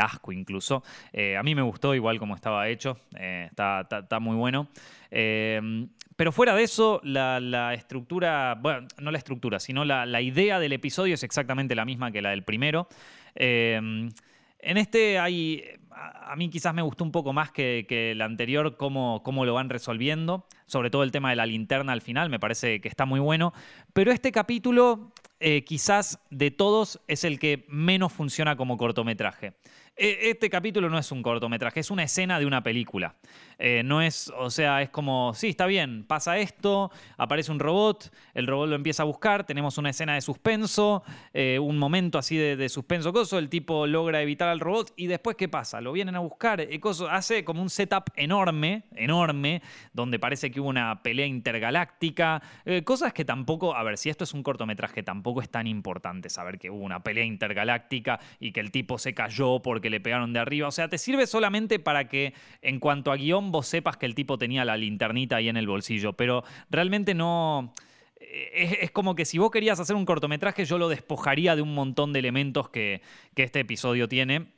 asco 0.00 0.30
incluso. 0.30 0.84
Eh, 1.12 1.36
a 1.36 1.42
mí 1.42 1.54
me 1.54 1.62
gustó 1.62 1.94
igual 1.96 2.20
como 2.20 2.36
estaba 2.36 2.68
hecho, 2.68 2.98
eh, 3.18 3.48
está, 3.50 4.20
muy 4.20 4.36
bueno. 4.36 4.68
pero 5.10 6.32
fuera 6.32 6.54
de 6.54 6.62
eso, 6.62 7.00
la, 7.02 7.74
estructura, 7.74 8.54
bueno, 8.60 8.86
no 8.98 9.10
la 9.10 9.18
estructura, 9.18 9.58
sino 9.58 9.84
la, 9.84 10.20
idea 10.20 10.60
del 10.60 10.72
episodio 10.72 11.14
es 11.14 11.24
exactamente 11.24 11.74
la 11.74 11.84
misma 11.84 12.12
que 12.12 12.22
la 12.22 12.30
del 12.30 12.44
primero. 12.44 12.86
en 13.34 14.12
este 14.60 15.18
hay 15.18 15.64
a 15.96 16.36
mí 16.36 16.50
quizás 16.50 16.74
me 16.74 16.82
gustó 16.82 17.04
un 17.04 17.12
poco 17.12 17.32
más 17.32 17.50
que, 17.50 17.86
el 17.88 18.20
anterior 18.20 18.76
cómo, 18.76 19.22
cómo, 19.22 19.44
lo 19.44 19.54
van 19.54 19.70
resolviendo, 19.70 20.46
sobre 20.66 20.90
todo 20.90 21.02
el 21.02 21.10
tema 21.10 21.30
de 21.30 21.36
la 21.36 21.46
linterna 21.46 21.92
al 21.92 22.02
final, 22.02 22.28
me 22.28 22.38
parece 22.38 22.80
que 22.80 22.88
está 22.88 23.06
muy 23.06 23.20
bueno, 23.20 23.54
pero 23.94 24.12
este 24.12 24.30
capítulo 24.30 25.12
eh, 25.40 25.64
quizás 25.64 26.18
de 26.30 26.50
todos 26.50 27.00
es 27.08 27.24
el 27.24 27.38
que 27.38 27.64
menos 27.68 28.12
funciona 28.12 28.56
como 28.56 28.76
cortometraje. 28.76 29.54
E, 29.98 30.30
este 30.30 30.50
capítulo 30.50 30.90
no 30.90 30.98
es 30.98 31.10
un 31.10 31.22
cortometraje, 31.22 31.80
es 31.80 31.90
una 31.90 32.02
escena 32.02 32.38
de 32.38 32.44
una 32.44 32.62
película. 32.62 33.14
Eh, 33.58 33.82
no 33.82 34.02
es, 34.02 34.30
o 34.36 34.50
sea, 34.50 34.82
es 34.82 34.90
como, 34.90 35.32
sí, 35.32 35.48
está 35.48 35.64
bien, 35.64 36.04
pasa 36.06 36.36
esto, 36.36 36.90
aparece 37.16 37.50
un 37.50 37.58
robot, 37.58 38.12
el 38.34 38.46
robot 38.46 38.68
lo 38.68 38.76
empieza 38.76 39.02
a 39.02 39.06
buscar, 39.06 39.44
tenemos 39.46 39.78
una 39.78 39.88
escena 39.88 40.14
de 40.14 40.20
suspenso, 40.20 41.02
eh, 41.32 41.58
un 41.58 41.78
momento 41.78 42.18
así 42.18 42.36
de, 42.36 42.68
suspenso, 42.68 43.14
coso, 43.14 43.38
el 43.38 43.48
tipo 43.48 43.86
logra 43.86 44.20
evitar 44.20 44.50
al 44.50 44.60
robot 44.60 44.92
y 44.96 45.06
después, 45.06 45.36
¿qué 45.36 45.48
pasa? 45.48 45.80
Lo 45.80 45.92
vienen 45.92 46.16
a 46.16 46.18
buscar, 46.18 46.60
eh, 46.60 46.78
hace 47.10 47.44
como 47.44 47.62
un 47.62 47.70
setup 47.70 48.10
enorme, 48.14 48.84
enorme, 48.94 49.62
donde 49.94 50.18
parece 50.18 50.50
que 50.50 50.60
hubo 50.60 50.68
una 50.68 51.02
pelea 51.02 51.26
intergaláctica, 51.26 52.42
cosas 52.84 53.14
que 53.14 53.24
tampoco, 53.24 53.74
a 53.74 53.82
ver, 53.82 53.96
si 53.96 54.10
esto 54.10 54.24
es 54.24 54.34
un 54.34 54.42
cortometraje, 54.42 55.02
tampoco 55.02 55.40
es 55.40 55.48
tan 55.48 55.66
importante 55.66 56.28
saber 56.28 56.58
que 56.58 56.70
hubo 56.70 56.84
una 56.84 57.02
pelea 57.02 57.24
intergaláctica 57.24 58.20
y 58.38 58.52
que 58.52 58.60
el 58.60 58.70
tipo 58.70 58.98
se 58.98 59.14
cayó 59.14 59.60
porque 59.62 59.85
le 59.90 60.00
pegaron 60.00 60.32
de 60.32 60.40
arriba, 60.40 60.68
o 60.68 60.72
sea, 60.72 60.88
te 60.88 60.98
sirve 60.98 61.26
solamente 61.26 61.78
para 61.78 62.08
que 62.08 62.34
en 62.62 62.80
cuanto 62.80 63.12
a 63.12 63.16
guion 63.16 63.52
vos 63.52 63.66
sepas 63.66 63.96
que 63.96 64.06
el 64.06 64.14
tipo 64.14 64.38
tenía 64.38 64.64
la 64.64 64.76
linternita 64.76 65.36
ahí 65.36 65.48
en 65.48 65.56
el 65.56 65.66
bolsillo, 65.66 66.14
pero 66.14 66.44
realmente 66.70 67.14
no... 67.14 67.72
Eh, 68.18 68.78
es, 68.82 68.90
como 68.90 69.14
que 69.14 69.24
si 69.24 69.38
vos 69.38 69.50
querías 69.50 69.78
hacer 69.80 69.96
un 69.96 70.04
cortometraje, 70.04 70.64
yo 70.64 70.78
lo 70.78 70.88
despojaría 70.88 71.56
de 71.56 71.62
un 71.62 71.74
montón 71.74 72.12
de 72.12 72.18
elementos 72.18 72.68
que, 72.68 73.02
este 73.34 73.60
episodio 73.60 74.08
tiene. 74.08 74.52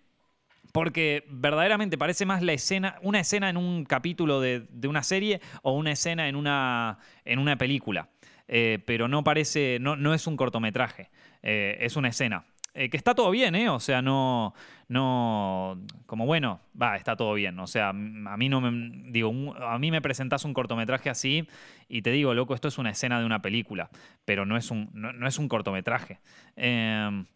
Porque 0.73 1.25
verdaderamente 1.29 1.97
parece 1.97 2.27
más 2.27 2.43
la 2.43 2.53
escena, 2.53 2.99
una 3.03 3.21
escena 3.21 3.49
en 3.49 3.57
un 3.57 3.85
capítulo 3.85 4.41
de, 4.41 4.67
una 4.87 5.03
serie 5.03 5.41
o 5.63 5.73
una 5.73 5.93
escena 5.93 6.29
en 6.29 6.37
una, 6.37 6.99
en 7.25 7.39
una 7.39 7.57
película. 7.57 8.11
Eh, 8.49 8.79
pero 8.85 9.09
no 9.09 9.25
parece, 9.25 9.79
no, 9.81 9.97
no, 9.97 10.15
es 10.15 10.27
un 10.27 10.37
cortometraje, 10.37 11.11
eh, 11.43 11.79
es 11.81 11.97
una 11.97 12.09
escena. 12.09 12.45
Que 12.91 12.97
está 12.97 13.15
todo 13.15 13.31
bien, 13.33 13.57
¿eh? 13.57 13.69
O 13.69 13.81
sea, 13.81 14.03
no, 14.03 14.55
no, 14.87 15.81
como 16.07 16.27
bueno, 16.27 16.61
va, 16.81 16.97
está 16.97 17.17
todo 17.17 17.35
bien. 17.35 17.59
O 17.59 17.67
sea, 17.67 17.89
a 17.89 17.93
mí 17.93 18.49
no 18.49 18.61
me, 18.61 19.11
digo, 19.11 19.33
a 19.57 19.79
mí 19.79 19.91
me 19.91 20.01
presentás 20.01 20.45
un 20.45 20.55
cortometraje 20.55 21.11
así 21.11 21.49
y 21.89 22.03
te 22.03 22.11
digo, 22.13 22.35
loco, 22.35 22.55
esto 22.55 22.69
es 22.69 22.79
una 22.79 22.91
escena 22.91 23.19
de 23.19 23.27
una 23.27 23.43
película, 23.43 23.91
pero 24.25 24.47
no 24.47 24.57
es 24.57 24.71
un, 24.71 24.91
no, 24.95 25.27
es 25.27 25.39
un 25.39 25.49
cortometraje. 25.49 26.21
Em, 26.57 27.27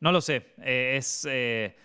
no 0.00 0.12
lo 0.12 0.20
sé, 0.20 0.54
eh, 0.62 0.94
es... 0.96 1.26
Eh, 1.30 1.76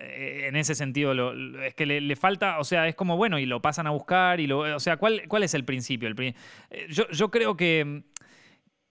en 0.00 0.54
ese 0.54 0.76
sentido, 0.76 1.12
es 1.60 1.74
que 1.74 1.84
le, 1.84 2.14
falta, 2.14 2.60
o 2.60 2.64
sea, 2.64 2.86
es 2.86 2.94
como, 2.94 3.16
bueno, 3.16 3.36
y 3.40 3.46
lo 3.46 3.60
pasan 3.60 3.88
a 3.88 3.90
buscar, 3.90 4.38
y 4.38 4.46
lo, 4.46 4.60
o 4.60 4.78
sea, 4.78 4.96
¿cuál, 4.96 5.22
cuál 5.26 5.42
es 5.42 5.54
el 5.54 5.64
principio? 5.64 6.08
El, 6.08 6.14
eh, 6.70 6.86
yo, 6.88 7.08
yo 7.10 7.32
creo 7.32 7.56
que 7.56 8.04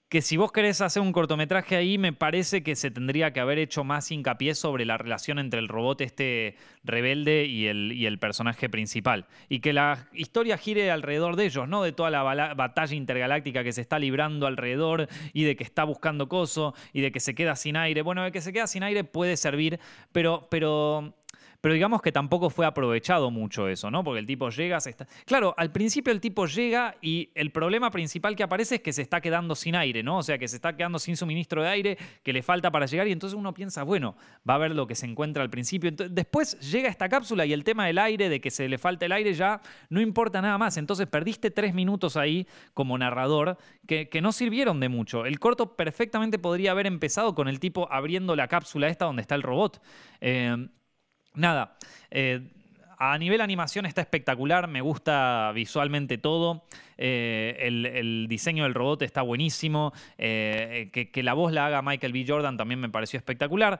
que 0.10 0.22
si 0.22 0.38
vos 0.38 0.54
querés 0.54 0.80
hacer 0.80 1.02
un 1.02 1.12
cortometraje 1.12 1.76
ahí, 1.76 1.98
me 1.98 2.14
parece 2.14 2.64
que 2.64 2.78
se 2.78 2.92
tendría 2.92 3.34
que 3.34 3.42
haber 3.42 3.60
hecho 3.60 3.84
más 3.84 4.10
hincapié 4.10 4.56
sobre 4.56 4.86
la 4.86 4.98
relación 4.98 5.38
entre 5.38 5.60
el 5.60 5.68
robot 5.68 6.00
este 6.00 6.56
rebelde 6.86 7.46
y 7.46 7.68
el, 7.68 7.92
y 7.92 8.06
el 8.06 8.18
personaje 8.18 8.70
principal. 8.70 9.26
Y 9.50 9.60
que 9.60 9.74
la 9.74 10.08
historia 10.14 10.58
gire 10.58 10.92
alrededor 10.92 11.36
de 11.36 11.46
ellos, 11.46 11.68
¿no? 11.68 11.84
De 11.84 11.92
toda 11.92 12.10
la 12.10 12.24
batalla 12.54 12.96
intergaláctica 12.96 13.66
que 13.66 13.74
se 13.74 13.82
está 13.82 14.00
librando 14.00 14.48
alrededor 14.48 15.10
y 15.34 15.44
de 15.44 15.58
que 15.58 15.66
está 15.66 15.84
buscando 15.84 16.30
coso 16.30 16.74
y 16.94 17.02
de 17.02 17.12
que 17.12 17.20
se 17.20 17.36
queda 17.36 17.58
sin 17.58 17.76
aire. 17.76 18.02
Bueno, 18.02 18.24
de 18.24 18.32
que 18.32 18.40
se 18.40 18.54
queda 18.54 18.68
sin 18.68 18.84
aire 18.84 19.04
puede 19.04 19.36
servir, 19.36 19.78
pero, 20.14 20.48
pero 20.50 21.17
pero 21.62 21.74
digamos 21.74 22.02
que 22.02 22.12
tampoco 22.12 22.50
fue 22.50 22.66
aprovechado 22.66 23.32
mucho 23.32 23.68
eso, 23.68 23.90
¿no? 23.90 24.04
Porque 24.04 24.20
el 24.20 24.28
tipo 24.28 24.50
llega, 24.50 24.80
se 24.80 24.92
está... 24.92 25.08
Claro, 25.26 25.56
al 25.58 25.72
principio 25.72 26.14
el 26.14 26.22
tipo 26.22 26.46
llega 26.46 26.96
y 27.02 27.32
el 27.34 27.52
problema 27.52 27.90
principal 27.90 28.36
que 28.36 28.44
aparece 28.44 28.76
es 28.76 28.82
que 28.82 28.94
se 28.94 29.02
está 29.02 29.22
quedando 29.22 29.56
sin 29.56 29.76
aire, 29.76 30.04
¿no? 30.04 30.18
O 30.20 30.24
sea, 30.24 30.38
que 30.38 30.48
se 30.48 30.56
está 30.56 30.76
quedando 30.76 31.00
sin 31.00 31.18
suministro 31.18 31.64
de 31.64 31.70
aire, 31.70 31.98
que 32.24 32.32
le 32.32 32.44
falta 32.44 32.70
para 32.72 32.86
llegar 32.86 33.08
y 33.08 33.12
entonces 33.12 33.38
uno 33.38 33.54
piensa, 33.54 33.84
bueno, 33.84 34.16
va 34.48 34.56
a 34.56 34.58
ver 34.60 34.76
lo 34.76 34.86
que 34.86 34.96
se 34.96 35.08
encuentra 35.08 35.42
al 35.42 35.50
principio. 35.50 35.92
después 35.92 36.60
llega 36.60 36.90
esta 36.90 37.10
cápsula 37.10 37.46
y 37.46 37.54
el 37.54 37.64
tema 37.64 37.88
del 37.88 37.98
aire, 37.98 38.30
de 38.30 38.40
que 38.40 38.52
se 38.52 38.70
le 38.70 38.78
falta 38.78 39.06
el 39.06 39.12
aire, 39.12 39.34
ya 39.34 39.62
no 39.90 40.00
importa 40.00 40.42
nada 40.42 40.58
más. 40.58 40.78
Entonces 40.78 41.08
perdiste 41.08 41.50
tres 41.50 41.74
minutos 41.74 42.18
ahí 42.18 42.48
como 42.74 42.98
narrador 42.98 43.58
que, 43.88 44.10
no 44.22 44.32
sirvieron 44.32 44.80
de 44.80 44.90
mucho. 44.90 45.26
El 45.26 45.40
corto 45.40 45.76
perfectamente 45.76 46.40
podría 46.40 46.72
haber 46.72 46.88
empezado 46.88 47.36
con 47.36 47.48
el 47.48 47.60
tipo 47.60 47.92
abriendo 47.92 48.36
la 48.36 48.48
cápsula 48.48 48.88
esta 48.88 49.06
donde 49.06 49.22
está 49.22 49.36
el 49.36 49.44
robot. 49.44 49.82
Eh, 50.22 50.68
nada, 51.38 51.78
eh, 52.12 52.42
a 52.98 53.18
nivel 53.18 53.42
animación 53.42 53.86
está 53.86 54.02
espectacular, 54.02 54.68
me 54.68 54.82
gusta 54.82 55.52
visualmente 55.54 56.18
todo. 56.18 56.66
Eh, 56.98 57.56
el, 57.62 58.26
diseño 58.28 58.64
del 58.64 58.74
robot 58.74 59.04
está 59.04 59.22
buenísimo. 59.22 59.94
Eh, 60.18 60.90
que, 60.92 61.24
la 61.24 61.34
voz 61.34 61.54
la 61.54 61.68
haga 61.68 61.84
Michael 61.84 62.12
B. 62.12 62.26
Jordan 62.28 62.58
también 62.58 62.80
me 62.80 62.90
pareció 62.90 63.18
espectacular. 63.18 63.80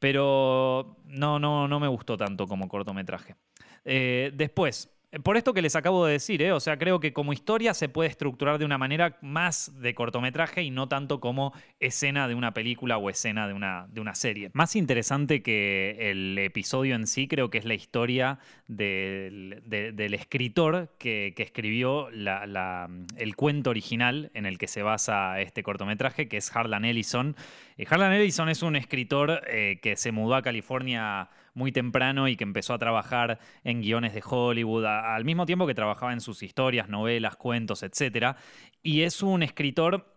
Pero 0.00 0.96
no, 1.06 1.38
no, 1.38 1.68
no 1.68 1.80
me 1.80 1.88
gustó 1.88 2.16
tanto 2.18 2.46
como 2.46 2.68
cortometraje. 2.68 3.36
después, 3.84 4.90
por 5.22 5.36
esto 5.36 5.54
que 5.54 5.62
les 5.62 5.76
acabo 5.76 6.04
de 6.04 6.12
decir, 6.12 6.42
¿eh? 6.42 6.52
o 6.52 6.60
sea, 6.60 6.78
creo 6.78 6.98
que 7.00 7.12
como 7.12 7.32
historia 7.32 7.74
se 7.74 7.88
puede 7.88 8.10
estructurar 8.10 8.58
de 8.58 8.64
una 8.64 8.76
manera 8.76 9.18
más 9.22 9.72
de 9.80 9.94
cortometraje 9.94 10.62
y 10.62 10.70
no 10.70 10.88
tanto 10.88 11.20
como 11.20 11.52
escena 11.78 12.26
de 12.28 12.34
una 12.34 12.52
película 12.52 12.98
o 12.98 13.08
escena 13.08 13.46
de 13.46 13.54
una, 13.54 13.86
de 13.88 14.00
una 14.00 14.14
serie. 14.14 14.50
Más 14.52 14.74
interesante 14.74 15.42
que 15.42 16.10
el 16.10 16.36
episodio 16.38 16.96
en 16.96 17.06
sí, 17.06 17.28
creo 17.28 17.50
que 17.50 17.58
es 17.58 17.64
la 17.64 17.74
historia 17.74 18.40
del, 18.66 19.62
escritor 20.12 20.94
que, 20.98 21.34
escribió 21.36 22.08
el 22.08 23.36
cuento 23.36 23.70
original 23.70 24.30
en 24.34 24.44
el 24.44 24.58
que 24.58 24.66
se 24.66 24.82
basa 24.82 25.40
este 25.40 25.62
cortometraje, 25.62 26.28
que 26.28 26.38
es 26.38 26.54
Harlan 26.54 26.84
Ellison. 26.84 27.36
Y 27.76 27.84
Harlan 27.88 28.12
Ellison 28.12 28.48
es 28.48 28.62
un 28.62 28.74
escritor 28.74 29.42
eh, 29.46 29.78
que 29.80 29.96
se 29.96 30.10
mudó 30.10 30.34
a 30.34 30.42
California 30.42 31.28
muy 31.56 31.72
temprano 31.72 32.28
y 32.28 32.36
que 32.36 32.44
empezó 32.44 32.74
a 32.74 32.78
trabajar 32.78 33.38
en 33.64 33.80
guiones 33.80 34.12
de 34.14 34.22
Hollywood, 34.24 34.84
al 34.84 35.24
mismo 35.24 35.46
tiempo 35.46 35.66
que 35.66 35.74
trabajaba 35.74 36.12
en 36.12 36.20
sus 36.20 36.42
historias, 36.42 36.88
novelas, 36.88 37.36
cuentos, 37.36 37.82
etc. 37.82 38.36
Y 38.82 39.02
es 39.02 39.22
un 39.22 39.42
escritor 39.42 40.12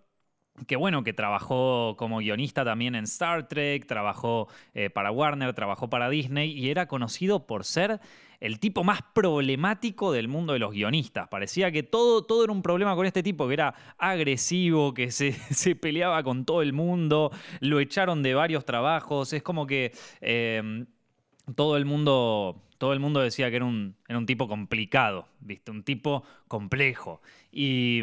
que 0.67 0.75
bueno, 0.75 1.03
que 1.03 1.13
trabajó 1.13 1.95
como 1.97 2.17
guionista 2.17 2.65
también 2.65 2.93
en 2.93 3.05
Star 3.05 3.47
Trek, 3.47 3.87
trabajó 3.87 4.49
eh, 4.73 4.89
para 4.89 5.11
Warner, 5.11 5.53
trabajó 5.53 5.89
para 5.89 6.09
Disney 6.09 6.51
y 6.51 6.69
era 6.69 6.87
conocido 6.87 7.47
por 7.47 7.63
ser 7.63 8.01
el 8.41 8.59
tipo 8.59 8.83
más 8.83 8.99
problemático 9.13 10.11
del 10.11 10.27
mundo 10.27 10.51
de 10.51 10.59
los 10.59 10.73
guionistas. 10.73 11.29
Parecía 11.29 11.71
que 11.71 11.83
todo, 11.83 12.25
todo 12.25 12.43
era 12.43 12.51
un 12.51 12.61
problema 12.61 12.95
con 12.95 13.05
este 13.05 13.23
tipo, 13.23 13.47
que 13.47 13.53
era 13.53 13.73
agresivo, 13.97 14.93
que 14.93 15.11
se, 15.11 15.33
peleaba 15.81 16.21
con 16.23 16.43
todo 16.43 16.61
el 16.61 16.73
mundo, 16.73 17.31
lo 17.61 17.79
echaron 17.79 18.23
de 18.23 18.33
varios 18.33 18.65
trabajos, 18.65 19.31
es 19.31 19.41
como 19.41 19.65
que... 19.65 19.93
Eh, 20.19 20.85
todo 21.55 21.77
el 21.77 21.85
mundo, 21.85 22.61
todo 22.77 22.93
el 22.93 22.99
mundo 22.99 23.19
decía 23.19 23.49
que 23.49 23.57
era 23.57 23.65
un, 23.65 23.95
un 24.07 24.25
tipo 24.25 24.47
complicado, 24.47 25.27
¿viste? 25.39 25.71
Un 25.71 25.83
tipo 25.83 26.23
complejo. 26.47 27.21
Y, 27.51 28.01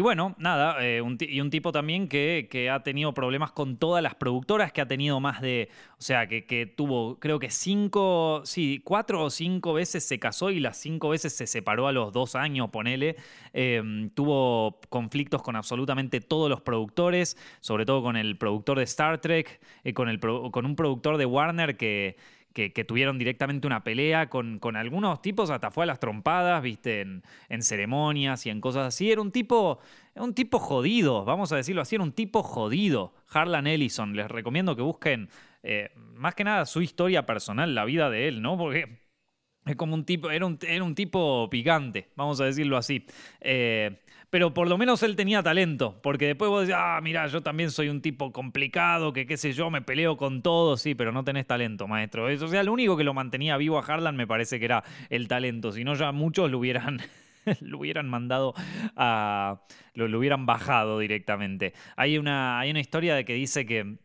bueno, 0.00 0.34
nada, 0.38 0.76
eh, 0.80 1.02
y 1.20 1.40
un 1.40 1.50
tipo 1.50 1.70
también 1.70 2.08
que, 2.08 2.68
ha 2.72 2.82
tenido 2.82 3.14
problemas 3.14 3.52
con 3.52 3.76
todas 3.76 4.02
las 4.02 4.16
productoras, 4.16 4.72
que 4.72 4.80
ha 4.80 4.88
tenido 4.88 5.20
más 5.20 5.40
de, 5.40 5.68
o 5.98 6.02
sea, 6.02 6.26
que, 6.26 6.74
tuvo, 6.76 7.18
creo 7.20 7.38
que 7.38 7.50
cinco, 7.50 8.42
sí, 8.44 8.80
cuatro 8.84 9.22
o 9.22 9.30
cinco 9.30 9.72
veces 9.72 10.04
se 10.04 10.18
casó 10.18 10.50
y 10.50 10.58
las 10.58 10.78
cinco 10.78 11.10
veces 11.10 11.32
se 11.34 11.46
separó 11.46 11.86
a 11.86 11.92
los 11.92 12.12
dos 12.12 12.34
años, 12.34 12.70
ponele. 12.70 13.16
Em, 13.52 14.08
tuvo 14.10 14.80
conflictos 14.88 15.42
con 15.42 15.54
absolutamente 15.54 16.20
todos 16.20 16.50
los 16.50 16.60
productores, 16.60 17.36
sobre 17.60 17.86
todo 17.86 18.02
con 18.02 18.16
el 18.16 18.36
productor 18.36 18.78
de 18.78 18.84
Star 18.84 19.20
Trek, 19.20 19.60
eh, 19.84 19.94
con, 19.94 20.08
el, 20.08 20.18
con 20.18 20.66
un 20.66 20.74
productor 20.74 21.18
de 21.18 21.26
Warner 21.26 21.76
que 21.76 22.16
que, 22.52 22.84
tuvieron 22.84 23.18
directamente 23.18 23.66
una 23.66 23.84
pelea 23.84 24.28
con, 24.28 24.58
con, 24.58 24.76
algunos 24.76 25.22
tipos, 25.22 25.50
hasta 25.50 25.70
fue 25.70 25.84
a 25.84 25.86
las 25.86 26.00
trompadas, 26.00 26.62
viste, 26.62 27.00
en, 27.00 27.22
en, 27.48 27.62
ceremonias 27.62 28.46
y 28.46 28.50
en 28.50 28.60
cosas 28.60 28.88
así. 28.88 29.10
Era 29.10 29.20
un 29.20 29.32
tipo, 29.32 29.78
un 30.14 30.34
tipo 30.34 30.58
jodido, 30.58 31.24
vamos 31.24 31.52
a 31.52 31.56
decirlo 31.56 31.82
así, 31.82 31.94
era 31.96 32.04
un 32.04 32.12
tipo 32.12 32.42
jodido. 32.42 33.14
Harlan 33.28 33.66
Ellison, 33.66 34.14
les 34.14 34.30
recomiendo 34.30 34.76
que 34.76 34.82
busquen 34.82 35.28
eh, 35.62 35.90
más 36.14 36.34
que 36.34 36.44
nada 36.44 36.66
su 36.66 36.82
historia 36.82 37.24
personal, 37.24 37.74
la 37.74 37.84
vida 37.84 38.10
de 38.10 38.28
él, 38.28 38.42
¿no? 38.42 38.58
Porque 38.58 38.98
es 39.64 39.76
como 39.76 39.94
un 39.94 40.04
tipo, 40.04 40.30
era 40.30 40.44
un, 40.44 40.58
era 40.66 40.82
un 40.82 40.94
tipo 40.94 41.48
picante, 41.48 42.10
vamos 42.16 42.40
a 42.40 42.44
decirlo 42.44 42.76
así. 42.76 43.06
Eh, 43.40 44.00
pero 44.32 44.54
por 44.54 44.66
lo 44.66 44.78
menos 44.78 45.02
él 45.02 45.14
tenía 45.14 45.42
talento, 45.42 46.00
porque 46.02 46.28
después 46.28 46.48
vos 46.48 46.62
decís, 46.62 46.74
ah, 46.74 46.98
mira, 47.02 47.26
yo 47.26 47.42
también 47.42 47.70
soy 47.70 47.90
un 47.90 48.00
tipo 48.00 48.32
complicado, 48.32 49.12
que 49.12 49.26
qué 49.26 49.36
sé 49.36 49.52
yo, 49.52 49.68
me 49.68 49.82
peleo 49.82 50.16
con 50.16 50.40
todo, 50.40 50.78
sí, 50.78 50.94
pero 50.94 51.12
no 51.12 51.22
tenés 51.22 51.46
talento, 51.46 51.86
maestro. 51.86 52.30
Eso, 52.30 52.46
o 52.46 52.48
sea, 52.48 52.62
lo 52.62 52.72
único 52.72 52.96
que 52.96 53.04
lo 53.04 53.12
mantenía 53.12 53.58
vivo 53.58 53.78
a 53.78 53.82
Harlan 53.82 54.16
me 54.16 54.26
parece 54.26 54.58
que 54.58 54.64
era 54.64 54.84
el 55.10 55.28
talento, 55.28 55.70
si 55.70 55.84
no 55.84 55.92
ya 55.92 56.12
muchos 56.12 56.50
lo 56.50 56.60
hubieran... 56.60 56.98
lo 57.60 57.80
hubieran 57.80 58.08
mandado 58.08 58.54
a. 58.96 59.64
Lo, 59.94 60.18
hubieran 60.18 60.46
bajado 60.46 60.98
directamente. 61.00 61.74
Hay 61.96 62.16
una, 62.16 62.58
hay 62.58 62.70
una 62.70 62.80
historia 62.80 63.16
de 63.16 63.26
que 63.26 63.34
dice 63.34 63.66
que 63.66 63.98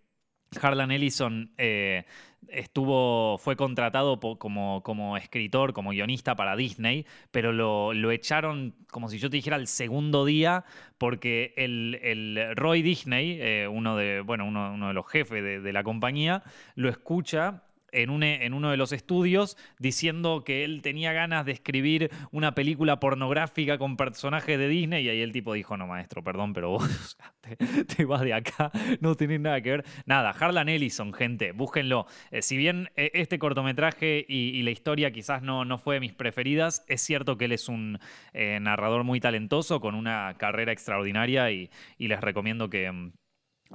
Harlan 0.60 0.92
Ellison 0.92 1.54
eh, 1.58 2.06
estuvo, 2.50 3.38
fue 3.38 3.56
contratado 3.56 4.20
como, 4.38 4.82
como, 4.84 5.18
escritor, 5.18 5.74
como 5.74 5.92
guionista 5.92 6.36
para 6.36 6.56
Disney, 6.56 7.06
pero 7.32 7.52
lo, 7.52 8.12
echaron, 8.12 8.76
como 8.92 9.10
si 9.10 9.20
yo 9.20 9.30
te 9.30 9.38
dijera, 9.38 9.58
el 9.58 9.68
segundo 9.68 10.26
día, 10.26 10.66
porque 10.98 11.54
el, 11.58 12.56
Roy 12.56 12.82
Disney, 12.82 13.38
eh, 13.40 13.68
uno, 13.68 13.96
de, 13.96 14.22
bueno, 14.22 14.46
uno, 14.46 14.88
de 14.88 14.94
los 14.94 15.08
jefes 15.08 15.64
de 15.64 15.74
la 15.74 15.84
compañía, 15.84 16.44
lo 16.76 16.90
escucha 16.90 17.64
en, 17.92 18.54
uno 18.54 18.72
de 18.72 18.78
los 18.78 18.92
estudios 18.92 19.58
diciendo 19.80 20.44
que 20.44 20.64
él 20.64 20.82
tenía 20.82 21.14
ganas 21.14 21.46
de 21.46 21.54
escribir 21.54 22.12
una 22.32 22.54
película 22.54 23.00
pornográfica 23.00 23.78
con 23.78 23.98
personajes 23.98 24.58
de 24.58 24.68
Disney 24.68 25.06
y 25.06 25.10
ahí 25.10 25.22
el 25.22 25.32
tipo 25.32 25.54
dijo, 25.54 25.78
no 25.78 25.88
maestro, 25.88 26.24
perdón, 26.24 26.54
pero 26.54 26.72
vos 26.72 27.18
te, 27.96 28.06
vas 28.06 28.22
de 28.22 28.34
acá, 28.34 28.72
no 29.00 29.16
tenés 29.16 29.40
nada 29.40 29.62
que 29.62 29.72
ver. 29.72 29.86
Nada, 30.06 30.32
Harlan 30.32 30.70
Ellison, 30.70 31.14
gente, 31.14 31.52
búsquenlo. 31.52 32.06
Eh, 32.32 32.42
si 32.42 32.58
bien 32.58 32.90
eh, 32.96 33.12
este 33.14 33.40
cortometraje 33.40 34.26
y, 34.28 34.58
la 34.68 34.72
historia 34.72 35.12
quizás 35.12 35.42
no, 35.44 35.64
no 35.64 35.78
fue 35.78 35.96
de 35.96 36.02
mis 36.02 36.14
preferidas, 36.14 36.84
es 36.88 37.02
cierto 37.02 37.38
que 37.38 37.46
él 37.46 37.54
es 37.54 37.70
un 37.70 38.00
eh, 38.34 38.60
narrador 38.62 39.04
muy 39.04 39.20
talentoso 39.20 39.80
con 39.80 39.96
una 39.96 40.36
carrera 40.38 40.72
extraordinaria 40.72 41.52
y, 41.52 41.70
les 42.00 42.22
recomiendo 42.22 42.70
que... 42.70 43.12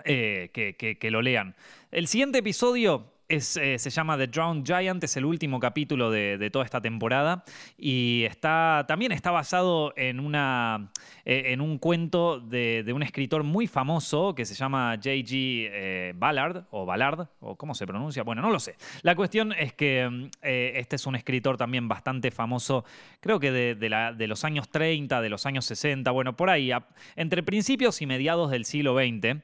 que, 0.04 1.10
lo 1.10 1.22
lean. 1.22 1.54
El 1.90 2.06
siguiente 2.06 2.38
episodio 2.38 3.12
eh, 3.32 3.78
se 3.78 3.90
llama 3.90 4.18
The 4.18 4.26
Drowned 4.26 4.66
Giant, 4.66 5.02
es 5.04 5.16
el 5.16 5.24
último 5.24 5.58
capítulo 5.58 6.10
de, 6.10 6.50
toda 6.52 6.66
esta 6.66 6.82
temporada 6.82 7.44
y 7.78 8.24
está, 8.24 8.84
también 8.86 9.10
está 9.10 9.30
basado 9.30 9.94
en, 9.96 10.20
una, 10.20 10.90
eh, 11.24 11.44
en 11.46 11.62
un 11.62 11.78
cuento 11.78 12.40
de, 12.40 12.84
un 12.94 13.02
escritor 13.02 13.42
muy 13.42 13.66
famoso 13.66 14.34
que 14.34 14.44
se 14.44 14.54
llama 14.54 14.96
J.G. 14.96 15.30
Eh, 15.32 16.12
Ballard, 16.14 16.64
o 16.72 16.84
Ballard, 16.84 17.26
o 17.40 17.56
cómo 17.56 17.74
se 17.74 17.86
pronuncia, 17.86 18.22
bueno, 18.22 18.42
no 18.42 18.50
lo 18.50 18.60
sé. 18.60 18.76
La 19.00 19.16
cuestión 19.16 19.52
es 19.52 19.72
que 19.72 20.28
este 20.42 20.96
es 20.96 21.06
un 21.06 21.16
escritor 21.16 21.56
también 21.56 21.88
bastante 21.88 22.30
famoso, 22.30 22.84
creo 23.20 23.40
que 23.40 23.50
de, 23.50 23.74
de, 23.74 24.26
los 24.26 24.44
años 24.44 24.68
30, 24.68 25.22
de 25.22 25.28
los 25.30 25.46
años 25.46 25.64
60, 25.64 26.10
bueno, 26.10 26.36
por 26.36 26.50
ahí, 26.50 26.70
entre 27.16 27.42
principios 27.42 28.02
y 28.02 28.06
mediados 28.06 28.50
del 28.50 28.66
siglo 28.66 28.94
XX. 28.94 29.40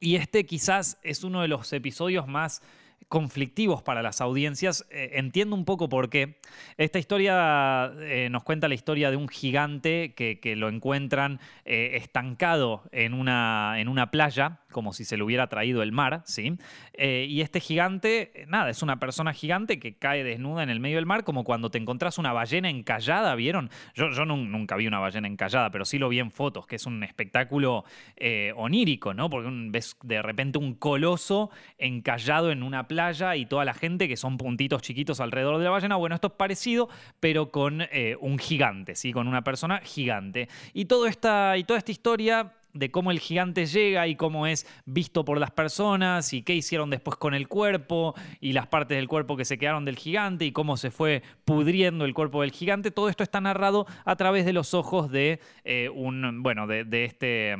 Y 0.00 0.16
este 0.16 0.46
quizás 0.46 0.98
es 1.02 1.24
uno 1.24 1.42
de 1.42 1.48
los 1.48 1.72
episodios 1.72 2.26
más 2.26 2.62
conflictivos 3.08 3.82
para 3.82 4.02
las 4.02 4.20
audiencias. 4.20 4.86
Eh, 4.90 5.12
entiendo 5.14 5.54
un 5.54 5.64
poco 5.64 5.88
por 5.88 6.10
qué. 6.10 6.40
Esta 6.76 6.98
historia 6.98 7.92
eh, 8.00 8.28
nos 8.30 8.42
cuenta 8.42 8.68
la 8.68 8.74
historia 8.74 9.10
de 9.10 9.16
un 9.16 9.28
gigante 9.28 10.14
que, 10.14 10.56
lo 10.56 10.68
encuentran 10.68 11.40
eh, 11.64 11.92
estancado 11.94 12.82
en 12.92 13.14
una, 13.14 13.74
en 13.78 13.88
una 13.88 14.10
playa 14.10 14.60
como 14.74 14.92
si 14.92 15.04
se 15.04 15.16
le 15.16 15.22
hubiera 15.22 15.46
traído 15.46 15.82
el 15.82 15.92
mar, 15.92 16.22
¿sí? 16.26 16.58
Eh, 16.92 17.26
y 17.30 17.40
este 17.40 17.60
gigante, 17.60 18.44
nada, 18.48 18.68
es 18.68 18.82
una 18.82 18.98
persona 18.98 19.32
gigante 19.32 19.78
que 19.78 19.96
cae 19.96 20.24
desnuda 20.24 20.64
en 20.64 20.68
el 20.68 20.80
medio 20.80 20.96
del 20.96 21.06
mar, 21.06 21.22
como 21.24 21.44
cuando 21.44 21.70
te 21.70 21.78
encontrás 21.78 22.18
una 22.18 22.32
ballena 22.32 22.68
encallada, 22.68 23.34
¿vieron? 23.36 23.70
Yo, 23.94 24.08
nunca 24.26 24.76
vi 24.76 24.86
una 24.86 24.98
ballena 24.98 25.28
encallada, 25.28 25.70
pero 25.70 25.84
sí 25.84 25.98
lo 25.98 26.08
vi 26.08 26.18
en 26.18 26.32
fotos, 26.32 26.66
que 26.66 26.76
es 26.76 26.86
un 26.86 27.04
espectáculo 27.04 27.84
eh, 28.16 28.52
onírico, 28.56 29.14
¿no? 29.14 29.30
Porque 29.30 29.48
ves 29.70 29.96
de 30.02 30.20
repente 30.20 30.58
un 30.58 30.74
coloso 30.74 31.50
encallado 31.78 32.50
en 32.50 32.62
una 32.64 32.88
playa 32.88 33.36
y 33.36 33.46
toda 33.46 33.64
la 33.64 33.74
gente 33.74 34.08
que 34.08 34.16
son 34.16 34.36
puntitos 34.36 34.82
chiquitos 34.82 35.20
alrededor 35.20 35.58
de 35.58 35.64
la 35.64 35.70
ballena. 35.70 35.96
Bueno, 35.96 36.16
esto 36.16 36.26
es 36.26 36.34
parecido, 36.34 36.88
pero 37.20 37.52
con 37.52 37.82
eh, 37.92 38.16
un 38.20 38.38
gigante, 38.38 38.96
¿sí? 38.96 39.12
Con 39.12 39.28
una 39.28 39.44
persona 39.44 39.78
gigante. 39.78 40.48
Y, 40.72 40.86
todo 40.86 41.06
esta, 41.06 41.56
y 41.56 41.62
toda 41.62 41.78
esta 41.78 41.92
historia 41.92 42.52
de 42.74 42.90
cómo 42.90 43.10
el 43.10 43.20
gigante 43.20 43.66
llega 43.66 44.06
y 44.06 44.16
cómo 44.16 44.46
es 44.46 44.66
visto 44.84 45.24
por 45.24 45.38
las 45.38 45.52
personas 45.52 46.32
y 46.32 46.42
qué 46.42 46.54
hicieron 46.54 46.90
después 46.90 47.16
con 47.16 47.32
el 47.32 47.48
cuerpo 47.48 48.14
y 48.40 48.52
las 48.52 48.66
partes 48.66 48.96
del 48.96 49.08
cuerpo 49.08 49.36
que 49.36 49.44
se 49.44 49.58
quedaron 49.58 49.84
del 49.84 49.96
gigante 49.96 50.44
y 50.44 50.52
cómo 50.52 50.76
se 50.76 50.90
fue 50.90 51.22
pudriendo 51.44 52.04
el 52.04 52.14
cuerpo 52.14 52.42
del 52.42 52.50
gigante. 52.50 52.90
Todo 52.90 53.08
esto 53.08 53.22
está 53.22 53.40
narrado 53.40 53.86
a 54.04 54.16
través 54.16 54.44
de 54.44 54.52
los 54.52 54.74
ojos 54.74 55.10
de 55.10 55.40
eh, 55.64 55.88
un, 55.88 56.42
bueno, 56.42 56.66
de, 56.66 57.04
este... 57.04 57.56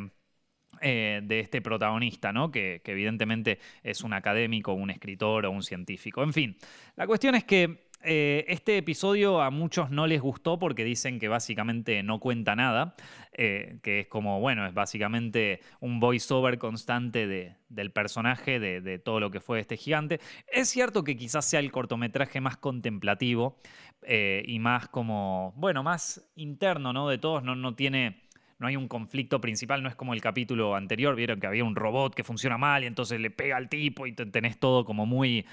Eh, 0.81 1.21
de 1.23 1.41
este 1.41 1.63
protagonista, 1.63 2.33
¿no? 2.33 2.51
Que, 2.51 2.83
que, 2.85 2.93
evidentemente 2.93 3.59
es 3.85 4.03
un 4.03 4.13
académico, 4.13 4.75
un 4.75 4.91
escritor 4.91 5.47
o 5.47 5.51
un 5.53 5.63
científico. 5.63 6.23
En 6.23 6.33
fin, 6.33 6.59
la 6.97 7.07
cuestión 7.07 7.37
es 7.37 7.45
que 7.45 7.84
eh, 8.05 8.45
este 8.49 8.77
episodio 8.77 9.41
a 9.41 9.51
muchos 9.51 9.91
no 9.91 10.07
les 10.07 10.21
gustó 10.21 10.59
porque 10.59 10.85
dicen 10.85 11.19
que 11.19 11.29
básicamente 11.29 12.03
no 12.03 12.21
cuenta 12.21 12.55
nada, 12.55 12.95
eh, 13.33 13.79
que 13.83 14.01
es 14.01 14.07
como, 14.07 14.41
bueno, 14.41 14.67
es 14.67 14.75
básicamente 14.75 15.61
un 15.81 16.01
voiceover 16.01 16.59
constante 16.59 17.27
de, 17.27 17.57
del 17.69 17.93
personaje, 17.93 18.61
de, 18.61 18.99
todo 18.99 19.21
lo 19.21 19.31
que 19.31 19.41
fue 19.41 19.61
este 19.61 19.77
gigante. 19.77 20.21
Es 20.47 20.69
cierto 20.69 21.03
que 21.03 21.17
quizás 21.17 21.45
sea 21.45 21.61
el 21.61 21.73
cortometraje 21.73 22.41
más 22.41 22.57
contemplativo 22.57 23.59
eh, 24.03 24.43
y 24.47 24.59
más 24.59 24.89
como, 24.89 25.55
bueno, 25.57 25.83
más 25.83 26.31
interno, 26.37 26.93
¿no? 26.93 27.09
De 27.09 27.19
todos, 27.19 27.43
no, 27.43 27.57
no 27.57 27.75
tiene 27.75 28.23
no 28.59 28.69
hay 28.69 28.77
un 28.77 28.87
conflicto 28.87 29.41
principal, 29.41 29.83
no 29.83 29.89
es 29.89 29.97
como 29.97 30.15
el 30.15 30.21
capítulo 30.21 30.77
anterior, 30.77 31.17
vieron 31.17 31.41
que 31.41 31.47
había 31.47 31.65
un 31.65 31.75
robot 31.75 32.15
que 32.15 32.23
funciona 32.23 32.57
mal 32.57 32.85
y 32.85 32.87
entonces 32.87 33.21
le 33.21 33.31
pega 33.31 33.57
al 33.57 33.69
tipo 33.69 34.07
y 34.07 34.13
tenés 34.13 34.59
todo 34.59 34.85
como 34.85 35.07
muy 35.07 35.45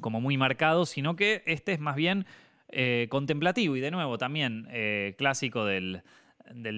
como 0.00 0.20
muy 0.20 0.36
marcado, 0.36 0.86
sino 0.86 1.16
que 1.16 1.42
este 1.46 1.72
es 1.72 1.80
más 1.80 1.96
bien 1.96 2.26
eh, 2.68 3.06
contemplativo 3.10 3.76
y 3.76 3.80
de 3.80 3.90
nuevo 3.90 4.18
también 4.18 4.66
eh, 4.70 5.14
clásico 5.16 5.64
del, 5.64 6.02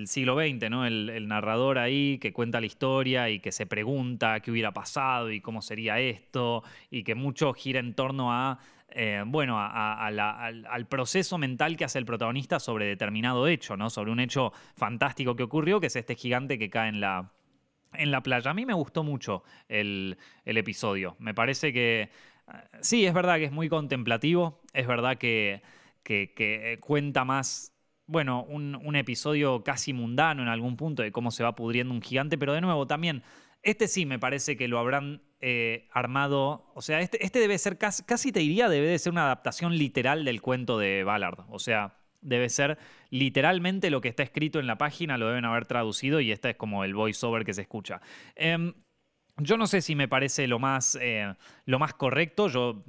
siglo 0.07 0.37
XX, 0.37 0.71
¿no? 0.71 0.87
El, 0.87 1.27
narrador 1.27 1.79
ahí 1.79 2.19
que 2.19 2.33
cuenta 2.33 2.61
la 2.61 2.67
historia 2.67 3.31
y 3.31 3.41
que 3.41 3.51
se 3.51 3.67
pregunta 3.67 4.41
qué 4.41 4.51
hubiera 4.51 4.73
pasado 4.73 5.31
y 5.31 5.41
cómo 5.41 5.63
sería 5.63 5.99
esto 5.99 6.63
y 6.91 7.03
que 7.03 7.15
mucho 7.15 7.53
gira 7.53 7.81
en 7.81 7.95
torno 7.95 8.33
a, 8.33 8.59
eh, 8.91 9.23
bueno, 9.27 9.59
al, 9.59 10.87
proceso 10.89 11.39
mental 11.39 11.77
que 11.77 11.85
hace 11.85 11.99
el 11.99 12.05
protagonista 12.05 12.61
sobre 12.61 12.87
determinado 12.87 13.49
hecho, 13.49 13.77
¿no? 13.77 13.91
Sobre 13.91 14.13
un 14.13 14.21
hecho 14.21 14.53
fantástico 14.77 15.35
que 15.35 15.43
ocurrió, 15.43 15.81
que 15.81 15.89
es 15.89 15.97
este 15.97 16.15
gigante 16.15 16.59
que 16.59 16.71
cae 16.71 16.89
en 16.91 17.01
la, 17.01 17.33
en 17.93 18.11
la 18.11 18.23
playa. 18.23 18.51
A 18.51 18.55
mí 18.55 18.67
me 18.67 18.75
gustó 18.75 19.03
mucho 19.03 19.43
el, 19.69 20.17
el 20.45 20.57
episodio. 20.57 21.17
Me 21.19 21.35
parece 21.35 21.73
que 21.73 22.11
Sí, 22.81 23.05
es 23.07 23.15
verdad 23.15 23.37
que 23.37 23.45
es 23.45 23.53
muy 23.53 23.69
contemplativo, 23.69 24.61
es 24.73 24.87
verdad 24.87 25.19
que, 25.19 25.63
que, 26.03 26.79
cuenta 26.81 27.25
más, 27.25 27.73
bueno, 28.07 28.45
un, 28.45 28.97
episodio 28.97 29.65
casi 29.65 29.93
mundano 29.93 30.43
en 30.43 30.49
algún 30.49 30.77
punto 30.77 31.03
de 31.03 31.13
cómo 31.13 31.31
se 31.31 31.43
va 31.43 31.55
pudriendo 31.55 31.93
un 31.93 32.03
gigante, 32.03 32.39
pero 32.39 32.53
de 32.53 32.61
nuevo 32.61 32.87
también, 32.87 33.23
este 33.63 33.89
sí 33.89 34.07
me 34.07 34.19
parece 34.19 34.57
que 34.57 34.69
lo 34.69 34.79
habrán 34.79 35.23
eh, 35.41 35.89
armado, 35.91 36.71
o 36.75 36.83
sea, 36.83 37.01
este, 37.01 37.25
este 37.25 37.41
debe 37.41 37.59
ser, 37.59 37.79
casi, 37.79 38.05
casi 38.05 38.31
te 38.31 38.41
diría, 38.41 38.69
debe 38.69 38.87
de 38.87 38.99
ser 38.99 39.13
una 39.13 39.25
adaptación 39.25 39.77
literal 39.77 40.25
del 40.25 40.41
cuento 40.41 40.79
de 40.79 41.03
Ballard, 41.03 41.41
o 41.49 41.59
sea, 41.59 41.99
debe 42.21 42.49
ser 42.49 42.79
literalmente 43.11 43.91
lo 43.91 44.01
que 44.01 44.09
está 44.09 44.23
escrito 44.23 44.61
en 44.61 44.67
la 44.67 44.79
página, 44.79 45.19
lo 45.19 45.29
deben 45.29 45.45
haber 45.45 45.67
traducido 45.67 46.21
y 46.21 46.33
este 46.33 46.51
es 46.51 46.57
como 46.57 46.85
el 46.85 46.95
voiceover 46.95 47.45
que 47.45 47.55
se 47.55 47.63
escucha. 47.63 48.01
Em, 48.35 48.75
yo 49.39 49.57
no 49.57 49.67
sé 49.67 49.83
si 49.83 49.95
me 49.95 50.09
parece 50.09 50.47
lo 50.47 50.59
más, 50.59 50.99
eh, 51.01 51.35
lo 51.65 51.79
más 51.79 51.95
correcto. 51.95 52.49
Yo, 52.49 52.85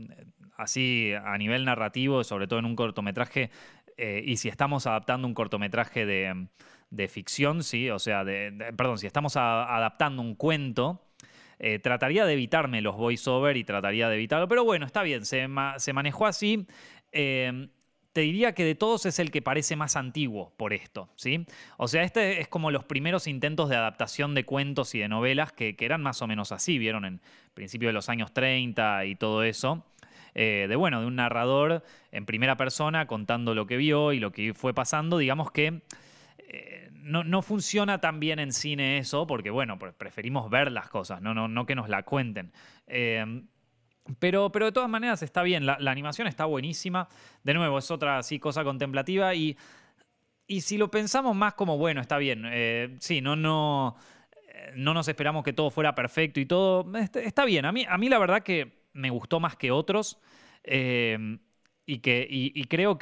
así 0.55 1.13
a 1.13 1.37
nivel 1.37 1.65
narrativo, 1.65 2.23
sobre 2.23 2.47
todo 2.47 2.59
en 2.59 2.65
un 2.65 2.75
cortometraje, 2.75 3.49
eh, 3.97 4.21
y 4.25 4.37
si 4.37 4.49
estamos 4.49 4.87
adaptando 4.87 5.27
un 5.27 5.33
cortometraje 5.33 6.05
de, 6.05 7.07
ficción, 7.07 7.63
sí, 7.63 7.89
o 7.89 7.99
sea, 7.99 8.23
de, 8.23 8.73
perdón, 8.75 8.97
si 8.97 9.07
estamos 9.07 9.35
adaptando 9.35 10.21
un 10.21 10.35
cuento, 10.35 11.03
eh, 11.59 11.79
trataría 11.79 12.25
de 12.25 12.33
evitarme 12.33 12.81
los 12.81 12.95
voiceover 12.95 13.57
y 13.57 13.63
trataría 13.63 14.09
de 14.09 14.15
evitarlo. 14.15 14.47
Pero 14.47 14.63
bueno, 14.63 14.85
está 14.85 15.03
bien, 15.03 15.25
se, 15.25 15.47
se 15.77 15.93
manejó 15.93 16.27
así 16.27 16.67
te 18.17 18.21
diría 18.21 18.55
que 18.55 18.65
de 18.65 18.73
todos 18.73 19.05
es 19.05 19.19
el 19.19 19.29
que 19.29 19.43
parece 19.43 19.75
más 19.75 19.95
antiguo 19.95 20.51
por 20.57 20.73
esto, 20.73 21.07
¿sí? 21.15 21.45
O 21.77 21.87
sea, 21.87 22.01
este 22.01 22.41
es 22.41 22.47
como 22.47 22.71
los 22.71 22.83
primeros 22.83 23.27
intentos 23.27 23.69
de 23.69 23.75
adaptación 23.75 24.33
de 24.33 24.43
cuentos 24.43 24.95
y 24.95 24.99
de 24.99 25.07
novelas 25.07 25.51
que, 25.51 25.75
eran 25.77 26.01
más 26.01 26.23
o 26.23 26.27
menos 26.27 26.51
así, 26.51 26.79
vieron 26.79 27.05
en 27.05 27.21
principio 27.53 27.89
de 27.89 27.93
los 27.93 28.09
años 28.09 28.33
30 28.33 29.05
y 29.05 29.13
todo 29.13 29.43
eso. 29.43 29.85
Eh, 30.33 30.65
de 30.67 30.75
bueno, 30.75 30.99
de 30.99 31.05
un 31.05 31.17
narrador 31.17 31.83
en 32.11 32.25
primera 32.25 32.57
persona 32.57 33.05
contando 33.05 33.53
lo 33.53 33.67
que 33.67 33.77
vio 33.77 34.11
y 34.13 34.19
lo 34.19 34.31
que 34.31 34.55
fue 34.55 34.73
pasando, 34.73 35.19
digamos 35.19 35.51
que 35.51 35.83
eh, 36.39 36.89
no, 36.93 37.43
funciona 37.43 38.01
tan 38.01 38.19
bien 38.19 38.39
en 38.39 38.51
cine 38.51 38.97
eso, 38.97 39.27
porque 39.27 39.51
bueno, 39.51 39.77
preferimos 39.77 40.49
ver 40.49 40.71
las 40.71 40.89
cosas, 40.89 41.21
no, 41.21 41.35
no, 41.35 41.47
no 41.47 41.67
que 41.67 41.75
nos 41.75 41.87
la 41.87 42.01
cuenten. 42.01 42.51
Eh, 42.87 43.43
pero, 44.19 44.51
pero 44.51 44.65
de 44.65 44.71
todas 44.71 44.89
maneras 44.89 45.21
está 45.21 45.43
bien, 45.43 45.65
la, 45.65 45.77
animación 45.85 46.27
está 46.27 46.45
buenísima. 46.45 47.07
De 47.43 47.53
nuevo, 47.53 47.77
es 47.77 47.91
otra 47.91 48.19
así 48.19 48.39
cosa 48.39 48.63
contemplativa 48.63 49.33
y, 49.35 49.57
y 50.47 50.61
si 50.61 50.77
lo 50.77 50.89
pensamos 50.89 51.35
más 51.35 51.53
como, 51.53 51.77
bueno, 51.77 52.01
está 52.01 52.17
bien, 52.17 52.43
eh, 52.45 52.95
sí, 52.99 53.21
no, 53.21 53.35
no, 53.35 53.95
eh, 54.47 54.71
no 54.75 54.93
nos 54.93 55.07
esperamos 55.07 55.43
que 55.43 55.53
todo 55.53 55.69
fuera 55.69 55.95
perfecto 55.95 56.39
y 56.39 56.45
todo, 56.45 56.85
está, 56.97 57.45
bien. 57.45 57.65
A 57.65 57.71
mí, 57.71 57.85
a 57.87 57.97
mí 57.97 58.09
la 58.09 58.19
verdad 58.19 58.43
que 58.43 58.85
me 58.93 59.09
gustó 59.09 59.39
más 59.39 59.55
que 59.55 59.71
otros 59.71 60.19
eh, 60.63 61.37
y, 61.85 61.99
que, 61.99 62.27
y, 62.29 62.63
creo 62.65 62.95
mm, 62.95 62.97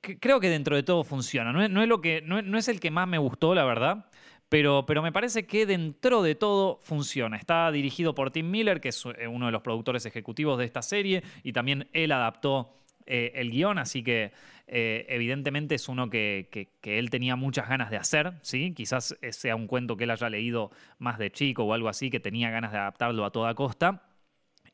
que, 0.00 0.18
creo 0.18 0.40
que 0.40 0.48
dentro 0.48 0.76
de 0.76 0.82
todo 0.82 1.04
funciona. 1.04 1.52
No 1.52 1.82
es, 1.82 1.88
lo 1.88 2.00
que, 2.00 2.20
no 2.22 2.58
es 2.58 2.68
el 2.68 2.80
que 2.80 2.90
más 2.90 3.08
me 3.08 3.18
gustó, 3.18 3.54
la 3.54 3.64
verdad. 3.64 4.06
Pero, 4.48 4.86
pero, 4.86 5.02
me 5.02 5.10
parece 5.10 5.46
que 5.46 5.66
dentro 5.66 6.22
de 6.22 6.36
todo 6.36 6.78
funciona. 6.82 7.36
Está 7.36 7.70
dirigido 7.72 8.14
por 8.14 8.30
Tim 8.30 8.48
Miller, 8.48 8.80
que 8.80 8.90
es 8.90 9.04
eh, 9.18 9.26
uno 9.26 9.46
de 9.46 9.52
los 9.52 9.62
productores 9.62 10.06
ejecutivos 10.06 10.58
de 10.58 10.64
esta 10.64 10.82
serie, 10.82 11.24
y 11.42 11.52
también 11.52 11.88
él 11.92 12.12
adaptó 12.12 12.76
eh, 13.06 13.32
el 13.34 13.50
guion, 13.50 13.78
así 13.78 14.04
que 14.04 14.32
eh, 14.68 15.04
evidentemente 15.08 15.74
es 15.74 15.88
uno 15.88 16.08
que, 16.10 16.48
él 16.82 17.10
tenía 17.10 17.34
muchas 17.34 17.68
ganas 17.68 17.90
de 17.90 17.96
hacer, 17.96 18.34
¿sí? 18.42 18.72
Quizás 18.72 19.16
sea 19.30 19.56
un 19.56 19.66
cuento 19.66 19.96
que 19.96 20.04
él 20.04 20.10
haya 20.10 20.30
leído 20.30 20.70
más 20.98 21.18
de 21.18 21.32
chico 21.32 21.64
o 21.64 21.72
algo 21.72 21.88
así, 21.88 22.08
que 22.08 22.20
tenía 22.20 22.50
ganas 22.50 22.70
de 22.70 22.78
adaptarlo 22.78 23.24
a 23.24 23.32
toda 23.32 23.54
costa. 23.54 24.04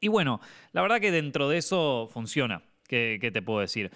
Y 0.01 0.09
bueno, 0.09 0.41
la 0.73 0.83
verdad 0.83 1.01
que 1.01 1.11
dentro 1.11 1.49
de 1.49 1.59
eso 1.59 2.09
funciona. 2.13 2.63
¿Qué, 2.89 3.31
te 3.33 3.41
puedo 3.41 3.61
decir? 3.61 3.91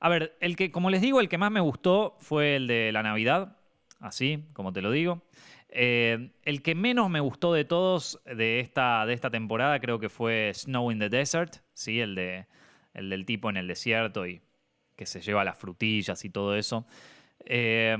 A 0.00 0.08
ver, 0.10 0.36
el 0.40 0.54
que, 0.54 0.70
como 0.70 0.90
les 0.90 1.00
digo, 1.00 1.18
el 1.18 1.30
que 1.30 1.38
más 1.38 1.50
me 1.50 1.60
gustó 1.60 2.18
fue 2.20 2.56
el 2.56 2.66
de 2.66 2.92
la 2.92 3.02
Navidad 3.02 3.56
así 4.04 4.44
como 4.52 4.72
te 4.72 4.82
lo 4.82 4.90
digo. 4.90 5.22
Eh, 5.68 6.30
el 6.44 6.62
que 6.62 6.74
menos 6.74 7.10
me 7.10 7.18
gustó 7.20 7.52
de 7.52 7.64
todos 7.64 8.20
de 8.24 8.60
esta, 8.60 9.04
de 9.06 9.14
esta 9.14 9.30
temporada 9.30 9.80
creo 9.80 9.98
que 9.98 10.08
fue 10.08 10.52
Snow 10.54 10.92
in 10.92 11.00
the 11.00 11.08
Desert, 11.08 11.56
¿sí? 11.72 12.00
el, 12.00 12.14
de, 12.14 12.46
el 12.92 13.10
del 13.10 13.26
tipo 13.26 13.50
en 13.50 13.56
el 13.56 13.66
desierto 13.66 14.26
y 14.26 14.40
que 14.94 15.06
se 15.06 15.20
lleva 15.20 15.42
las 15.42 15.58
frutillas 15.58 16.24
y 16.24 16.30
todo 16.30 16.54
eso. 16.54 16.86
Eh, 17.44 17.96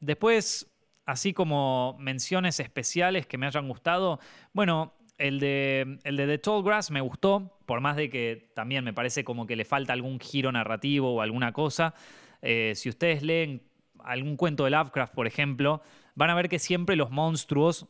después, 0.00 0.72
así 1.04 1.34
como 1.34 1.96
menciones 1.98 2.60
especiales 2.60 3.26
que 3.26 3.36
me 3.36 3.46
hayan 3.46 3.68
gustado, 3.68 4.18
bueno, 4.54 4.94
el 5.18 5.38
de, 5.38 5.98
el 6.04 6.16
de 6.16 6.26
The 6.26 6.38
Tall 6.38 6.62
Grass 6.62 6.90
me 6.90 7.02
gustó, 7.02 7.58
por 7.66 7.80
más 7.80 7.96
de 7.96 8.08
que 8.08 8.50
también 8.54 8.84
me 8.84 8.94
parece 8.94 9.22
como 9.22 9.46
que 9.46 9.56
le 9.56 9.66
falta 9.66 9.92
algún 9.92 10.18
giro 10.18 10.50
narrativo 10.50 11.14
o 11.14 11.20
alguna 11.20 11.52
cosa. 11.52 11.94
Eh, 12.40 12.72
si 12.74 12.88
ustedes 12.88 13.22
leen 13.22 13.62
algún 14.04 14.36
cuento 14.36 14.64
de 14.64 14.70
Lovecraft, 14.70 15.14
por 15.14 15.26
ejemplo, 15.26 15.82
van 16.14 16.30
a 16.30 16.34
ver 16.34 16.48
que 16.48 16.58
siempre 16.58 16.96
los 16.96 17.10
monstruos 17.10 17.86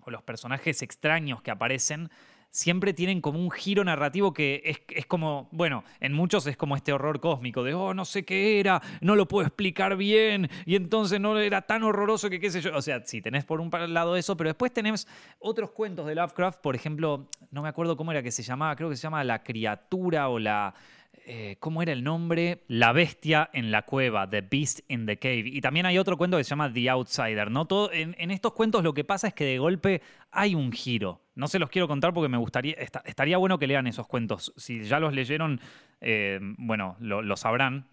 o 0.00 0.10
los 0.10 0.22
personajes 0.22 0.82
extraños 0.82 1.42
que 1.42 1.50
aparecen 1.50 2.10
siempre 2.50 2.94
tienen 2.94 3.20
como 3.20 3.38
un 3.38 3.50
giro 3.50 3.84
narrativo 3.84 4.32
que 4.32 4.62
es, 4.88 5.06
como, 5.06 5.48
bueno, 5.52 5.84
en 6.00 6.12
muchos 6.12 6.46
es 6.46 6.56
como 6.56 6.76
este 6.76 6.92
horror 6.92 7.20
cósmico 7.20 7.62
de, 7.62 7.74
oh, 7.74 7.94
no 7.94 8.04
sé 8.04 8.24
qué 8.24 8.58
era, 8.58 8.80
no 9.00 9.16
lo 9.16 9.28
puedo 9.28 9.46
explicar 9.46 9.96
bien, 9.96 10.48
y 10.64 10.76
entonces 10.76 11.20
no 11.20 11.38
era 11.38 11.62
tan 11.62 11.82
horroroso 11.82 12.30
que 12.30 12.40
qué 12.40 12.50
sé 12.50 12.60
yo. 12.60 12.74
O 12.74 12.82
sea, 12.82 13.04
sí, 13.04 13.20
tenés 13.20 13.44
por 13.44 13.60
un 13.60 13.70
lado 13.92 14.16
eso, 14.16 14.36
pero 14.36 14.48
después 14.48 14.72
tenés 14.72 15.06
otros 15.38 15.70
cuentos 15.70 16.06
de 16.06 16.14
Lovecraft, 16.14 16.60
por 16.60 16.74
ejemplo, 16.74 17.28
no 17.50 17.62
me 17.62 17.68
acuerdo 17.68 17.96
cómo 17.96 18.12
era 18.12 18.22
que 18.22 18.32
se 18.32 18.42
llamaba, 18.42 18.74
creo 18.76 18.88
que 18.88 18.96
se 18.96 19.02
llama 19.02 19.22
La 19.24 19.42
criatura 19.42 20.28
o 20.28 20.38
la... 20.38 20.74
Eh, 21.30 21.56
¿cómo 21.60 21.82
era 21.82 21.92
el 21.92 22.02
nombre? 22.02 22.64
La 22.68 22.92
bestia 22.92 23.50
en 23.52 23.70
la 23.70 23.82
cueva, 23.82 24.30
The 24.30 24.40
Beast 24.40 24.80
in 24.88 25.04
the 25.04 25.18
Cave. 25.18 25.44
Y 25.44 25.60
también 25.60 25.84
hay 25.84 25.98
otro 25.98 26.16
cuento 26.16 26.38
que 26.38 26.44
se 26.44 26.48
llama 26.48 26.72
The 26.72 26.88
Outsider, 26.88 27.50
¿no? 27.50 27.66
Todo, 27.66 27.92
en, 27.92 28.30
estos 28.30 28.54
cuentos 28.54 28.82
lo 28.82 28.94
que 28.94 29.04
pasa 29.04 29.28
es 29.28 29.34
que 29.34 29.44
de 29.44 29.58
golpe 29.58 30.00
hay 30.30 30.54
un 30.54 30.72
giro. 30.72 31.20
No 31.34 31.46
se 31.46 31.58
los 31.58 31.68
quiero 31.68 31.86
contar 31.86 32.14
porque 32.14 32.30
me 32.30 32.38
gustaría, 32.38 32.76
estaría 33.04 33.36
bueno 33.36 33.58
que 33.58 33.66
lean 33.66 33.86
esos 33.86 34.06
cuentos. 34.06 34.54
Si 34.56 34.84
ya 34.84 35.00
los 35.00 35.12
leyeron, 35.12 35.60
eh, 36.00 36.40
bueno, 36.56 36.96
lo, 36.98 37.36
sabrán. 37.36 37.88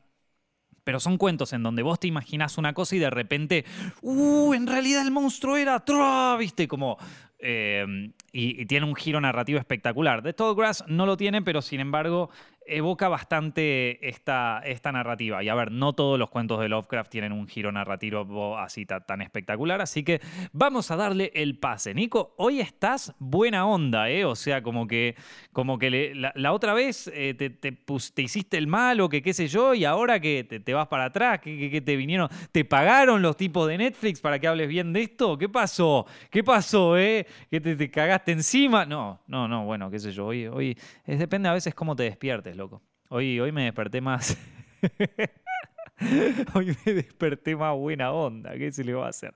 Pero 0.85 1.01
son 1.01 1.17
cuentos 1.17 1.51
en 1.51 1.61
donde 1.61 1.83
vos 1.83 1.99
te 1.99 2.07
imaginas 2.07 2.57
una 2.57 2.73
cosa 2.73 2.95
y 2.95 2.99
de 2.99 3.09
repente, 3.09 3.65
¡uh! 4.01 4.53
En 4.53 4.65
realidad 4.65 5.01
el 5.01 5.11
monstruo 5.11 5.57
era 5.57 5.83
Troa, 5.83 6.37
¿viste? 6.37 6.69
Como. 6.69 6.97
Eh, 7.37 8.11
y, 8.31 8.65
tiene 8.65 8.85
un 8.85 8.95
giro 8.95 9.19
narrativo 9.19 9.59
espectacular. 9.59 10.21
The 10.21 10.33
Tall 10.33 10.55
Grass 10.55 10.83
no 10.87 11.05
lo 11.05 11.15
tiene, 11.17 11.41
pero 11.41 11.61
sin 11.61 11.79
embargo, 11.79 12.29
evoca 12.67 13.07
bastante 13.07 14.07
esta, 14.07 14.61
esta 14.65 14.91
narrativa. 14.91 15.43
Y 15.43 15.49
a 15.49 15.55
ver, 15.55 15.71
no 15.71 15.93
todos 15.93 16.17
los 16.17 16.29
cuentos 16.29 16.59
de 16.59 16.69
Lovecraft 16.69 17.11
tienen 17.11 17.31
un 17.31 17.47
giro 17.47 17.71
narrativo 17.71 18.57
así 18.57 18.85
tan 18.85 19.21
espectacular, 19.21 19.81
así 19.81 20.03
que 20.03 20.21
vamos 20.51 20.91
a 20.91 20.95
darle 20.95 21.31
el 21.35 21.57
pase. 21.57 21.93
Nico, 21.93 22.33
hoy 22.37 22.59
estás 22.59 23.13
buena 23.19 23.65
onda, 23.65 24.09
¿eh? 24.09 24.25
O 24.25 24.35
sea, 24.35 24.61
como 24.61 24.87
que, 24.87 25.15
como 25.51 25.77
que 25.77 26.13
la, 26.15 26.53
otra 26.53 26.73
vez 26.73 27.09
eh, 27.13 27.33
te, 27.33 27.49
te, 27.49 27.77
hiciste 28.21 28.57
el 28.57 28.67
mal 28.67 28.99
o 29.01 29.09
que 29.09 29.21
qué 29.21 29.33
sé 29.33 29.47
yo, 29.47 29.73
y 29.73 29.85
ahora 29.85 30.19
que 30.19 30.43
te, 30.43 30.73
vas 30.73 30.87
para 30.87 31.05
atrás, 31.05 31.39
que, 31.39 31.81
te 31.81 31.95
vinieron, 31.95 32.29
te 32.51 32.65
pagaron 32.65 33.21
los 33.21 33.37
tipos 33.37 33.67
de 33.67 33.77
Netflix 33.77 34.19
para 34.19 34.39
que 34.39 34.47
hables 34.47 34.67
bien 34.67 34.93
de 34.93 35.03
esto. 35.03 35.37
¿Qué 35.37 35.49
pasó? 35.49 36.05
¿Qué 36.29 36.43
pasó, 36.43 36.97
eh? 36.97 37.25
¿Que 37.49 37.61
te, 37.61 37.89
cagaste 37.89 38.31
encima? 38.31 38.85
No, 38.85 39.21
no, 39.27 39.47
no, 39.47 39.65
bueno, 39.65 39.89
qué 39.89 39.99
sé 39.99 40.11
yo. 40.11 40.27
Hoy, 40.27 40.47
hoy 40.47 40.77
depende 41.05 41.49
a 41.49 41.53
veces 41.53 41.73
cómo 41.75 41.95
te 41.95 42.03
despiertes, 42.03 42.54
loco. 42.55 42.81
Hoy, 43.09 43.39
hoy 43.39 43.51
me 43.51 43.65
desperté 43.65 44.01
más. 44.01 44.37
hoy 46.53 46.75
me 46.85 46.93
desperté 46.93 47.55
más 47.55 47.75
buena 47.75 48.11
onda. 48.11 48.57
¿Qué 48.57 48.71
se 48.71 48.83
le 48.83 48.93
va 48.93 49.07
a 49.07 49.09
hacer? 49.09 49.35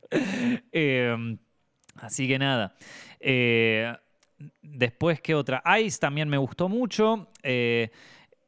Em, 0.72 1.38
así 1.96 2.28
que 2.28 2.40
nada. 2.40 2.76
Eh, 3.20 3.94
después, 4.62 5.22
¿qué 5.22 5.36
otra? 5.36 5.62
Ice 5.80 6.00
también 6.00 6.30
me 6.30 6.38
gustó 6.38 6.70
mucho. 6.70 7.30
Eh, 7.44 7.92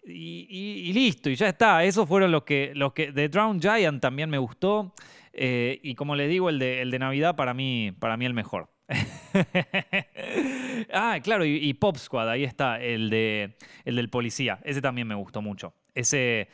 y, 0.04 0.92
listo, 0.94 1.30
y 1.30 1.36
ya 1.36 1.50
está. 1.50 1.84
Esos 1.84 2.08
fueron 2.08 2.32
los 2.32 2.44
que. 2.44 2.72
Los 2.74 2.94
que 2.94 3.12
The 3.12 3.30
Drown 3.30 3.62
Giant 3.62 4.02
también 4.02 4.30
me 4.30 4.38
gustó. 4.38 4.94
Eh, 5.34 5.80
y 5.84 5.96
como 5.96 6.16
les 6.16 6.30
digo, 6.30 6.50
el 6.50 6.60
de, 6.60 6.82
el 6.82 6.92
de 6.92 7.00
Navidad 7.00 7.36
para 7.36 7.54
mí, 7.54 7.94
para 8.00 8.18
mí 8.18 8.26
el 8.26 8.34
mejor. 8.34 8.71
ah, 10.94 11.20
claro, 11.24 11.46
y, 11.46 11.74
Pop 11.74 11.98
Squad, 11.98 12.30
ahí 12.30 12.44
está, 12.44 12.82
el, 12.82 13.10
de, 13.10 13.56
el 13.86 13.96
del 13.96 14.10
policía. 14.10 14.60
Ese 14.64 14.82
también 14.82 15.08
me 15.08 15.16
gustó 15.16 15.42
mucho. 15.42 15.74
Ese, 15.96 16.50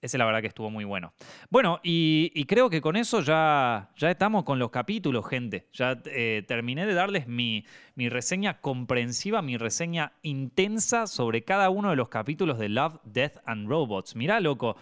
ese 0.00 0.18
la 0.18 0.24
verdad 0.24 0.40
que 0.40 0.46
estuvo 0.46 0.70
muy 0.70 0.84
bueno. 0.84 1.12
Bueno, 1.50 1.80
y, 1.82 2.44
creo 2.44 2.70
que 2.70 2.80
con 2.80 2.96
eso 2.96 3.20
ya, 3.20 3.90
ya 3.96 4.10
estamos 4.10 4.44
con 4.44 4.58
los 4.58 4.70
capítulos, 4.70 5.28
gente. 5.28 5.68
Ya 5.72 6.00
eh, 6.06 6.44
terminé 6.46 6.86
de 6.86 6.94
darles 6.94 7.26
mi, 7.26 7.64
mi 7.98 8.08
reseña 8.08 8.60
comprensiva, 8.60 9.42
mi 9.42 9.56
reseña 9.56 10.12
intensa 10.22 11.08
sobre 11.08 11.42
cada 11.42 11.68
uno 11.68 11.90
de 11.90 11.96
los 11.96 12.08
capítulos 12.08 12.56
de 12.58 12.68
Love, 12.68 13.00
Death 13.02 13.38
and 13.44 13.68
Robots. 13.68 14.14
Mirá, 14.14 14.38
loco, 14.38 14.76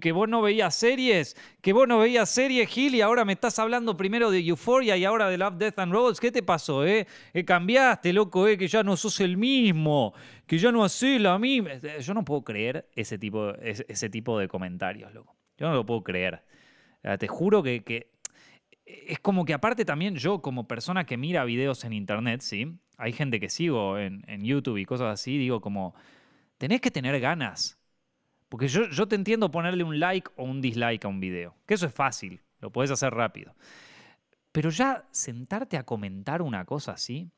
que 0.00 0.12
vos 0.12 0.28
no 0.28 0.40
veías 0.40 0.72
series, 0.74 1.36
que 1.60 1.72
vos 1.72 1.88
no 1.88 1.98
veías 1.98 2.30
series, 2.30 2.68
Gil, 2.68 2.94
y 2.94 3.00
ahora 3.00 3.24
me 3.24 3.32
estás 3.32 3.58
hablando 3.58 3.96
primero 3.96 4.30
de 4.30 4.38
Euphoria 4.46 4.96
y 4.96 5.04
ahora 5.04 5.28
de 5.28 5.38
Love, 5.38 5.56
Death 5.56 5.78
and 5.80 5.92
Robots. 5.92 6.20
¿Qué 6.20 6.30
te 6.30 6.44
pasó, 6.44 6.86
eh? 6.86 7.08
eh 7.34 7.44
cambiaste, 7.44 8.12
loco, 8.12 8.46
eh, 8.46 8.56
que 8.56 8.68
ya 8.68 8.84
no 8.84 8.96
sos 8.96 9.18
el 9.18 9.36
mismo, 9.36 10.14
que 10.50 10.58
ya 10.58 10.72
no 10.72 10.82
haces 10.82 11.20
la 11.20 11.38
misma. 11.38 11.74
Yo 12.00 12.12
no 12.12 12.24
puedo 12.24 12.42
creer 12.42 12.88
ese 12.96 13.18
tipo, 13.18 13.54
ese, 13.54 14.10
tipo 14.10 14.36
de 14.36 14.48
comentarios, 14.48 15.14
loco. 15.14 15.36
Yo 15.56 15.68
no 15.68 15.74
lo 15.74 15.86
puedo 15.86 16.02
creer. 16.02 16.42
Te 17.20 17.28
juro 17.28 17.62
que, 17.62 18.10
es 18.84 19.20
como 19.20 19.44
que 19.44 19.54
aparte 19.54 19.84
también 19.84 20.16
yo 20.16 20.42
como 20.42 20.66
persona 20.66 21.06
que 21.06 21.16
mira 21.16 21.44
videos 21.44 21.84
en 21.84 21.92
internet, 21.92 22.40
¿sí? 22.40 22.80
Hay 22.96 23.12
gente 23.12 23.38
que 23.38 23.48
sigo 23.48 23.96
en, 23.96 24.24
YouTube 24.42 24.78
y 24.78 24.84
cosas 24.84 25.20
así, 25.20 25.38
digo 25.38 25.60
como, 25.60 25.94
tenés 26.58 26.80
que 26.80 26.90
tener 26.90 27.20
ganas. 27.20 27.78
Porque 28.48 28.66
yo, 28.66 28.88
yo 28.88 29.06
te 29.06 29.14
entiendo 29.14 29.52
ponerle 29.52 29.84
un 29.84 30.00
like 30.00 30.32
o 30.34 30.42
un 30.42 30.60
dislike 30.60 31.04
a 31.04 31.08
un 31.08 31.20
video, 31.20 31.54
que 31.64 31.74
eso 31.74 31.86
es 31.86 31.94
fácil, 31.94 32.40
lo 32.58 32.72
puedes 32.72 32.90
hacer 32.90 33.14
rápido. 33.14 33.54
Pero 34.50 34.70
ya 34.70 35.06
sentarte 35.12 35.76
a 35.76 35.84
comentar 35.84 36.42
una 36.42 36.64
cosa 36.64 36.90
así, 36.90 37.30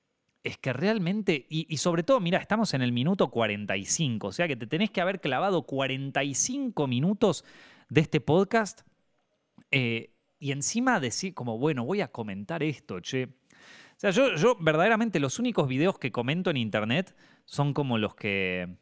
es 0.44 0.58
que 0.58 0.72
realmente, 0.72 1.46
y, 1.48 1.76
sobre 1.76 2.02
todo, 2.02 2.18
mira, 2.18 2.38
estamos 2.38 2.74
en 2.74 2.82
el 2.82 2.92
minuto 2.92 3.30
45, 3.30 4.26
o 4.26 4.32
sea 4.32 4.48
que 4.48 4.56
te 4.56 4.66
tenés 4.66 4.90
que 4.90 5.00
haber 5.00 5.20
clavado 5.20 5.62
45 5.62 6.86
minutos 6.88 7.44
de 7.88 8.00
este 8.00 8.20
podcast 8.20 8.82
eh, 9.70 10.10
y 10.40 10.50
encima 10.50 10.98
decir 10.98 11.34
como, 11.34 11.58
bueno, 11.58 11.84
voy 11.84 12.00
a 12.00 12.08
comentar 12.08 12.62
esto, 12.62 12.98
che. 13.00 13.24
O 13.24 14.00
sea, 14.02 14.10
yo, 14.10 14.34
yo 14.34 14.56
verdaderamente 14.58 15.20
los 15.20 15.38
únicos 15.38 15.68
videos 15.68 15.98
que 15.98 16.10
comento 16.10 16.50
en 16.50 16.56
internet 16.56 17.14
son 17.44 17.72
como 17.72 17.98
los 17.98 18.16
que, 18.16 18.76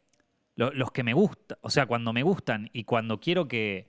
los, 0.55 0.91
que 0.93 1.03
me 1.03 1.13
gustan. 1.13 1.59
O 1.61 1.69
sea, 1.69 1.85
cuando 1.85 2.15
me 2.15 2.23
gustan 2.23 2.71
y 2.73 2.85
cuando 2.85 3.21
quiero 3.21 3.47
que, 3.47 3.89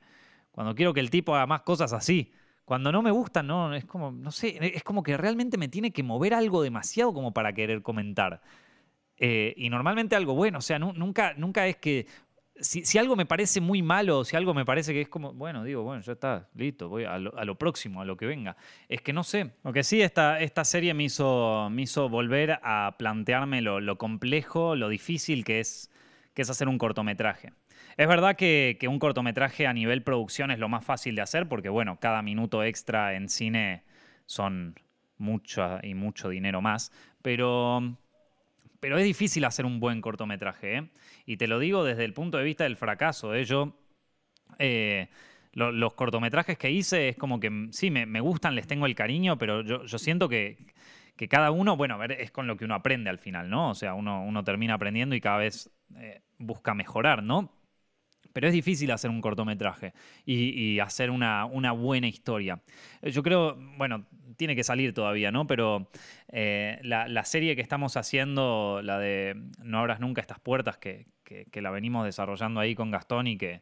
cuando 0.52 0.76
quiero 0.76 0.94
que 0.94 1.00
el 1.00 1.10
tipo 1.10 1.36
haga 1.36 1.48
más 1.48 1.62
cosas 1.62 1.94
así. 1.94 2.34
Cuando 2.66 2.92
no 2.92 3.02
me 3.02 3.12
gustan, 3.12 3.48
no, 3.48 3.74
es 3.74 3.86
como, 3.86 4.12
no 4.12 4.32
sé, 4.32 4.58
es 4.76 4.84
como 4.84 5.04
que 5.04 5.18
realmente 5.18 5.58
me 5.58 5.68
tiene 5.68 5.92
que 5.92 6.04
mover 6.04 6.34
algo 6.34 6.62
demasiado 6.62 7.14
como 7.14 7.34
para 7.34 7.54
querer 7.54 7.82
comentar. 7.82 8.42
Eh, 9.18 9.54
y 9.58 9.70
normalmente 9.70 10.16
algo 10.16 10.34
bueno, 10.34 10.60
o 10.60 10.62
sea, 10.62 10.80
nunca, 10.80 11.34
nunca 11.36 11.68
es 11.68 11.78
que 11.78 12.08
si, 12.62 12.98
algo 12.98 13.16
me 13.16 13.26
parece 13.26 13.60
muy 13.60 13.82
malo, 13.82 14.24
si 14.24 14.36
algo 14.36 14.54
me 14.54 14.66
parece 14.66 14.94
que 14.94 15.02
es 15.02 15.10
como, 15.10 15.34
bueno, 15.34 15.64
digo, 15.64 15.84
bueno, 15.84 16.02
ya 16.02 16.14
está, 16.14 16.50
listo, 16.56 16.90
voy 16.90 17.06
a 17.06 17.18
lo, 17.18 17.56
próximo, 17.58 18.02
a 18.02 18.06
lo 18.06 18.18
que 18.18 18.26
venga. 18.26 18.56
Es 18.88 19.02
que 19.02 19.14
no 19.14 19.24
sé. 19.24 19.52
Lo 19.64 19.74
que 19.74 19.84
sí, 19.84 20.02
esta, 20.02 20.40
esta 20.40 20.64
serie 20.64 20.94
me 20.94 21.04
hizo, 21.04 21.70
me 21.72 21.84
hizo 21.84 22.10
volver 22.10 22.60
a 22.64 22.96
plantearme 22.98 23.62
lo, 23.62 23.98
complejo, 23.98 24.76
lo 24.76 24.90
difícil 24.90 25.44
que 25.44 25.60
es, 25.60 25.92
que 26.34 26.44
es 26.44 26.50
hacer 26.50 26.68
un 26.68 26.78
cortometraje. 26.78 27.54
Es 27.98 28.08
verdad 28.08 28.36
que, 28.36 28.78
que, 28.80 28.88
un 28.88 29.00
cortometraje 29.00 29.68
a 29.68 29.74
nivel 29.74 30.04
producción 30.04 30.52
es 30.52 30.60
lo 30.60 30.70
más 30.70 30.84
fácil 30.84 31.16
de 31.16 31.22
hacer 31.22 31.48
porque, 31.48 31.70
bueno, 31.70 32.00
cada 32.00 32.22
minuto 32.22 32.64
extra 32.64 33.16
en 33.16 33.30
cine 33.30 33.84
son 34.26 34.76
mucho 35.18 35.80
y 35.84 35.94
mucho 35.94 36.30
dinero 36.30 36.62
más, 36.62 36.92
pero 37.22 37.98
pero 38.82 38.98
es 38.98 39.06
difícil 39.06 39.46
hacer 39.46 39.66
un 39.66 39.80
buen 39.80 40.02
cortometraje, 40.02 40.78
¿eh? 40.78 40.90
Y 41.26 41.38
te 41.38 41.48
lo 41.48 41.60
digo 41.60 41.86
desde 41.86 42.04
el 42.04 42.14
punto 42.14 42.40
de 42.40 42.44
vista 42.44 42.64
del 42.66 42.76
fracaso, 42.76 43.34
¿eh? 43.36 43.46
Yo, 43.46 43.78
eh, 44.58 45.08
los 45.54 45.94
cortometrajes 45.94 46.58
que 46.58 46.72
hice 46.72 47.10
es 47.10 47.16
como 47.16 47.40
que, 47.40 47.68
sí, 47.72 47.92
me, 47.92 48.20
gustan, 48.20 48.56
les 48.56 48.68
tengo 48.68 48.88
el 48.88 48.96
cariño, 48.96 49.38
pero 49.38 49.62
yo, 49.62 49.98
siento 50.00 50.28
que, 50.28 50.58
cada 51.30 51.52
uno, 51.52 51.78
bueno, 51.78 51.94
a 51.94 51.98
ver, 51.98 52.14
es 52.14 52.32
con 52.32 52.48
lo 52.48 52.58
que 52.58 52.66
uno 52.66 52.74
aprende 52.74 53.12
al 53.12 53.20
final, 53.20 53.52
¿no? 53.52 53.70
O 53.70 53.76
sea, 53.76 53.94
uno, 53.94 54.24
uno 54.24 54.44
termina 54.44 54.74
aprendiendo 54.74 55.14
y 55.14 55.22
cada 55.22 55.38
vez 55.38 55.70
eh, 55.98 56.22
busca 56.40 56.74
mejorar, 56.74 57.22
¿no? 57.22 57.54
Pero 58.34 58.48
es 58.48 58.54
difícil 58.54 58.92
hacer 58.92 59.10
un 59.10 59.22
cortometraje 59.22 59.94
y, 60.26 60.80
hacer 60.80 61.12
una, 61.12 61.46
buena 61.74 62.08
historia. 62.08 62.60
Yo 63.02 63.24
creo, 63.24 63.58
bueno, 63.78 64.06
tiene 64.38 64.56
que 64.56 64.64
salir 64.64 64.94
todavía, 64.94 65.32
¿no? 65.32 65.48
Pero 65.48 65.90
eh, 66.30 66.80
la, 66.84 67.26
serie 67.26 67.56
que 67.56 67.62
estamos 67.62 67.98
haciendo, 67.98 68.82
la 68.84 69.00
de 69.00 69.36
No 69.64 69.80
abras 69.80 70.00
nunca 70.00 70.22
estas 70.22 70.40
puertas, 70.40 70.78
que, 70.78 71.06
la 71.54 71.72
venimos 71.72 72.06
desarrollando 72.06 72.60
ahí 72.60 72.76
con 72.76 72.92
Gastón 72.92 73.28
y 73.28 73.38
que, 73.38 73.62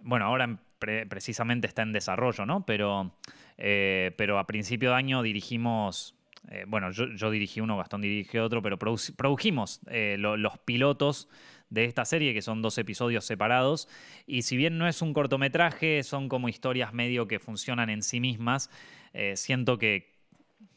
bueno, 0.00 0.26
ahora 0.26 0.58
precisamente 0.78 1.66
está 1.66 1.82
en 1.82 1.92
desarrollo, 1.92 2.46
¿no? 2.46 2.64
Pero, 2.66 3.12
eh, 3.56 4.12
pero 4.16 4.38
a 4.38 4.46
principio 4.46 4.90
de 4.90 4.96
año 4.96 5.22
dirigimos 5.22 6.14
eh, 6.50 6.64
bueno, 6.66 6.90
yo, 6.90 7.30
dirigí 7.30 7.60
uno, 7.60 7.76
Gastón 7.76 8.00
dirigió 8.00 8.44
otro, 8.44 8.62
pero 8.62 8.78
produjimos 8.78 9.80
los 9.88 10.58
pilotos 10.58 11.28
de 11.70 11.84
esta 11.84 12.04
serie, 12.04 12.34
que 12.34 12.42
son 12.42 12.62
dos 12.62 12.78
episodios 12.78 13.24
separados. 13.24 13.88
Y 14.26 14.42
si 14.42 14.56
bien 14.56 14.78
no 14.78 14.88
es 14.88 15.02
un 15.02 15.12
cortometraje, 15.12 16.02
son 16.02 16.28
como 16.28 16.48
historias 16.48 16.92
medio 16.92 17.28
que 17.28 17.38
funcionan 17.38 17.90
en 17.90 18.02
sí 18.02 18.20
mismas. 18.20 18.70
Eh, 19.12 19.36
siento 19.36 19.78
que, 19.78 20.16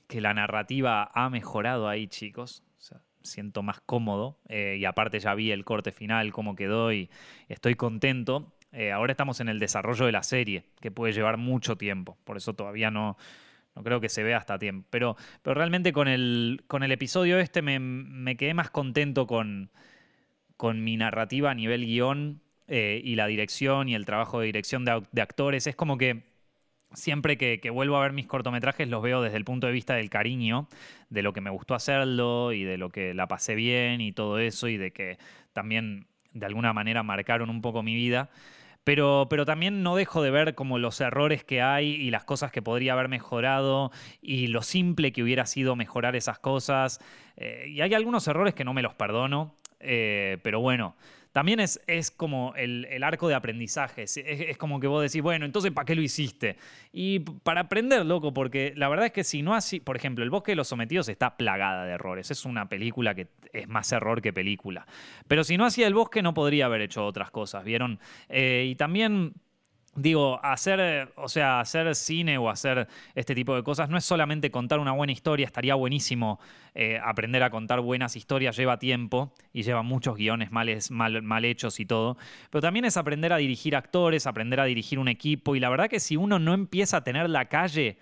la 0.09 0.33
narrativa 0.33 1.09
ha 1.13 1.29
mejorado 1.29 1.87
ahí, 1.87 2.07
chicos. 2.07 2.63
siento 3.23 3.63
más 3.63 3.79
cómodo. 3.79 4.39
Eh, 4.49 4.77
y 4.79 4.85
aparte 4.85 5.19
ya 5.19 5.33
vi 5.35 5.51
el 5.51 5.63
corte 5.63 5.93
final, 5.93 6.33
cómo 6.33 6.55
quedó 6.55 6.91
y 6.91 7.09
estoy 7.47 7.75
contento. 7.75 8.53
Eh, 8.73 8.91
ahora 8.91 9.11
estamos 9.11 9.39
en 9.39 9.49
el 9.49 9.59
desarrollo 9.59 10.05
de 10.05 10.11
la 10.11 10.23
serie, 10.23 10.65
que 10.79 10.91
puede 10.91 11.13
llevar 11.13 11.37
mucho 11.37 11.77
tiempo. 11.77 12.17
Por 12.23 12.37
eso 12.37 12.53
todavía 12.53 12.91
no, 12.91 13.17
no 13.75 13.83
creo 13.83 13.99
que 13.99 14.09
se 14.09 14.23
vea 14.23 14.37
hasta 14.37 14.57
tiempo. 14.57 14.87
Pero, 14.89 15.15
pero 15.41 15.53
realmente 15.55 15.93
con 15.93 16.07
el, 16.07 16.63
con 16.67 16.83
el 16.83 16.91
episodio 16.91 17.39
este 17.39 17.61
me, 17.61 18.35
quedé 18.37 18.53
más 18.53 18.69
contento 18.69 19.27
con, 19.27 19.71
con 20.61 20.83
mi 20.83 20.95
narrativa 20.95 21.49
a 21.49 21.55
nivel 21.55 21.87
guion 21.87 22.39
y 22.67 23.15
la 23.15 23.25
dirección 23.25 23.89
y 23.89 23.95
el 23.95 24.05
trabajo 24.05 24.39
de 24.39 24.45
dirección 24.45 24.85
de 24.85 25.21
actores. 25.23 25.65
Es 25.65 25.75
como 25.75 25.97
que 25.97 26.21
siempre 26.93 27.35
que, 27.35 27.67
vuelvo 27.71 27.97
a 27.97 28.01
ver 28.01 28.13
mis 28.13 28.27
cortometrajes 28.27 28.87
los 28.87 29.01
veo 29.01 29.23
desde 29.23 29.37
el 29.37 29.43
punto 29.43 29.65
de 29.65 29.73
vista 29.73 29.95
del 29.95 30.11
cariño, 30.11 30.67
de 31.09 31.23
lo 31.23 31.33
que 31.33 31.41
me 31.41 31.49
gustó 31.49 31.73
hacerlo 31.73 32.51
y 32.53 32.63
de 32.63 32.77
lo 32.77 32.91
que 32.91 33.15
la 33.15 33.27
pasé 33.27 33.55
bien 33.55 34.01
y 34.01 34.11
todo 34.11 34.37
eso 34.37 34.67
y 34.67 34.77
de 34.77 34.91
que 34.91 35.17
también 35.51 36.05
de 36.31 36.45
alguna 36.45 36.73
manera 36.73 37.01
marcaron 37.01 37.49
un 37.49 37.63
poco 37.63 37.81
mi 37.81 37.95
vida. 37.95 38.29
Pero, 38.83 39.25
pero 39.31 39.47
también 39.47 39.81
no 39.81 39.95
dejo 39.95 40.21
de 40.21 40.29
ver 40.29 40.53
como 40.53 40.77
los 40.77 41.01
errores 41.01 41.43
que 41.43 41.63
hay 41.63 41.87
y 41.87 42.11
las 42.11 42.23
cosas 42.23 42.51
que 42.51 42.61
podría 42.61 42.93
haber 42.93 43.09
mejorado 43.09 43.91
y 44.21 44.45
lo 44.45 44.61
simple 44.61 45.11
que 45.11 45.23
hubiera 45.23 45.47
sido 45.47 45.75
mejorar 45.75 46.15
esas 46.15 46.37
cosas. 46.37 46.99
Eh, 47.35 47.65
y 47.69 47.81
hay 47.81 47.95
algunos 47.95 48.27
errores 48.27 48.53
que 48.53 48.63
no 48.63 48.75
me 48.75 48.83
los 48.83 48.93
perdono, 48.93 49.55
eh, 49.83 50.37
pero 50.43 50.59
bueno, 50.59 50.95
también 51.31 51.61
es, 51.61 51.79
es 51.87 52.11
como 52.11 52.53
el, 52.55 53.01
arco 53.03 53.27
de 53.29 53.35
aprendizaje. 53.35 54.03
Es, 54.03 54.17
es, 54.17 54.57
como 54.57 54.79
que 54.79 54.87
vos 54.87 55.01
decís, 55.01 55.21
bueno, 55.21 55.45
entonces, 55.45 55.71
¿para 55.71 55.85
qué 55.85 55.95
lo 55.95 56.01
hiciste? 56.01 56.57
Y 56.91 57.19
para 57.19 57.61
aprender, 57.61 58.05
loco, 58.05 58.33
porque 58.33 58.73
la 58.75 58.89
verdad 58.89 59.05
es 59.05 59.11
que 59.13 59.23
si 59.23 59.41
no 59.41 59.55
así, 59.55 59.79
por 59.79 59.95
ejemplo, 59.95 60.23
El 60.23 60.29
bosque 60.29 60.51
de 60.51 60.57
los 60.57 60.67
sometidos 60.67 61.07
está 61.07 61.37
plagada 61.37 61.85
de 61.85 61.93
errores. 61.93 62.31
Es 62.31 62.43
una 62.43 62.67
película 62.67 63.15
que 63.15 63.27
es 63.53 63.67
más 63.67 63.91
error 63.93 64.21
que 64.21 64.33
película. 64.33 64.85
Pero 65.27 65.43
si 65.43 65.57
no 65.57 65.65
hacía 65.65 65.87
el 65.87 65.93
bosque, 65.93 66.21
no 66.21 66.33
podría 66.33 66.65
haber 66.65 66.81
hecho 66.81 67.05
otras 67.05 67.31
cosas, 67.31 67.63
¿vieron? 67.63 67.99
Eh, 68.27 68.67
y 68.69 68.75
también 68.75 69.33
Digo, 69.93 70.39
hacer, 70.41 71.11
o 71.17 71.27
sea, 71.27 71.59
hacer 71.59 71.93
cine 71.95 72.37
o 72.37 72.49
hacer 72.49 72.87
este 73.13 73.35
tipo 73.35 73.53
de 73.57 73.63
cosas 73.63 73.89
no 73.89 73.97
es 73.97 74.05
solamente 74.05 74.49
contar 74.49 74.79
una 74.79 74.93
buena 74.93 75.11
historia, 75.11 75.45
estaría 75.45 75.75
buenísimo 75.75 76.39
eh, 76.75 76.97
aprender 77.03 77.43
a 77.43 77.49
contar 77.49 77.81
buenas 77.81 78.15
historias, 78.15 78.55
lleva 78.55 78.79
tiempo 78.79 79.33
y 79.51 79.63
lleva 79.63 79.81
muchos 79.81 80.15
guiones 80.15 80.49
mal, 80.49 80.69
mal 80.91 81.43
hechos 81.43 81.81
y 81.81 81.85
todo, 81.85 82.17
pero 82.49 82.61
también 82.61 82.85
es 82.85 82.95
aprender 82.95 83.33
a 83.33 83.37
dirigir 83.37 83.75
actores, 83.75 84.27
aprender 84.27 84.61
a 84.61 84.65
dirigir 84.65 84.97
un 84.97 85.09
equipo 85.09 85.57
y 85.57 85.59
la 85.59 85.69
verdad 85.69 85.89
que 85.89 85.99
si 85.99 86.15
uno 86.15 86.39
no 86.39 86.53
empieza 86.53 86.97
a 86.97 87.03
tener 87.03 87.29
la 87.29 87.49
calle 87.49 87.97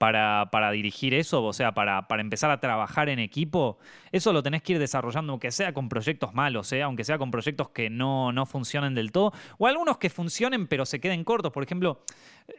para, 0.00 0.70
dirigir 0.70 1.12
eso, 1.12 1.44
o 1.44 1.52
sea, 1.52 1.74
para, 1.74 2.08
para, 2.08 2.22
empezar 2.22 2.50
a 2.50 2.58
trabajar 2.58 3.10
en 3.10 3.18
equipo, 3.18 3.78
eso 4.12 4.32
lo 4.32 4.42
tenés 4.42 4.62
que 4.62 4.72
ir 4.72 4.78
desarrollando, 4.78 5.32
aunque 5.32 5.50
sea 5.50 5.74
con 5.74 5.90
proyectos 5.90 6.32
malos, 6.32 6.72
¿eh? 6.72 6.80
aunque 6.80 7.04
sea 7.04 7.18
con 7.18 7.30
proyectos 7.30 7.68
que 7.68 7.90
no, 7.90 8.32
no 8.32 8.46
funcionen 8.46 8.94
del 8.94 9.12
todo, 9.12 9.34
o 9.58 9.66
algunos 9.66 9.98
que 9.98 10.08
funcionen 10.08 10.68
pero 10.68 10.86
se 10.86 11.00
queden 11.00 11.22
cortos. 11.22 11.52
Por 11.52 11.62
ejemplo, 11.62 12.02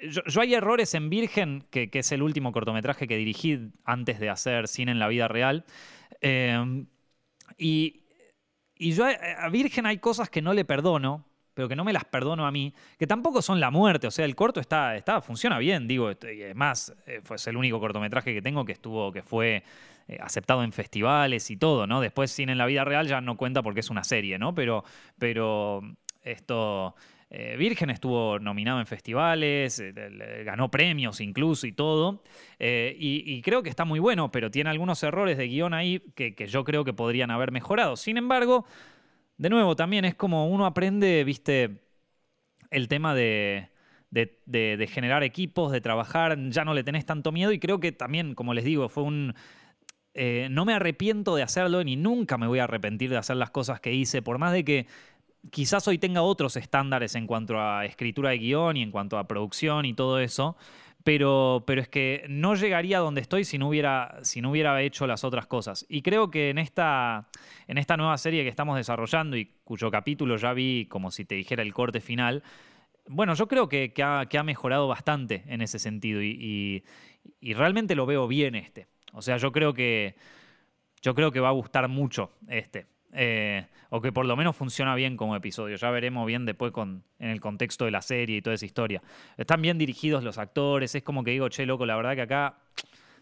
yo, 0.03 0.21
hay 0.39 0.53
errores 0.53 0.93
en 0.93 1.09
Virgen, 1.09 1.65
que, 1.71 1.89
es 1.91 2.11
el 2.11 2.21
último 2.21 2.51
cortometraje 2.51 3.07
que 3.07 3.17
dirigí 3.17 3.71
antes 3.85 4.19
de 4.19 4.29
hacer 4.29 4.67
cine 4.67 4.91
en 4.91 4.99
la 4.99 5.07
vida 5.07 5.27
real. 5.27 5.65
Eh, 6.21 6.85
y, 7.57 8.03
y 8.75 8.91
yo 8.91 9.05
a 9.05 9.49
Virgen 9.49 9.87
hay 9.87 9.97
cosas 9.97 10.29
que 10.29 10.43
no 10.43 10.53
le 10.53 10.63
perdono, 10.63 11.25
pero 11.53 11.67
que 11.67 11.75
no 11.75 11.83
me 11.83 11.93
las 11.93 12.05
perdono 12.05 12.45
a 12.45 12.51
mí, 12.51 12.73
que 12.97 13.07
tampoco 13.07 13.41
son 13.41 13.59
la 13.59 13.71
muerte, 13.71 14.07
o 14.07 14.11
sea, 14.11 14.25
el 14.25 14.35
corto 14.35 14.59
está, 14.59 14.95
está 14.95 15.21
funciona 15.21 15.57
bien, 15.59 15.87
digo, 15.87 16.09
este, 16.09 16.35
y 16.35 16.43
además 16.43 16.93
eh, 17.05 17.19
fue 17.23 17.37
el 17.45 17.57
único 17.57 17.79
cortometraje 17.79 18.33
que 18.33 18.41
tengo 18.41 18.65
que 18.65 18.71
estuvo, 18.71 19.11
que 19.11 19.21
fue 19.21 19.63
eh, 20.07 20.17
aceptado 20.21 20.63
en 20.63 20.71
festivales 20.71 21.51
y 21.51 21.57
todo, 21.57 21.87
¿no? 21.87 22.01
Después 22.01 22.31
Cine 22.31 22.53
en 22.53 22.57
la 22.57 22.65
vida 22.65 22.85
real 22.85 23.07
ya 23.07 23.21
no 23.21 23.35
cuenta 23.35 23.61
porque 23.61 23.81
es 23.81 23.89
una 23.89 24.03
serie, 24.03 24.39
¿no? 24.39 24.55
Pero, 24.55 24.83
pero 25.17 25.81
esto... 26.23 26.95
Eh, 27.33 27.55
Virgen 27.57 27.89
estuvo 27.89 28.39
nominado 28.39 28.81
en 28.81 28.85
festivales, 28.85 29.81
ganó 30.43 30.69
premios 30.69 31.21
incluso 31.21 31.65
y 31.65 31.71
todo. 31.71 32.23
y, 32.59 33.41
creo 33.41 33.63
que 33.63 33.69
está 33.69 33.85
muy 33.85 33.99
bueno, 33.99 34.29
pero 34.33 34.51
tiene 34.51 34.69
algunos 34.69 35.01
errores 35.01 35.37
de 35.37 35.47
guion 35.47 35.73
ahí 35.73 36.01
que 36.13 36.47
yo 36.47 36.65
creo 36.65 36.83
que 36.83 36.91
podrían 36.91 37.31
haber 37.31 37.53
mejorado. 37.53 37.95
Sin 37.95 38.17
embargo, 38.17 38.65
de 39.41 39.49
nuevo, 39.49 39.75
también 39.75 40.05
es 40.05 40.13
como 40.13 40.47
uno 40.49 40.67
aprende, 40.67 41.23
viste, 41.23 41.81
el 42.69 42.87
tema 42.87 43.15
de, 43.15 43.69
generar 44.87 45.23
equipos, 45.23 45.71
de 45.71 45.81
trabajar, 45.81 46.37
ya 46.51 46.63
no 46.63 46.75
le 46.75 46.83
tenés 46.83 47.07
tanto 47.07 47.31
miedo 47.31 47.51
y 47.51 47.57
creo 47.57 47.79
que 47.79 47.91
también, 47.91 48.35
como 48.35 48.53
les 48.53 48.63
digo, 48.63 48.87
fue 48.87 49.01
un... 49.01 49.33
Eh, 50.13 50.47
no 50.51 50.63
me 50.63 50.75
arrepiento 50.75 51.35
de 51.35 51.41
hacerlo 51.41 51.83
ni 51.83 51.95
nunca 51.95 52.37
me 52.37 52.45
voy 52.45 52.59
a 52.59 52.65
arrepentir 52.65 53.09
de 53.09 53.17
hacer 53.17 53.35
las 53.37 53.49
cosas 53.49 53.79
que 53.79 53.91
hice, 53.91 54.21
por 54.21 54.37
más 54.37 54.53
de 54.53 54.63
que 54.63 54.85
quizás 55.49 55.87
hoy 55.87 55.97
tenga 55.97 56.21
otros 56.21 56.55
estándares 56.55 57.15
en 57.15 57.25
cuanto 57.25 57.59
a 57.59 57.85
escritura 57.85 58.29
de 58.29 58.37
guion 58.37 58.77
y 58.77 58.83
en 58.83 58.91
cuanto 58.91 59.17
a 59.17 59.27
producción 59.27 59.85
y 59.85 59.95
todo 59.95 60.19
eso, 60.19 60.55
pero, 61.03 61.63
pero 61.65 61.81
es 61.81 61.89
que 61.89 62.25
no 62.29 62.55
llegaría 62.55 62.97
a 62.97 63.01
donde 63.01 63.21
estoy 63.21 63.43
si 63.43 63.57
no, 63.57 63.69
hubiera, 63.69 64.19
si 64.23 64.41
no 64.41 64.51
hubiera 64.51 64.81
hecho 64.81 65.07
las 65.07 65.23
otras 65.23 65.47
cosas. 65.47 65.85
Y 65.89 66.01
creo 66.01 66.29
que 66.29 66.49
en 66.49 66.57
esta, 66.57 67.27
en 67.67 67.77
esta 67.77 67.97
nueva 67.97 68.17
serie 68.17 68.43
que 68.43 68.49
estamos 68.49 68.77
desarrollando 68.77 69.37
y 69.37 69.51
cuyo 69.63 69.89
capítulo 69.89 70.37
ya 70.37 70.53
vi 70.53 70.85
como 70.85 71.11
si 71.11 71.25
te 71.25 71.35
dijera 71.35 71.63
el 71.63 71.73
corte 71.73 72.01
final, 72.01 72.43
bueno, 73.07 73.33
yo 73.33 73.47
creo 73.47 73.67
que, 73.67 73.93
ha, 74.03 74.43
mejorado 74.43 74.87
bastante 74.87 75.43
en 75.47 75.61
ese 75.61 75.79
sentido 75.79 76.21
y, 76.21 76.83
y, 77.39 77.53
realmente 77.53 77.95
lo 77.95 78.05
veo 78.05 78.27
bien 78.27 78.55
este. 78.55 78.87
O 79.13 79.21
sea, 79.21 79.37
yo 79.37 79.51
creo 79.51 79.73
que, 79.73 80.15
yo 81.01 81.15
creo 81.15 81.31
que 81.31 81.39
va 81.39 81.49
a 81.49 81.53
gustar 81.53 81.87
mucho 81.87 82.31
este. 82.47 82.85
Eh, 83.13 83.65
o 83.89 83.99
que 84.01 84.11
por 84.13 84.25
lo 84.25 84.37
menos 84.37 84.55
funciona 84.55 84.95
bien 84.95 85.17
como 85.17 85.35
episodio. 85.35 85.75
Ya 85.75 85.89
veremos 85.91 86.25
bien 86.25 86.45
después 86.45 86.71
con, 86.71 87.03
en 87.19 87.29
el 87.29 87.41
contexto 87.41 87.85
de 87.85 87.91
la 87.91 88.01
serie 88.01 88.37
y 88.37 88.41
toda 88.41 88.53
esa 88.55 88.65
historia. 88.65 89.01
Están 89.37 89.61
bien 89.61 89.77
dirigidos 89.77 90.23
los 90.23 90.37
actores, 90.37 90.95
es 90.95 91.03
como 91.03 91.23
que 91.23 91.31
digo, 91.31 91.49
che, 91.49 91.65
loco, 91.65 91.85
la 91.85 91.95
verdad 91.95 92.15
que 92.15 92.21
acá 92.21 92.57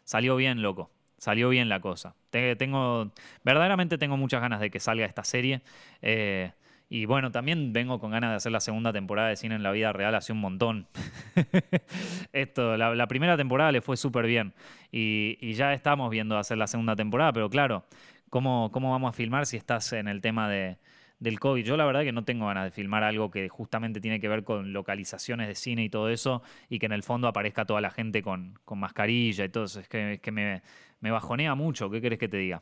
salió 0.04 0.36
bien, 0.36 0.62
loco. 0.62 0.92
Salió 1.18 1.50
bien 1.50 1.68
la 1.68 1.82
cosa. 1.82 2.16
Tengo, 2.30 3.12
verdaderamente 3.44 3.98
tengo 3.98 4.16
muchas 4.16 4.42
ganas 4.42 4.62
de 4.62 4.70
que 4.70 4.80
salga 4.80 5.06
esta 5.06 5.24
serie. 5.24 5.62
Eh, 6.02 6.52
y 6.88 7.06
bueno, 7.06 7.32
también 7.32 7.74
vengo 7.74 8.00
con 8.00 8.12
ganas 8.12 8.32
de 8.32 8.36
hacer 8.38 8.52
la 8.52 8.60
segunda 8.60 8.94
temporada 8.94 9.30
de 9.30 9.36
cine 9.36 9.56
en 9.56 9.62
la 9.62 9.72
vida 9.72 9.92
real 9.92 10.16
hace 10.16 10.34
un 10.34 10.40
montón. 10.40 10.88
Esto, 12.34 12.78
la, 12.78 13.08
primera 13.08 13.38
temporada 13.38 13.72
le 13.72 13.82
fue 13.82 13.98
súper 13.98 14.26
bien. 14.26 14.54
Y, 14.92 15.38
y, 15.40 15.54
ya 15.54 15.74
estamos 15.74 16.10
viendo 16.10 16.38
hacer 16.38 16.58
la 16.58 16.66
segunda 16.66 16.96
temporada, 16.96 17.32
pero 17.32 17.48
claro, 17.50 17.86
¿Cómo, 18.30 18.70
vamos 18.72 19.10
a 19.10 19.14
filmar 19.14 19.46
si 19.46 19.58
estás 19.58 19.92
en 19.94 20.08
el 20.08 20.22
tema 20.22 20.50
de, 20.50 20.78
del 21.20 21.40
COVID? 21.40 21.64
Yo 21.64 21.78
la 21.78 21.86
verdad 21.86 22.04
que 22.04 22.12
no 22.12 22.24
tengo 22.24 22.48
ganas 22.48 22.66
de 22.66 22.72
filmar 22.72 23.04
algo 23.04 23.32
que 23.32 23.50
justamente 23.50 24.00
tiene 24.00 24.20
que 24.20 24.28
ver 24.28 24.44
con 24.44 24.72
localizaciones 24.72 25.48
de 25.48 25.56
cine 25.56 25.84
y 25.84 25.90
todo 25.90 26.10
eso 26.10 26.44
y 26.70 26.80
que 26.80 26.86
en 26.86 26.92
el 26.92 27.04
fondo 27.04 27.28
aparezca 27.28 27.66
toda 27.66 27.82
la 27.82 27.90
gente 27.90 28.22
con, 28.22 28.60
mascarilla 28.76 29.46
y 29.46 29.50
todo 29.50 29.64
eso. 29.66 29.80
Es 29.80 29.88
que, 29.88 30.20
que 30.22 30.32
me, 30.32 30.62
bajonea 31.02 31.56
mucho, 31.56 31.90
¿qué 31.90 32.02
querés 32.02 32.20
que 32.20 32.28
te 32.28 32.38
diga? 32.38 32.62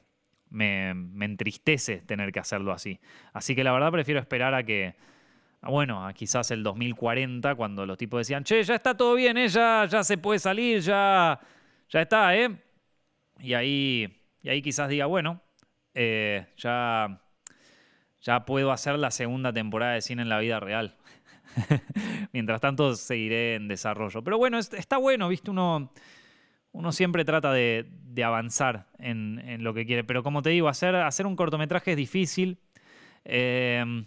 Me, 0.50 0.90
entristece 0.90 1.98
tener 1.98 2.32
que 2.32 2.40
hacerlo 2.40 2.72
así. 2.72 3.00
Así 3.34 3.54
que 3.54 3.64
la 3.64 3.74
verdad 3.74 3.92
prefiero 3.92 4.22
esperar 4.22 4.54
a 4.54 4.64
que, 4.64 4.96
bueno, 5.62 6.06
a 6.06 6.14
quizás 6.14 6.50
el 6.52 6.64
2040, 6.64 7.56
cuando 7.56 7.86
los 7.86 7.98
tipos 7.98 8.20
decían, 8.20 8.46
che, 8.46 8.64
ya 8.64 8.76
está 8.76 8.96
todo 8.96 9.16
bien, 9.16 9.38
¿eh? 9.38 9.50
ya, 9.50 9.86
ya 9.90 10.02
se 10.04 10.18
puede 10.18 10.40
salir, 10.40 10.80
ya, 10.80 11.38
ya 11.90 12.02
está, 12.02 12.38
¿eh? 12.38 12.56
Y 13.40 13.54
ahí, 13.54 14.22
y 14.42 14.50
ahí 14.50 14.62
quizás 14.62 14.88
diga, 14.90 15.06
bueno, 15.06 15.42
eh, 16.00 16.46
ya, 16.58 17.24
ya 18.22 18.46
puedo 18.46 18.72
hacer 18.72 19.00
la 19.00 19.10
segunda 19.10 19.52
temporada 19.52 19.94
de 19.94 20.02
cine 20.02 20.22
en 20.22 20.30
la 20.30 20.38
vida 20.38 20.60
real. 20.60 20.96
Mientras 22.34 22.62
tanto, 22.62 22.96
seguiré 22.96 23.56
en 23.56 23.68
desarrollo. 23.68 24.24
Pero 24.24 24.38
bueno, 24.38 24.60
está 24.60 24.98
bueno, 24.98 25.28
¿viste? 25.28 25.50
Uno, 25.50 25.92
uno 26.72 26.92
siempre 26.92 27.26
trata 27.26 27.52
de, 27.52 27.88
avanzar 28.24 28.86
en, 29.00 29.64
lo 29.64 29.74
que 29.74 29.88
quiere. 29.88 30.04
Pero 30.04 30.22
como 30.22 30.44
te 30.44 30.52
digo, 30.52 30.68
hacer, 30.68 30.96
hacer 30.96 31.26
un 31.26 31.36
cortometraje 31.36 31.92
es 31.92 31.98
difícil. 31.98 32.60
Em, 33.26 34.06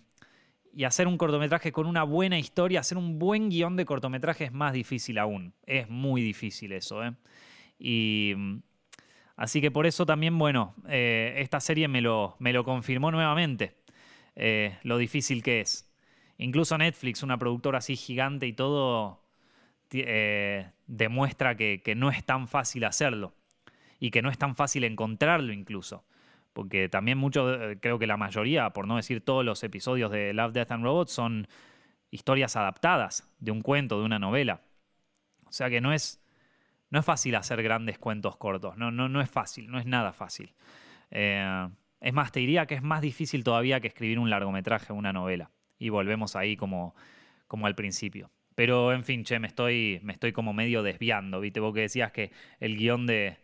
y 0.72 0.84
hacer 0.84 1.08
un 1.08 1.18
cortometraje 1.18 1.72
con 1.72 1.88
una 1.88 2.04
buena 2.04 2.38
historia, 2.38 2.78
hacer 2.78 2.98
un 2.98 3.18
buen 3.18 3.48
guion 3.50 3.74
de 3.74 3.84
cortometraje 3.84 4.44
es 4.44 4.52
más 4.52 4.72
difícil 4.72 5.18
aún. 5.18 5.54
Es 5.66 5.90
muy 5.90 6.22
difícil 6.22 6.70
eso. 6.70 7.04
¿eh? 7.04 7.14
Y 7.80 8.36
Así 9.40 9.62
que 9.62 9.70
por 9.70 9.86
eso 9.86 10.04
también, 10.04 10.36
bueno, 10.38 10.74
eh, 10.86 11.36
esta 11.38 11.60
serie 11.60 11.88
me 11.88 12.02
lo, 12.02 12.36
me 12.40 12.52
lo 12.52 12.62
confirmó 12.62 13.10
nuevamente, 13.10 13.74
eh, 14.36 14.76
lo 14.82 14.98
difícil 14.98 15.42
que 15.42 15.62
es. 15.62 15.90
Incluso 16.36 16.76
Netflix, 16.76 17.22
una 17.22 17.38
productora 17.38 17.78
así 17.78 17.96
gigante 17.96 18.46
y 18.46 18.52
todo, 18.52 19.24
eh, 19.92 20.70
demuestra 20.86 21.56
que, 21.56 21.94
no 21.96 22.10
es 22.10 22.22
tan 22.22 22.48
fácil 22.48 22.84
hacerlo 22.84 23.32
y 23.98 24.10
que 24.10 24.20
no 24.20 24.28
es 24.28 24.36
tan 24.36 24.54
fácil 24.56 24.84
encontrarlo 24.84 25.54
incluso. 25.54 26.04
Porque 26.52 26.90
también 26.90 27.16
muchos, 27.16 27.58
creo 27.80 27.98
que 27.98 28.06
la 28.06 28.18
mayoría, 28.18 28.68
por 28.74 28.86
no 28.86 28.96
decir 28.96 29.24
todos 29.24 29.42
los 29.42 29.64
episodios 29.64 30.10
de 30.10 30.34
Love, 30.34 30.52
Death 30.52 30.72
and 30.72 30.84
Robots, 30.84 31.12
son 31.12 31.48
historias 32.10 32.56
adaptadas 32.56 33.26
de 33.38 33.52
un 33.52 33.62
cuento, 33.62 34.00
de 34.00 34.04
una 34.04 34.18
novela. 34.18 34.60
O 35.46 35.52
sea 35.52 35.70
que 35.70 35.80
no 35.80 35.94
es, 35.94 36.19
no 36.90 36.98
es 36.98 37.04
fácil 37.04 37.34
hacer 37.36 37.62
grandes 37.62 37.98
cuentos 37.98 38.36
cortos, 38.36 38.76
no, 38.76 38.90
no, 38.90 39.08
no 39.08 39.20
es 39.20 39.30
fácil, 39.30 39.70
no 39.70 39.78
es 39.78 39.86
nada 39.86 40.12
fácil. 40.12 40.52
Eh, 41.10 41.68
es 42.00 42.12
más, 42.12 42.32
te 42.32 42.40
diría 42.40 42.66
que 42.66 42.74
es 42.74 42.82
más 42.82 43.02
difícil 43.02 43.44
todavía 43.44 43.80
que 43.80 43.88
escribir 43.88 44.18
un 44.18 44.30
largometraje 44.30 44.92
una 44.92 45.12
novela. 45.12 45.50
Y 45.78 45.88
volvemos 45.88 46.36
ahí 46.36 46.56
como, 46.56 46.94
como 47.46 47.66
al 47.66 47.74
principio. 47.74 48.30
Pero 48.54 48.92
en 48.92 49.04
fin, 49.04 49.24
che, 49.24 49.38
me 49.38 49.46
estoy, 49.46 50.00
me 50.02 50.12
estoy 50.12 50.32
como 50.32 50.52
medio 50.52 50.82
desviando, 50.82 51.40
¿viste? 51.40 51.60
Vos 51.60 51.74
que 51.74 51.82
decías 51.82 52.12
que 52.12 52.30
el 52.58 52.76
guion 52.76 53.06
de, 53.06 53.38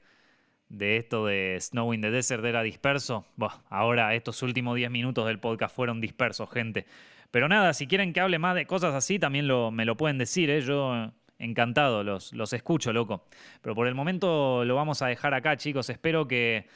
de 0.69 0.97
esto 0.97 1.27
de 1.27 1.59
Snow 1.61 1.95
in 1.95 2.01
the 2.01 2.11
Desert 2.11 2.45
era 2.45 2.63
disperso. 2.63 3.27
ahora 3.71 4.15
estos 4.15 4.43
últimos 4.43 4.77
10 4.77 4.91
minutos 4.91 5.27
del 5.27 5.39
podcast 5.39 5.75
fueron 5.75 6.01
dispersos, 6.01 6.51
gente. 6.51 6.87
Pero 7.31 7.49
nada, 7.49 7.73
si 7.75 7.87
quieren 7.87 8.13
que 8.13 8.21
hable 8.21 8.39
más 8.39 8.55
de 8.55 8.67
cosas 8.67 8.95
así, 8.95 9.19
también 9.19 9.47
lo, 9.47 9.71
me 9.71 9.85
lo 9.85 9.97
pueden 9.97 10.19
decir, 10.19 10.51
¿eh? 10.51 10.61
Yo 10.61 11.13
encantado, 11.39 12.03
los, 12.05 12.33
los 12.33 12.53
escucho, 12.53 12.93
loco. 12.93 13.25
Pero 13.63 13.75
por 13.75 13.87
el 13.87 13.95
momento 13.95 14.65
lo 14.65 14.75
vamos 14.75 15.03
a 15.03 15.07
dejar 15.07 15.35
acá, 15.35 15.57
chicos. 15.57 15.91
Espero 15.91 16.27
que 16.27 16.67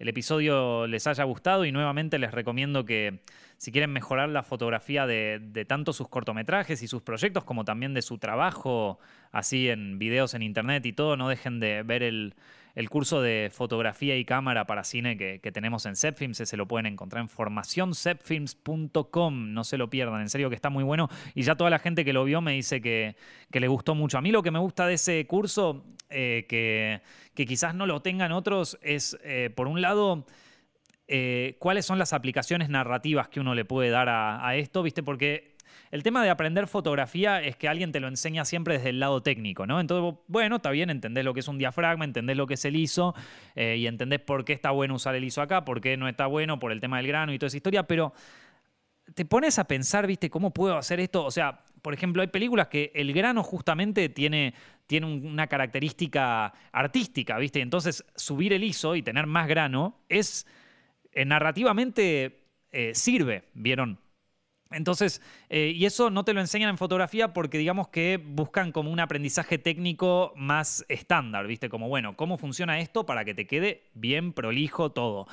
el 0.00 0.08
episodio 0.08 0.86
les 0.86 1.06
haya 1.06 1.24
gustado 1.24 1.66
y 1.66 1.72
nuevamente 1.72 2.18
les 2.18 2.32
recomiendo 2.32 2.86
que 2.86 3.20
si 3.58 3.70
quieren 3.70 3.92
mejorar 3.92 4.30
la 4.30 4.42
fotografía 4.42 5.06
de, 5.06 5.66
tanto 5.68 5.92
sus 5.92 6.08
cortometrajes 6.08 6.82
y 6.82 6.88
sus 6.88 7.02
proyectos 7.02 7.44
como 7.44 7.66
también 7.66 7.92
de 7.92 8.00
su 8.00 8.16
trabajo 8.16 8.98
así 9.30 9.68
en 9.68 9.98
videos 9.98 10.32
en 10.32 10.40
internet 10.40 10.86
y 10.86 10.94
todo, 10.94 11.18
no 11.18 11.28
dejen 11.28 11.60
de 11.60 11.82
ver 11.82 12.02
el, 12.02 12.34
el 12.74 12.90
curso 12.90 13.22
de 13.22 13.50
fotografía 13.52 14.16
y 14.16 14.24
cámara 14.24 14.66
para 14.66 14.82
cine 14.84 15.16
que, 15.16 15.38
tenemos 15.52 15.84
en 15.86 15.96
Zepfilms, 15.96 16.38
se 16.38 16.56
lo 16.56 16.68
pueden 16.68 16.86
encontrar 16.86 17.22
en 17.22 17.28
formacionzepfilms.com, 17.28 19.52
no 19.52 19.64
se 19.64 19.76
lo 19.76 19.90
pierdan, 19.90 20.20
en 20.20 20.28
serio 20.28 20.48
que 20.48 20.54
está 20.54 20.70
muy 20.70 20.84
bueno 20.84 21.08
y 21.34 21.42
ya 21.42 21.56
toda 21.56 21.70
la 21.70 21.78
gente 21.78 22.04
que 22.04 22.12
lo 22.12 22.24
vio 22.24 22.40
me 22.40 22.52
dice 22.52 22.80
que, 22.80 23.16
le 23.52 23.68
gustó 23.68 23.94
mucho. 23.94 24.18
A 24.18 24.20
mí 24.20 24.30
lo 24.30 24.42
que 24.42 24.50
me 24.50 24.58
gusta 24.58 24.86
de 24.86 24.94
ese 24.94 25.26
curso, 25.26 25.84
eh, 26.08 26.46
que, 26.48 27.00
quizás 27.34 27.74
no 27.74 27.86
lo 27.86 28.02
tengan 28.02 28.32
otros, 28.32 28.78
es 28.82 29.18
eh, 29.24 29.50
por 29.54 29.68
un 29.68 29.80
lado... 29.80 30.26
Eh, 31.12 31.56
cuáles 31.58 31.86
son 31.86 31.98
las 31.98 32.12
aplicaciones 32.12 32.68
narrativas 32.68 33.28
que 33.28 33.40
uno 33.40 33.56
le 33.56 33.64
puede 33.64 33.90
dar 33.90 34.08
a, 34.08 34.46
a 34.46 34.54
esto, 34.54 34.80
¿viste? 34.80 35.02
Porque 35.02 35.49
el 35.90 36.02
tema 36.04 36.22
de 36.22 36.30
aprender 36.30 36.68
fotografía 36.68 37.42
es 37.42 37.56
que 37.56 37.68
alguien 37.68 37.90
te 37.90 37.98
lo 37.98 38.06
enseña 38.06 38.44
siempre 38.44 38.74
desde 38.74 38.90
el 38.90 39.00
lado 39.00 39.22
técnico, 39.22 39.66
¿no? 39.66 39.80
Entonces, 39.80 40.20
bueno, 40.28 40.56
está 40.56 40.70
bien, 40.70 40.88
entendés 40.88 41.24
lo 41.24 41.34
que 41.34 41.40
es 41.40 41.48
un 41.48 41.58
diafragma, 41.58 42.04
entendés 42.04 42.36
lo 42.36 42.46
que 42.46 42.54
es 42.54 42.64
el 42.64 42.76
ISO 42.76 43.14
eh, 43.56 43.76
y 43.76 43.86
entendés 43.86 44.20
por 44.20 44.44
qué 44.44 44.52
está 44.52 44.70
bueno 44.70 44.94
usar 44.94 45.16
el 45.16 45.24
ISO 45.24 45.42
acá, 45.42 45.64
por 45.64 45.80
qué 45.80 45.96
no 45.96 46.08
está 46.08 46.26
bueno 46.26 46.60
por 46.60 46.70
el 46.70 46.80
tema 46.80 46.98
del 46.98 47.08
grano 47.08 47.32
y 47.32 47.38
toda 47.38 47.48
esa 47.48 47.56
historia, 47.56 47.82
pero 47.82 48.12
te 49.14 49.24
pones 49.24 49.58
a 49.58 49.64
pensar, 49.64 50.06
¿viste? 50.06 50.30
¿Cómo 50.30 50.52
puedo 50.52 50.76
hacer 50.76 51.00
esto? 51.00 51.24
O 51.24 51.30
sea, 51.32 51.64
por 51.82 51.92
ejemplo, 51.92 52.22
hay 52.22 52.28
películas 52.28 52.68
que 52.68 52.92
el 52.94 53.12
grano 53.12 53.42
justamente 53.42 54.08
tiene, 54.08 54.54
tiene 54.86 55.06
una 55.06 55.48
característica 55.48 56.52
artística, 56.70 57.36
¿viste? 57.38 57.60
Entonces, 57.60 58.04
subir 58.14 58.52
el 58.52 58.62
ISO 58.62 58.94
y 58.94 59.02
tener 59.02 59.26
más 59.26 59.48
grano 59.48 59.98
es 60.08 60.46
eh, 61.10 61.24
narrativamente 61.24 62.44
eh, 62.70 62.92
sirve, 62.94 63.44
¿vieron? 63.54 63.98
Entonces, 64.70 65.20
eh, 65.48 65.72
y 65.74 65.84
eso 65.84 66.10
no 66.10 66.24
te 66.24 66.32
lo 66.32 66.40
enseñan 66.40 66.70
en 66.70 66.78
fotografía 66.78 67.32
porque 67.32 67.58
digamos 67.58 67.88
que 67.88 68.22
buscan 68.24 68.70
como 68.70 68.90
un 68.90 69.00
aprendizaje 69.00 69.58
técnico 69.58 70.32
más 70.36 70.84
estándar, 70.88 71.46
¿viste? 71.46 71.68
Como, 71.68 71.88
bueno, 71.88 72.16
¿cómo 72.16 72.38
funciona 72.38 72.78
esto 72.78 73.04
para 73.04 73.24
que 73.24 73.34
te 73.34 73.46
quede 73.46 73.82
bien 73.94 74.32
prolijo 74.32 74.92
todo? 74.92 75.26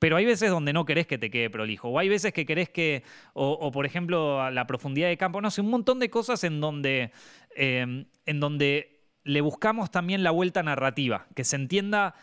Pero 0.00 0.16
hay 0.16 0.24
veces 0.24 0.50
donde 0.50 0.72
no 0.72 0.86
querés 0.86 1.06
que 1.06 1.18
te 1.18 1.30
quede 1.30 1.50
prolijo, 1.50 1.88
o 1.88 1.98
hay 1.98 2.08
veces 2.08 2.32
que 2.32 2.46
querés 2.46 2.70
que, 2.70 3.04
o, 3.34 3.70
por 3.70 3.84
ejemplo, 3.84 4.50
la 4.50 4.66
profundidad 4.66 5.08
de 5.08 5.18
campo, 5.18 5.42
no 5.42 5.50
sé, 5.50 5.60
un 5.60 5.68
montón 5.68 5.98
de 5.98 6.08
cosas 6.08 6.42
en 6.42 6.60
donde, 6.60 7.12
em, 7.54 8.06
en 8.24 8.40
donde 8.40 9.02
le 9.24 9.42
buscamos 9.42 9.90
también 9.90 10.24
la 10.24 10.30
vuelta 10.30 10.62
narrativa, 10.62 11.26
que 11.36 11.44
se 11.44 11.56
entienda 11.56 12.14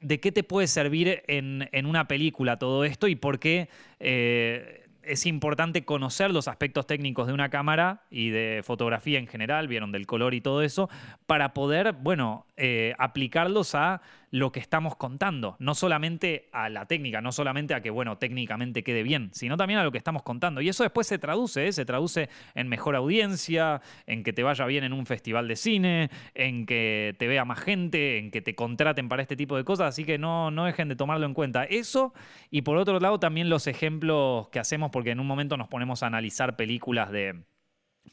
de 0.00 0.20
qué 0.20 0.30
te 0.30 0.44
puede 0.44 0.68
servir 0.68 1.24
en, 1.26 1.86
una 1.86 2.06
película 2.06 2.56
todo 2.58 2.84
esto 2.84 3.08
y 3.08 3.16
por 3.16 3.38
qué... 3.38 3.68
Eh, 3.98 4.87
es 5.02 5.26
importante 5.26 5.84
conocer 5.84 6.30
los 6.30 6.48
aspectos 6.48 6.86
técnicos 6.86 7.26
de 7.26 7.32
una 7.32 7.48
cámara 7.48 8.02
y 8.10 8.30
de 8.30 8.62
fotografía 8.64 9.18
en 9.18 9.26
general, 9.26 9.68
vieron 9.68 9.92
del 9.92 10.06
color 10.06 10.34
y 10.34 10.40
todo 10.40 10.62
eso, 10.62 10.90
para 11.26 11.54
poder, 11.54 11.92
bueno, 11.92 12.46
eh, 12.58 12.92
aplicarlos 12.98 13.74
a 13.76 14.02
lo 14.30 14.52
que 14.52 14.60
estamos 14.60 14.96
contando, 14.96 15.56
no 15.58 15.74
solamente 15.74 16.48
a 16.52 16.68
la 16.68 16.86
técnica, 16.86 17.20
no 17.20 17.32
solamente 17.32 17.72
a 17.72 17.80
que, 17.80 17.90
bueno, 17.90 18.18
técnicamente 18.18 18.82
quede 18.82 19.02
bien, 19.02 19.30
sino 19.32 19.56
también 19.56 19.78
a 19.78 19.84
lo 19.84 19.92
que 19.92 19.98
estamos 19.98 20.22
contando. 20.22 20.60
Y 20.60 20.68
eso 20.68 20.82
después 20.82 21.06
se 21.06 21.18
traduce, 21.18 21.68
¿eh? 21.68 21.72
se 21.72 21.84
traduce 21.84 22.28
en 22.54 22.68
mejor 22.68 22.96
audiencia, 22.96 23.80
en 24.06 24.24
que 24.24 24.32
te 24.32 24.42
vaya 24.42 24.66
bien 24.66 24.84
en 24.84 24.92
un 24.92 25.06
festival 25.06 25.48
de 25.48 25.56
cine, 25.56 26.10
en 26.34 26.66
que 26.66 27.14
te 27.18 27.28
vea 27.28 27.44
más 27.44 27.60
gente, 27.60 28.18
en 28.18 28.30
que 28.30 28.42
te 28.42 28.54
contraten 28.54 29.08
para 29.08 29.22
este 29.22 29.36
tipo 29.36 29.56
de 29.56 29.64
cosas, 29.64 29.88
así 29.88 30.04
que 30.04 30.18
no, 30.18 30.50
no 30.50 30.64
dejen 30.64 30.88
de 30.88 30.96
tomarlo 30.96 31.24
en 31.24 31.34
cuenta. 31.34 31.64
Eso, 31.64 32.12
y 32.50 32.62
por 32.62 32.76
otro 32.76 32.98
lado 33.00 33.20
también 33.20 33.48
los 33.48 33.66
ejemplos 33.66 34.48
que 34.48 34.58
hacemos, 34.58 34.90
porque 34.90 35.12
en 35.12 35.20
un 35.20 35.26
momento 35.26 35.56
nos 35.56 35.68
ponemos 35.68 36.02
a 36.02 36.06
analizar 36.08 36.56
películas 36.56 37.10
de 37.10 37.44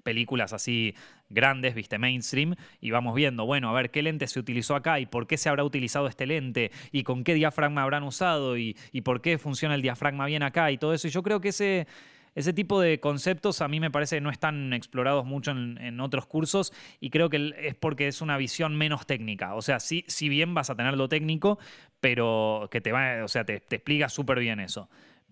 películas 0.03 0.53
así 0.53 0.95
grandes, 1.29 1.75
viste, 1.75 1.97
mainstream, 1.97 2.55
y 2.79 2.91
vamos 2.91 3.15
viendo, 3.15 3.45
bueno, 3.45 3.69
a 3.69 3.73
ver 3.73 3.91
qué 3.91 4.01
lente 4.01 4.27
se 4.27 4.39
utilizó 4.39 4.75
acá 4.75 4.99
y 4.99 5.05
por 5.05 5.27
qué 5.27 5.37
se 5.37 5.49
habrá 5.49 5.63
utilizado 5.63 6.07
este 6.07 6.25
lente 6.25 6.71
y 6.91 7.03
con 7.03 7.23
qué 7.23 7.33
diafragma 7.33 7.83
habrán 7.83 8.03
usado 8.03 8.57
y, 8.57 8.75
por 9.03 9.21
qué 9.21 9.37
funciona 9.37 9.75
el 9.75 9.81
diafragma 9.81 10.25
bien 10.25 10.43
acá 10.43 10.71
y 10.71 10.77
todo 10.77 10.93
eso. 10.93 11.07
Y 11.07 11.11
yo 11.11 11.21
creo 11.21 11.41
que 11.41 11.49
ese, 11.49 11.87
ese 12.33 12.53
tipo 12.53 12.81
de 12.81 12.99
conceptos 12.99 13.61
a 13.61 13.67
mí 13.67 13.79
me 13.79 13.91
parece 13.91 14.21
no 14.21 14.29
están 14.29 14.73
explorados 14.73 15.25
mucho 15.25 15.51
en, 15.51 15.99
otros 15.99 16.25
cursos 16.25 16.73
y 16.99 17.09
creo 17.09 17.29
que 17.29 17.53
es 17.57 17.75
porque 17.75 18.07
es 18.07 18.21
una 18.21 18.37
visión 18.37 18.75
menos 18.75 19.05
técnica. 19.05 19.55
O 19.55 19.61
sea, 19.61 19.79
sí, 19.79 20.03
si 20.07 20.29
bien 20.29 20.53
vas 20.53 20.69
a 20.69 20.75
tener 20.75 20.95
lo 20.97 21.07
técnico, 21.07 21.59
pero 21.99 22.67
que 22.71 22.81
te 22.81 22.91
va, 22.91 23.23
o 23.23 23.27
sea, 23.27 23.45
te, 23.45 23.59
te 23.59 23.77
explica 23.77 24.09
súper 24.09 24.39
bien 24.39 24.59
eso. 24.59 24.89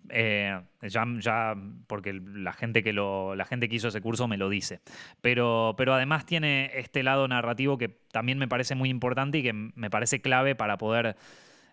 Eh, 0.09 0.59
ya, 0.81 1.05
ya, 1.19 1.55
porque 1.87 2.13
la 2.13 2.53
gente, 2.53 2.83
que 2.83 2.93
lo, 2.93 3.35
la 3.35 3.45
gente 3.45 3.69
que 3.69 3.75
hizo 3.75 3.87
ese 3.87 4.01
curso 4.01 4.27
me 4.27 4.37
lo 4.37 4.49
dice. 4.49 4.81
Pero, 5.21 5.75
pero 5.77 5.93
además 5.93 6.25
tiene 6.25 6.71
este 6.75 7.03
lado 7.03 7.27
narrativo 7.27 7.77
que 7.77 7.89
también 8.11 8.37
me 8.37 8.47
parece 8.47 8.75
muy 8.75 8.89
importante 8.89 9.39
y 9.39 9.43
que 9.43 9.53
me 9.53 9.89
parece 9.89 10.21
clave 10.21 10.55
para 10.55 10.77
poder 10.77 11.15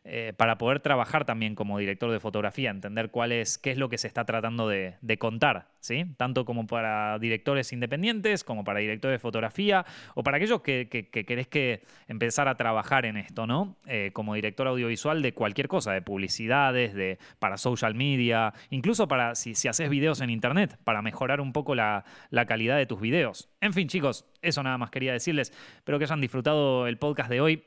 eh, 0.02 0.32
para 0.34 0.56
poder 0.56 0.80
trabajar 0.80 1.26
también 1.26 1.54
como 1.54 1.78
director 1.78 2.10
de 2.10 2.20
fotografía, 2.20 2.70
entender 2.70 3.10
cuál 3.10 3.32
es, 3.32 3.58
qué 3.58 3.70
es 3.70 3.76
lo 3.76 3.90
que 3.90 3.98
se 3.98 4.06
está 4.06 4.24
tratando 4.24 4.66
de, 4.66 4.96
contar, 5.18 5.68
¿sí? 5.80 6.06
Tanto 6.16 6.46
como 6.46 6.66
para 6.66 7.18
directores 7.18 7.70
independientes, 7.74 8.42
como 8.42 8.64
para 8.64 8.80
directores 8.80 9.16
de 9.16 9.18
fotografía, 9.18 9.84
o 10.14 10.22
para 10.22 10.38
aquellos 10.38 10.62
que, 10.62 10.88
querés 10.88 11.48
que 11.48 11.82
empezar 12.08 12.48
a 12.48 12.56
trabajar 12.56 13.04
en 13.04 13.18
esto, 13.18 13.46
¿no? 13.46 13.76
Eh, 13.86 14.10
como 14.14 14.34
director 14.34 14.66
audiovisual 14.68 15.20
de 15.20 15.34
cualquier 15.34 15.68
cosa, 15.68 15.92
de 15.92 16.00
publicidades, 16.00 16.94
de, 16.94 17.18
para 17.38 17.58
social 17.58 17.94
media, 17.94 18.54
incluso 18.70 19.06
para 19.06 19.34
si, 19.34 19.54
si 19.54 19.68
haces 19.68 19.90
videos 19.90 20.22
en 20.22 20.30
internet, 20.30 20.78
para 20.82 21.02
mejorar 21.02 21.42
un 21.42 21.52
poco 21.52 21.74
la, 21.74 22.06
la 22.30 22.46
calidad 22.46 22.78
de 22.78 22.86
tus 22.86 23.02
videos. 23.02 23.50
En 23.60 23.74
fin, 23.74 23.86
chicos, 23.86 24.24
eso 24.40 24.62
nada 24.62 24.78
más 24.78 24.90
quería 24.90 25.12
decirles. 25.12 25.52
Espero 25.76 25.98
que 25.98 26.04
hayan 26.04 26.22
disfrutado 26.22 26.86
el 26.86 26.96
podcast 26.96 27.28
de 27.28 27.42
hoy. 27.42 27.64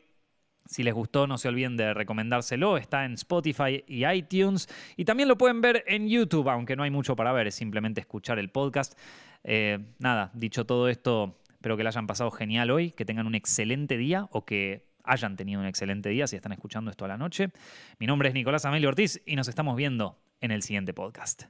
Si 0.66 0.84
les 0.84 0.94
gustó, 0.94 1.28
no 1.28 1.38
se 1.38 1.48
olviden 1.48 1.78
de 1.78 1.94
recomendárselo. 1.94 2.78
Está 2.78 3.06
en 3.06 3.14
Spotify 3.14 3.84
y 3.88 4.06
iTunes. 4.06 4.68
Y 4.96 5.06
también 5.06 5.30
lo 5.30 5.38
pueden 5.38 5.62
ver 5.62 5.84
en 5.88 6.08
YouTube, 6.08 6.50
aunque 6.50 6.76
no 6.76 6.84
hay 6.84 6.92
mucho 6.92 7.16
para 7.16 7.32
ver, 7.34 7.48
es 7.48 7.56
simplemente 7.56 8.02
escuchar 8.02 8.40
el 8.40 8.50
podcast. 8.50 8.98
Eh, 9.44 9.80
nada, 10.00 10.32
dicho 10.34 10.66
todo 10.66 10.88
esto, 10.88 11.38
espero 11.52 11.78
que 11.78 11.84
lo 11.84 11.90
hayan 11.90 12.08
pasado 12.08 12.32
genial 12.32 12.72
hoy, 12.72 12.92
que 12.92 13.06
tengan 13.06 13.28
un 13.28 13.36
excelente 13.36 13.98
día 13.98 14.28
o 14.32 14.46
que 14.46 14.86
hayan 15.04 15.36
tenido 15.36 15.60
un 15.60 15.68
excelente 15.68 16.10
día 16.10 16.28
si 16.28 16.36
están 16.36 16.54
escuchando 16.54 16.92
esto 16.92 17.06
a 17.06 17.10
la 17.10 17.18
noche. 17.18 17.50
Mi 18.00 18.08
nombre 18.08 18.30
es 18.30 18.34
Nicolás 18.34 18.66
Amelio 18.66 18.90
Ortiz 18.90 19.22
y 19.26 19.36
nos 19.36 19.48
estamos 19.48 19.76
viendo 19.76 20.18
en 20.40 20.52
el 20.52 20.62
siguiente 20.62 20.94
podcast. 20.94 21.44